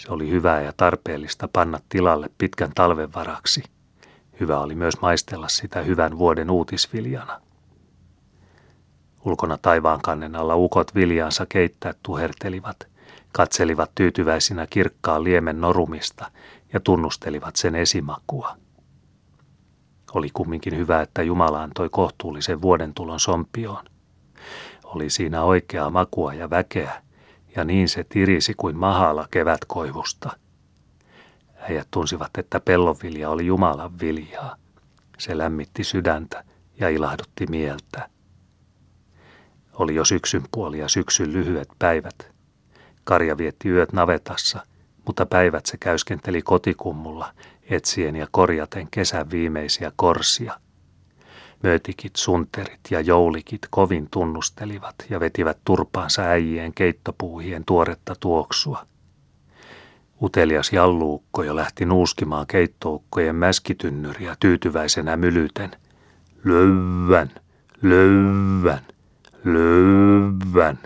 Se 0.00 0.12
oli 0.12 0.30
hyvää 0.30 0.62
ja 0.62 0.72
tarpeellista 0.76 1.48
panna 1.52 1.80
tilalle 1.88 2.30
pitkän 2.38 2.72
talven 2.74 3.14
varaksi. 3.14 3.62
Hyvä 4.40 4.60
oli 4.60 4.74
myös 4.74 5.00
maistella 5.00 5.48
sitä 5.48 5.82
hyvän 5.82 6.18
vuoden 6.18 6.50
uutisviljana. 6.50 7.40
Ulkona 9.24 9.58
taivaan 9.62 10.00
alla 10.38 10.56
ukot 10.56 10.94
viljaansa 10.94 11.46
keittää 11.46 11.94
tuhertelivat, 12.02 12.76
katselivat 13.32 13.90
tyytyväisinä 13.94 14.66
kirkkaan 14.66 15.24
liemen 15.24 15.60
norumista 15.60 16.30
ja 16.72 16.80
tunnustelivat 16.80 17.56
sen 17.56 17.74
esimakua. 17.74 18.56
Oli 20.14 20.30
kumminkin 20.34 20.76
hyvä, 20.76 21.02
että 21.02 21.22
Jumala 21.22 21.62
antoi 21.62 21.88
kohtuullisen 21.88 22.62
vuoden 22.62 22.94
tulon 22.94 23.20
sompioon. 23.20 23.84
Oli 24.84 25.10
siinä 25.10 25.42
oikeaa 25.42 25.90
makua 25.90 26.34
ja 26.34 26.50
väkeä, 26.50 27.02
ja 27.56 27.64
niin 27.64 27.88
se 27.88 28.04
tirisi 28.04 28.54
kuin 28.56 28.76
mahalla 28.76 29.28
kevätkoivusta. 29.30 30.30
Äijät 31.60 31.88
tunsivat, 31.90 32.30
että 32.38 32.60
pellonvilja 32.60 33.30
oli 33.30 33.46
Jumalan 33.46 34.00
viljaa. 34.00 34.56
Se 35.18 35.38
lämmitti 35.38 35.84
sydäntä 35.84 36.44
ja 36.80 36.88
ilahdutti 36.88 37.46
mieltä. 37.46 38.08
Oli 39.72 39.94
jo 39.94 40.04
syksyn 40.04 40.42
puoli 40.50 40.78
ja 40.78 40.88
syksyn 40.88 41.32
lyhyet 41.32 41.68
päivät. 41.78 42.32
Karja 43.04 43.38
vietti 43.38 43.68
yöt 43.68 43.92
navetassa, 43.92 44.66
mutta 45.06 45.26
päivät 45.26 45.66
se 45.66 45.76
käyskenteli 45.76 46.42
kotikummulla, 46.42 47.34
etsien 47.70 48.16
ja 48.16 48.26
korjaten 48.30 48.88
kesän 48.90 49.30
viimeisiä 49.30 49.92
korsia. 49.96 50.60
Möötikit, 51.62 52.16
sunterit 52.16 52.80
ja 52.90 53.00
joulikit 53.00 53.66
kovin 53.70 54.08
tunnustelivat 54.10 54.94
ja 55.10 55.20
vetivät 55.20 55.58
turpaansa 55.64 56.22
äijien 56.22 56.74
keittopuuhien 56.74 57.64
tuoretta 57.64 58.14
tuoksua. 58.20 58.86
Utelias 60.22 60.72
jalluukko 60.72 61.42
jo 61.42 61.56
lähti 61.56 61.84
nuuskimaan 61.84 62.46
keittoukkojen 62.46 63.36
mäskitynnyriä 63.36 64.36
tyytyväisenä 64.40 65.16
mylyten. 65.16 65.70
Lövvän, 66.44 67.30
lövvän, 67.82 68.82
lövvän. 69.44 70.78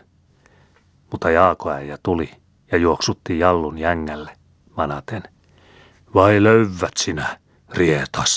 Mutta 1.12 1.30
Jaakoäijä 1.30 1.98
tuli 2.02 2.30
ja 2.72 2.78
juoksutti 2.78 3.38
jallun 3.38 3.78
jängälle, 3.78 4.30
manaten. 4.76 5.22
Vai 6.14 6.42
lövvät 6.42 6.96
sinä, 6.96 7.38
rietas? 7.70 8.32